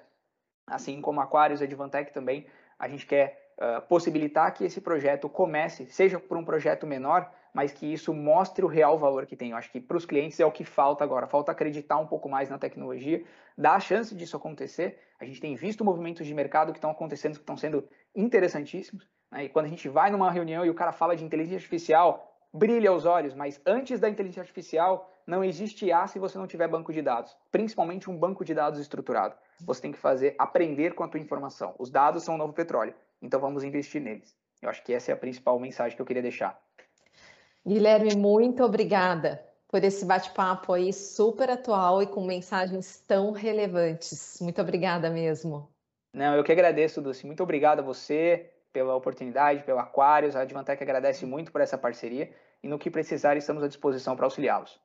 assim 0.65 0.99
como 0.99 1.21
Aquarius 1.21 1.61
e 1.61 1.65
Advantech 1.65 2.11
também, 2.11 2.47
a 2.79 2.87
gente 2.87 3.05
quer 3.05 3.48
uh, 3.59 3.81
possibilitar 3.87 4.53
que 4.53 4.63
esse 4.63 4.81
projeto 4.81 5.27
comece, 5.29 5.85
seja 5.87 6.19
por 6.19 6.37
um 6.37 6.43
projeto 6.43 6.87
menor, 6.87 7.29
mas 7.53 7.71
que 7.71 7.91
isso 7.91 8.13
mostre 8.13 8.63
o 8.63 8.67
real 8.67 8.97
valor 8.97 9.25
que 9.25 9.35
tem. 9.35 9.51
Eu 9.51 9.57
acho 9.57 9.71
que 9.71 9.79
para 9.79 9.97
os 9.97 10.05
clientes 10.05 10.39
é 10.39 10.45
o 10.45 10.51
que 10.51 10.63
falta 10.63 11.03
agora. 11.03 11.27
Falta 11.27 11.51
acreditar 11.51 11.97
um 11.97 12.07
pouco 12.07 12.29
mais 12.29 12.49
na 12.49 12.57
tecnologia, 12.57 13.23
dar 13.57 13.73
a 13.73 13.79
chance 13.79 14.15
disso 14.15 14.37
acontecer. 14.37 14.99
A 15.19 15.25
gente 15.25 15.41
tem 15.41 15.55
visto 15.55 15.83
movimentos 15.83 16.25
de 16.25 16.33
mercado 16.33 16.71
que 16.71 16.77
estão 16.77 16.91
acontecendo, 16.91 17.33
que 17.33 17.39
estão 17.39 17.57
sendo 17.57 17.87
interessantíssimos. 18.15 19.07
Né? 19.31 19.45
E 19.45 19.49
quando 19.49 19.65
a 19.65 19.69
gente 19.69 19.89
vai 19.89 20.09
numa 20.11 20.31
reunião 20.31 20.65
e 20.65 20.69
o 20.69 20.75
cara 20.75 20.91
fala 20.91 21.15
de 21.15 21.23
inteligência 21.23 21.57
artificial, 21.57 22.35
brilha 22.53 22.89
aos 22.89 23.05
olhos, 23.05 23.33
mas 23.33 23.59
antes 23.65 23.99
da 23.99 24.09
inteligência 24.09 24.41
artificial, 24.41 25.11
não 25.25 25.43
existe 25.43 25.85
IA 25.85 26.07
se 26.07 26.17
você 26.17 26.37
não 26.37 26.47
tiver 26.47 26.67
banco 26.67 26.91
de 26.91 27.01
dados, 27.01 27.37
principalmente 27.51 28.09
um 28.09 28.17
banco 28.17 28.43
de 28.43 28.53
dados 28.53 28.79
estruturado. 28.79 29.35
Você 29.61 29.81
tem 29.81 29.91
que 29.91 29.99
fazer, 29.99 30.33
aprender 30.39 30.95
com 30.95 31.03
a 31.03 31.07
tua 31.07 31.19
informação. 31.19 31.75
Os 31.77 31.91
dados 31.91 32.23
são 32.23 32.35
o 32.35 32.37
novo 32.37 32.53
petróleo, 32.53 32.95
então 33.21 33.39
vamos 33.39 33.63
investir 33.63 34.01
neles. 34.01 34.35
Eu 34.61 34.69
acho 34.69 34.83
que 34.83 34.93
essa 34.93 35.11
é 35.11 35.13
a 35.13 35.17
principal 35.17 35.59
mensagem 35.59 35.95
que 35.95 36.01
eu 36.01 36.05
queria 36.05 36.21
deixar. 36.21 36.59
Guilherme, 37.65 38.15
muito 38.15 38.63
obrigada 38.63 39.43
por 39.67 39.83
esse 39.83 40.03
bate-papo 40.03 40.73
aí 40.73 40.91
super 40.91 41.49
atual 41.49 42.01
e 42.01 42.07
com 42.07 42.25
mensagens 42.25 42.99
tão 43.07 43.31
relevantes. 43.31 44.39
Muito 44.41 44.59
obrigada 44.61 45.09
mesmo. 45.09 45.69
Não, 46.13 46.35
eu 46.35 46.43
que 46.43 46.51
agradeço, 46.51 47.01
Dulce. 47.01 47.25
Muito 47.25 47.43
obrigado 47.43 47.79
a 47.79 47.83
você 47.83 48.51
pela 48.73 48.95
oportunidade, 48.95 49.63
pelo 49.63 49.79
Aquarius. 49.79 50.35
A 50.35 50.41
Advantec 50.41 50.81
agradece 50.81 51.25
muito 51.25 51.51
por 51.51 51.61
essa 51.61 51.77
parceria 51.77 52.33
e 52.63 52.67
no 52.67 52.79
que 52.79 52.89
precisar 52.89 53.37
estamos 53.37 53.63
à 53.63 53.67
disposição 53.67 54.15
para 54.15 54.25
auxiliá-los. 54.25 54.79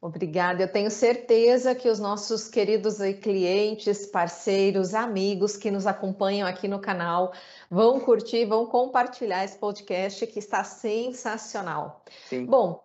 Obrigada. 0.00 0.62
Eu 0.62 0.72
tenho 0.72 0.90
certeza 0.90 1.74
que 1.74 1.88
os 1.88 1.98
nossos 1.98 2.48
queridos 2.48 2.96
clientes, 3.20 4.06
parceiros, 4.06 4.94
amigos 4.94 5.58
que 5.58 5.70
nos 5.70 5.86
acompanham 5.86 6.48
aqui 6.48 6.66
no 6.66 6.78
canal 6.78 7.32
vão 7.70 8.00
curtir, 8.00 8.46
vão 8.46 8.64
compartilhar 8.64 9.44
esse 9.44 9.58
podcast 9.58 10.26
que 10.26 10.38
está 10.38 10.64
sensacional. 10.64 12.02
Sim. 12.30 12.46
Bom, 12.46 12.82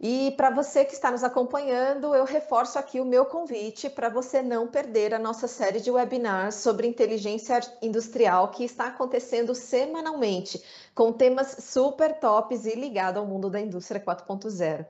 e 0.00 0.32
para 0.32 0.50
você 0.50 0.84
que 0.84 0.92
está 0.92 1.10
nos 1.10 1.22
acompanhando, 1.22 2.14
eu 2.16 2.24
reforço 2.24 2.78
aqui 2.78 3.00
o 3.00 3.04
meu 3.04 3.24
convite 3.24 3.88
para 3.88 4.08
você 4.08 4.42
não 4.42 4.66
perder 4.66 5.14
a 5.14 5.20
nossa 5.20 5.46
série 5.46 5.80
de 5.80 5.90
webinars 5.90 6.56
sobre 6.56 6.88
inteligência 6.88 7.60
industrial 7.80 8.48
que 8.48 8.64
está 8.64 8.88
acontecendo 8.88 9.54
semanalmente, 9.54 10.60
com 10.94 11.12
temas 11.12 11.56
super 11.60 12.18
tops 12.18 12.66
e 12.66 12.74
ligado 12.74 13.18
ao 13.18 13.24
mundo 13.24 13.48
da 13.48 13.60
indústria 13.60 14.00
4.0. 14.00 14.84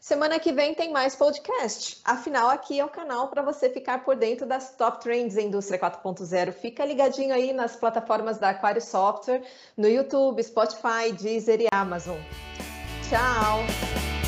Semana 0.00 0.40
que 0.40 0.50
vem 0.50 0.74
tem 0.74 0.90
mais 0.90 1.14
podcast. 1.14 2.00
Afinal, 2.06 2.48
aqui 2.48 2.80
é 2.80 2.84
o 2.84 2.88
canal 2.88 3.28
para 3.28 3.42
você 3.42 3.68
ficar 3.68 4.02
por 4.02 4.16
dentro 4.16 4.46
das 4.46 4.74
top 4.74 4.98
trends 4.98 5.34
da 5.34 5.42
indústria 5.42 5.78
4.0. 5.78 6.52
Fica 6.52 6.86
ligadinho 6.86 7.34
aí 7.34 7.52
nas 7.52 7.76
plataformas 7.76 8.38
da 8.38 8.48
Aquário 8.48 8.80
Software, 8.80 9.42
no 9.76 9.86
YouTube, 9.86 10.42
Spotify, 10.42 11.12
Deezer 11.12 11.60
e 11.60 11.68
Amazon. 11.70 12.18
Tchau! 13.10 14.19